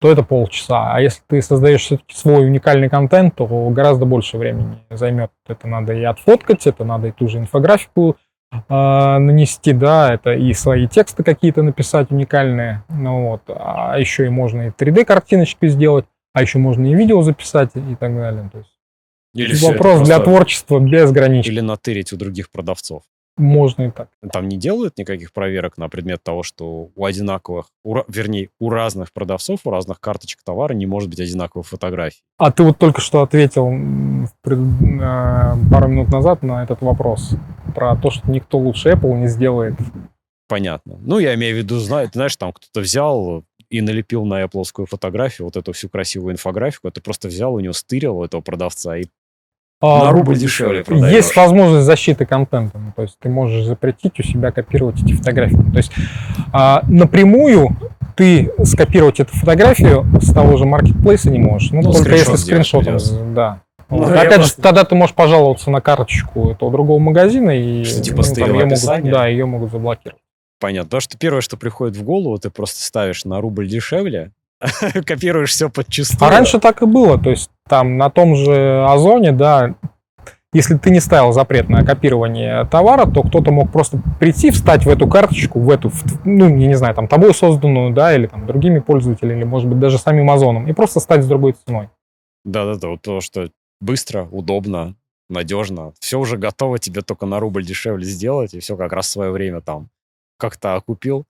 то 0.00 0.10
это 0.10 0.22
полчаса. 0.22 0.94
А 0.94 1.00
если 1.00 1.20
ты 1.28 1.42
создаешь 1.42 1.82
все-таки 1.82 2.16
свой 2.16 2.46
уникальный 2.46 2.88
контент, 2.88 3.34
то 3.34 3.46
гораздо 3.68 4.06
больше 4.06 4.38
времени 4.38 4.78
займет. 4.88 5.30
Это 5.46 5.68
надо 5.68 5.92
и 5.92 6.02
отфоткать, 6.04 6.66
это 6.66 6.84
надо 6.84 7.08
и 7.08 7.10
ту 7.10 7.28
же 7.28 7.38
инфографику 7.38 8.16
нанести, 8.68 9.72
да, 9.72 10.12
это 10.14 10.32
и 10.32 10.52
свои 10.54 10.88
тексты 10.88 11.22
какие-то 11.22 11.62
написать 11.62 12.10
уникальные, 12.10 12.82
ну 12.88 13.28
вот, 13.28 13.42
а 13.48 13.96
еще 13.98 14.26
и 14.26 14.28
можно 14.28 14.62
и 14.62 14.70
3D-картиночки 14.70 15.68
сделать, 15.68 16.06
а 16.32 16.42
еще 16.42 16.58
можно 16.58 16.86
и 16.86 16.94
видео 16.94 17.22
записать 17.22 17.70
и 17.74 17.94
так 17.94 18.14
далее. 18.14 18.50
То 18.52 18.58
есть 18.58 18.70
Или 19.34 19.54
вопрос 19.64 20.06
для 20.06 20.18
творчества 20.18 20.80
безграничен. 20.80 21.52
Или 21.52 21.60
натырить 21.60 22.12
у 22.12 22.16
других 22.16 22.50
продавцов. 22.50 23.02
Можно 23.36 23.84
и 23.84 23.90
так. 23.90 24.08
Там 24.32 24.48
не 24.48 24.56
делают 24.56 24.98
никаких 24.98 25.32
проверок 25.32 25.78
на 25.78 25.88
предмет 25.88 26.22
того, 26.22 26.42
что 26.42 26.90
у 26.94 27.04
одинаковых, 27.04 27.66
у 27.84 27.96
вернее, 28.08 28.50
у 28.58 28.68
разных 28.70 29.12
продавцов, 29.12 29.60
у 29.64 29.70
разных 29.70 29.98
карточек 30.00 30.40
товара 30.44 30.74
не 30.74 30.86
может 30.86 31.08
быть 31.08 31.20
одинаковых 31.20 31.66
фотографий. 31.66 32.20
А 32.38 32.52
ты 32.52 32.62
вот 32.62 32.78
только 32.78 33.00
что 33.00 33.22
ответил 33.22 33.68
пред- 34.42 34.58
э, 34.58 35.54
пару 35.70 35.88
минут 35.88 36.10
назад 36.10 36.42
на 36.42 36.62
этот 36.62 36.82
вопрос 36.82 37.30
про 37.74 37.96
то, 37.96 38.10
что 38.10 38.30
никто 38.30 38.58
лучше 38.58 38.90
Apple 38.90 39.14
не 39.18 39.28
сделает. 39.28 39.74
Понятно. 40.48 40.98
Ну, 41.00 41.18
я 41.18 41.34
имею 41.34 41.54
в 41.54 41.58
виду, 41.58 41.78
зна- 41.78 42.04
ты 42.06 42.12
знаешь, 42.14 42.36
там 42.36 42.52
кто-то 42.52 42.80
взял 42.80 43.44
и 43.70 43.80
налепил 43.80 44.24
на 44.24 44.42
Apple 44.42 44.64
фотографию, 44.86 45.46
вот 45.46 45.56
эту 45.56 45.72
всю 45.72 45.88
красивую 45.88 46.32
инфографику, 46.34 46.90
ты 46.90 47.00
просто 47.00 47.28
взял 47.28 47.54
у 47.54 47.60
него, 47.60 47.72
стырил 47.72 48.18
у 48.18 48.24
этого 48.24 48.40
продавца 48.40 48.96
и 48.96 49.04
А, 49.04 49.06
на 49.82 50.10
рубль 50.12 50.36
дешевле 50.36 50.84
продаешь. 50.84 51.12
Есть 51.14 51.36
возможность 51.36 51.86
защиты 51.86 52.26
контента. 52.26 52.78
Ну, 52.78 52.92
То 52.94 53.02
есть 53.02 53.16
ты 53.18 53.28
можешь 53.28 53.64
запретить 53.64 54.18
у 54.20 54.22
себя 54.22 54.50
копировать 54.52 55.02
эти 55.02 55.14
фотографии. 55.14 55.56
То 55.72 55.76
есть 55.78 55.92
а, 56.52 56.82
напрямую 56.88 57.76
ты 58.14 58.52
скопировать 58.64 59.20
эту 59.20 59.34
фотографию 59.34 60.04
с 60.20 60.32
того 60.32 60.56
же 60.58 60.66
маркетплейса 60.66 61.30
не 61.30 61.38
можешь. 61.38 61.70
Ну, 61.70 61.80
Ну, 61.82 61.92
только 61.92 62.10
если 62.12 62.36
скриншот 62.36 62.82
скриншотом. 62.84 63.34
Да. 63.34 63.62
Ну, 63.88 63.98
Вот. 63.98 64.12
Опять 64.12 64.24
же, 64.32 64.36
просто- 64.38 64.62
тогда 64.62 64.84
ты 64.84 64.94
можешь 64.94 65.14
пожаловаться 65.14 65.70
на 65.70 65.80
карточку 65.80 66.50
этого 66.50 66.70
другого 66.70 66.98
магазина 66.98 67.50
и 67.50 67.82
Что, 67.84 68.02
типа, 68.02 68.18
ну, 68.18 68.34
там 68.34 68.54
её 68.54 68.66
могут, 68.66 69.10
да, 69.10 69.26
ее 69.26 69.46
могут 69.46 69.72
заблокировать. 69.72 70.20
Понятно. 70.60 70.86
Потому 70.88 71.00
что 71.00 71.16
первое, 71.16 71.40
что 71.40 71.56
приходит 71.56 71.96
в 71.96 72.02
голову, 72.02 72.36
ты 72.38 72.50
просто 72.50 72.82
ставишь 72.82 73.24
на 73.24 73.40
рубль 73.40 73.66
дешевле, 73.66 74.32
копируешь 75.06 75.50
все 75.50 75.70
подчистую. 75.70 76.28
А 76.28 76.30
раньше 76.30 76.58
так 76.58 76.82
и 76.82 76.86
было. 76.86 77.18
То 77.18 77.30
есть 77.30 77.50
там 77.68 77.96
на 77.96 78.10
том 78.10 78.36
же 78.36 78.84
Озоне, 78.88 79.32
да, 79.32 79.74
если 80.52 80.76
ты 80.76 80.90
не 80.90 81.00
ставил 81.00 81.32
запрет 81.32 81.68
на 81.68 81.84
копирование 81.84 82.64
товара, 82.66 83.06
то 83.06 83.22
кто-то 83.22 83.52
мог 83.52 83.70
просто 83.70 84.02
прийти, 84.18 84.50
встать 84.50 84.84
в 84.84 84.88
эту 84.88 85.08
карточку, 85.08 85.60
в 85.60 85.70
эту, 85.70 85.90
в- 85.90 86.24
ну, 86.26 86.48
я 86.48 86.66
не 86.66 86.74
знаю, 86.74 86.94
там, 86.94 87.06
тобой 87.06 87.32
созданную, 87.32 87.92
да, 87.92 88.14
или 88.14 88.26
там 88.26 88.46
другими 88.46 88.80
пользователями, 88.80 89.38
или, 89.38 89.44
может 89.44 89.68
быть, 89.68 89.78
даже 89.78 89.98
самим 89.98 90.28
Озоном, 90.30 90.66
и 90.66 90.72
просто 90.72 90.98
стать 90.98 91.22
с 91.22 91.28
другой 91.28 91.54
ценой. 91.64 91.88
Да-да-да, 92.44 92.88
вот 92.88 93.02
то, 93.02 93.20
что 93.20 93.48
быстро, 93.80 94.26
удобно, 94.30 94.96
надежно. 95.28 95.92
Все 96.00 96.18
уже 96.18 96.36
готово, 96.36 96.80
тебе 96.80 97.02
только 97.02 97.26
на 97.26 97.38
рубль 97.38 97.64
дешевле 97.64 98.04
сделать, 98.04 98.52
и 98.52 98.58
все 98.60 98.76
как 98.76 98.92
раз 98.92 99.06
в 99.06 99.10
свое 99.10 99.30
время 99.30 99.60
там 99.60 99.88
как-то 100.36 100.74
окупил. 100.74 101.26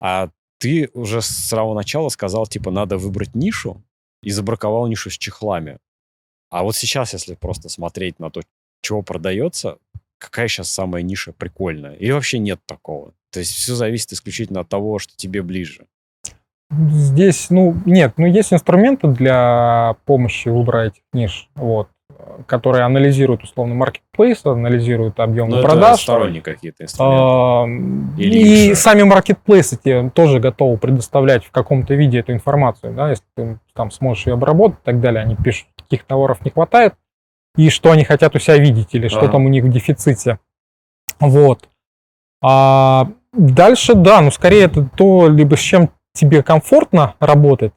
А 0.00 0.30
ты 0.62 0.90
уже 0.94 1.22
с 1.22 1.26
самого 1.26 1.74
начала 1.74 2.08
сказал, 2.08 2.46
типа, 2.46 2.70
надо 2.70 2.96
выбрать 2.96 3.34
нишу, 3.34 3.82
и 4.22 4.30
забраковал 4.30 4.86
нишу 4.86 5.10
с 5.10 5.18
чехлами. 5.18 5.78
А 6.50 6.62
вот 6.62 6.76
сейчас, 6.76 7.14
если 7.14 7.34
просто 7.34 7.68
смотреть 7.68 8.20
на 8.20 8.30
то, 8.30 8.42
чего 8.80 9.02
продается, 9.02 9.78
какая 10.18 10.46
сейчас 10.46 10.70
самая 10.70 11.02
ниша 11.02 11.32
прикольная? 11.32 11.94
Или 11.94 12.12
вообще 12.12 12.38
нет 12.38 12.60
такого? 12.64 13.12
То 13.32 13.40
есть 13.40 13.50
все 13.50 13.74
зависит 13.74 14.12
исключительно 14.12 14.60
от 14.60 14.68
того, 14.68 15.00
что 15.00 15.16
тебе 15.16 15.42
ближе. 15.42 15.86
Здесь, 16.70 17.50
ну, 17.50 17.74
нет, 17.84 18.14
ну, 18.16 18.26
есть 18.26 18.52
инструменты 18.52 19.08
для 19.08 19.96
помощи 20.04 20.48
выбора 20.48 20.86
этих 20.86 21.02
ниш, 21.12 21.50
вот, 21.56 21.88
которые 22.46 22.84
анализируют, 22.84 23.42
условно, 23.44 23.74
маркетплейс, 23.74 24.44
анализируют 24.46 25.18
объемы 25.20 25.56
Но 25.56 25.62
продаж. 25.62 25.80
Ну, 25.82 25.86
это 25.94 26.02
сторонние 26.02 26.42
какие-то 26.42 26.84
инструменты. 26.84 27.22
А, 27.22 27.64
Или 28.20 28.38
И 28.38 28.68
же- 28.70 28.74
сами 28.76 29.02
маркетплейсы 29.02 29.76
тебе 29.76 30.10
тоже 30.10 30.40
готовы 30.40 30.76
предоставлять 30.78 31.44
в 31.44 31.50
каком-то 31.50 31.94
виде 31.94 32.18
эту 32.20 32.32
информацию, 32.32 32.92
да, 32.94 33.10
если 33.10 33.24
ты 33.36 33.58
там 33.74 33.90
сможешь 33.90 34.26
ее 34.26 34.34
обработать 34.34 34.78
и 34.80 34.84
так 34.84 35.00
далее, 35.00 35.22
они 35.22 35.36
пишут, 35.36 35.66
каких 35.76 36.04
товаров 36.04 36.44
не 36.44 36.50
хватает, 36.50 36.94
и 37.56 37.68
что 37.70 37.90
они 37.90 38.04
хотят 38.04 38.34
у 38.34 38.38
себя 38.38 38.56
видеть, 38.58 38.94
или 38.94 39.08
что 39.08 39.20
Ага. 39.20 39.32
там 39.32 39.46
у 39.46 39.48
них 39.48 39.64
в 39.64 39.68
дефиците. 39.70 40.38
Вот. 41.20 41.68
А 42.42 43.08
дальше, 43.32 43.94
да, 43.94 44.20
ну, 44.20 44.30
скорее 44.30 44.64
это 44.64 44.84
то, 44.96 45.28
либо 45.28 45.56
с 45.56 45.60
чем 45.60 45.90
тебе 46.14 46.42
комфортно 46.42 47.14
работать, 47.20 47.72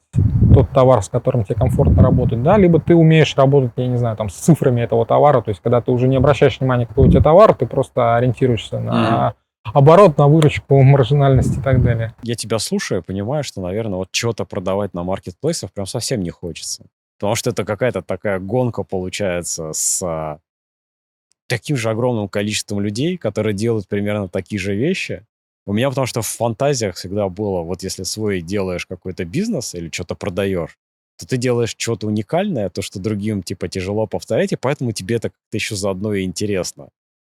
тот 0.52 0.70
товар, 0.70 1.02
с 1.02 1.08
которым 1.08 1.44
тебе 1.44 1.54
комфортно 1.54 2.02
работать, 2.02 2.42
да, 2.42 2.56
либо 2.58 2.80
ты 2.80 2.94
умеешь 2.94 3.34
работать, 3.36 3.72
я 3.76 3.86
не 3.86 3.96
знаю, 3.96 4.16
там, 4.16 4.28
с 4.28 4.34
цифрами 4.34 4.82
этого 4.82 5.06
товара, 5.06 5.40
то 5.40 5.50
есть, 5.50 5.60
когда 5.62 5.80
ты 5.80 5.90
уже 5.90 6.06
не 6.08 6.16
обращаешь 6.16 6.60
внимания, 6.60 6.86
какой 6.86 7.08
у 7.08 7.10
тебя 7.10 7.22
товар, 7.22 7.54
ты 7.54 7.66
просто 7.66 8.16
ориентируешься 8.16 8.78
на 8.78 9.34
оборот, 9.72 10.18
на 10.18 10.28
выручку, 10.28 10.80
маржинальность 10.82 11.58
и 11.58 11.60
так 11.60 11.82
далее. 11.82 12.14
я 12.22 12.34
тебя 12.34 12.58
слушаю, 12.58 13.02
понимаю, 13.02 13.42
что, 13.42 13.60
наверное, 13.60 13.98
вот 13.98 14.08
что-то 14.12 14.44
продавать 14.44 14.94
на 14.94 15.02
маркетплейсах 15.02 15.72
прям 15.72 15.86
совсем 15.86 16.22
не 16.22 16.30
хочется. 16.30 16.84
Потому 17.18 17.34
что 17.34 17.50
это 17.50 17.64
какая-то 17.64 18.02
такая 18.02 18.38
гонка 18.38 18.82
получается 18.82 19.72
с 19.72 20.02
а, 20.02 20.38
таким 21.48 21.76
же 21.76 21.90
огромным 21.90 22.28
количеством 22.28 22.80
людей, 22.80 23.16
которые 23.16 23.54
делают 23.54 23.88
примерно 23.88 24.28
такие 24.28 24.58
же 24.58 24.74
вещи. 24.74 25.24
У 25.66 25.72
меня 25.72 25.88
потому 25.88 26.06
что 26.06 26.22
в 26.22 26.26
фантазиях 26.26 26.94
всегда 26.94 27.28
было, 27.28 27.62
вот 27.62 27.82
если 27.82 28.04
свой 28.04 28.40
делаешь 28.40 28.86
какой-то 28.86 29.24
бизнес 29.24 29.74
или 29.74 29.90
что-то 29.92 30.14
продаешь, 30.14 30.78
то 31.18 31.26
ты 31.26 31.36
делаешь 31.36 31.74
что-то 31.76 32.06
уникальное, 32.06 32.68
то, 32.68 32.82
что 32.82 33.00
другим, 33.00 33.42
типа, 33.42 33.68
тяжело 33.68 34.06
повторять, 34.06 34.52
и 34.52 34.56
поэтому 34.56 34.92
тебе 34.92 35.16
это 35.16 35.30
как-то 35.30 35.56
еще 35.56 35.74
заодно 35.74 36.14
и 36.14 36.24
интересно. 36.24 36.90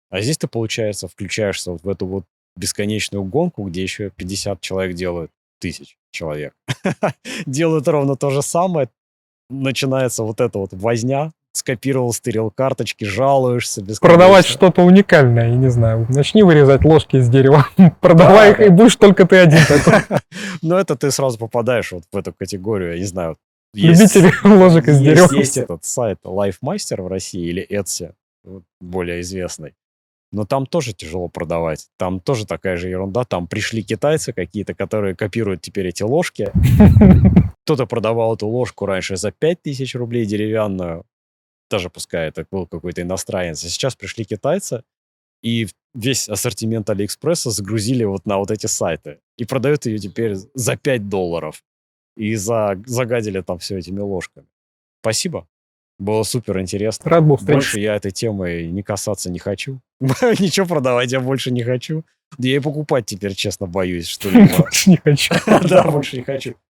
А 0.10 0.22
здесь 0.22 0.38
ты, 0.38 0.48
получается, 0.48 1.08
включаешься 1.08 1.72
вот 1.72 1.84
в 1.84 1.90
эту 1.90 2.06
вот 2.06 2.26
бесконечную 2.56 3.24
гонку, 3.24 3.64
где 3.64 3.82
еще 3.82 4.12
50 4.12 4.62
человек 4.62 4.96
делают, 4.96 5.32
тысяч 5.60 5.98
человек. 6.12 6.54
Делают 7.46 7.88
ровно 7.88 8.16
то 8.16 8.30
же 8.30 8.42
самое. 8.42 8.90
Начинается 9.50 10.24
вот 10.24 10.42
эта 10.42 10.60
вот 10.60 10.74
возня. 10.74 11.32
Скопировал, 11.54 12.14
стырил 12.14 12.50
карточки, 12.50 13.04
жалуешься. 13.04 13.84
Продавать 14.00 14.46
что-то 14.46 14.84
уникальное, 14.84 15.50
я 15.50 15.56
не 15.56 15.70
знаю, 15.70 16.08
начни 16.10 16.44
вырезать 16.44 16.86
ложки 16.86 17.18
из 17.18 17.30
дерева, 17.30 17.68
продавай 18.00 18.56
Да, 18.56 18.64
их, 18.64 18.68
и 18.68 18.70
будешь 18.70 18.96
только 18.96 19.26
ты 19.26 19.38
один 19.38 19.60
такой. 19.68 20.18
Но 20.62 20.80
это 20.80 20.96
ты 20.96 21.12
сразу 21.12 21.38
попадаешь 21.38 21.92
вот 21.92 22.04
в 22.12 22.18
эту 22.18 22.34
категорию, 22.34 22.94
я 22.94 23.00
не 23.00 23.06
знаю. 23.06 23.38
Любители 23.74 24.32
ложек 24.48 24.88
из 24.88 25.00
дерева. 25.00 25.34
есть 25.34 25.58
этот 25.58 25.84
сайт 25.84 26.20
LifeMaster 26.24 27.02
в 27.02 27.08
России 27.08 27.46
или 27.46 27.68
Etsy, 27.70 28.14
более 28.80 29.22
известный. 29.22 29.74
Но 30.34 30.46
там 30.46 30.66
тоже 30.66 30.94
тяжело 30.94 31.28
продавать. 31.28 31.88
Там 31.98 32.22
тоже 32.22 32.46
такая 32.46 32.78
же 32.78 32.88
ерунда. 32.88 33.26
Там 33.26 33.48
пришли 33.48 33.84
китайцы 33.84 34.32
какие-то, 34.32 34.74
которые 34.74 35.14
копируют 35.14 35.62
теперь 35.62 35.88
эти 35.88 36.04
ложки. 36.04 36.52
Кто-то 37.64 37.86
продавал 37.86 38.36
эту 38.36 38.48
ложку 38.48 38.86
раньше 38.86 39.18
за 39.18 39.32
5000 39.32 39.96
рублей 39.96 40.26
деревянную. 40.26 41.04
Даже 41.72 41.90
пускай 41.90 42.28
это 42.28 42.46
был 42.52 42.68
какой-то 42.68 43.02
иностранец. 43.02 43.64
А 43.66 43.70
сейчас 43.70 43.96
пришли 43.96 44.26
китайцы 44.26 44.84
и 45.42 45.68
весь 45.94 46.30
ассортимент 46.30 46.90
Алиэкспресса 46.90 47.50
загрузили 47.50 48.04
вот 48.04 48.26
на 48.26 48.38
вот 48.38 48.52
эти 48.52 48.68
сайты. 48.68 49.20
И 49.38 49.46
продают 49.46 49.86
ее 49.86 49.98
теперь 49.98 50.36
за 50.54 50.76
5 50.76 51.10
долларов. 51.10 51.64
И 52.16 52.36
за, 52.36 52.80
загадили 52.86 53.42
там 53.42 53.58
все 53.58 53.78
этими 53.78 54.00
ложками. 54.00 54.46
Спасибо. 55.02 55.48
Было 55.98 56.24
супер 56.24 56.60
интересно. 56.60 57.10
Рад 57.10 57.26
был. 57.26 57.38
Больше 57.38 57.80
я 57.80 57.96
этой 57.96 58.12
темой 58.12 58.68
не 58.68 58.84
касаться 58.84 59.32
не 59.32 59.40
хочу. 59.40 59.80
Ничего 60.00 60.68
продавать 60.68 61.12
я 61.12 61.20
больше 61.20 61.52
не 61.52 61.64
хочу. 61.64 62.04
Да 62.38 62.48
я 62.48 62.56
и 62.58 62.60
покупать 62.60 63.06
теперь, 63.06 63.34
честно, 63.34 63.68
боюсь 63.68 64.08
что-либо. 64.08 64.58
Больше 64.58 64.90
не 64.90 64.98
хочу. 64.98 65.34
Да, 65.68 65.84
больше 65.84 66.18
не 66.18 66.24
хочу. 66.24 66.56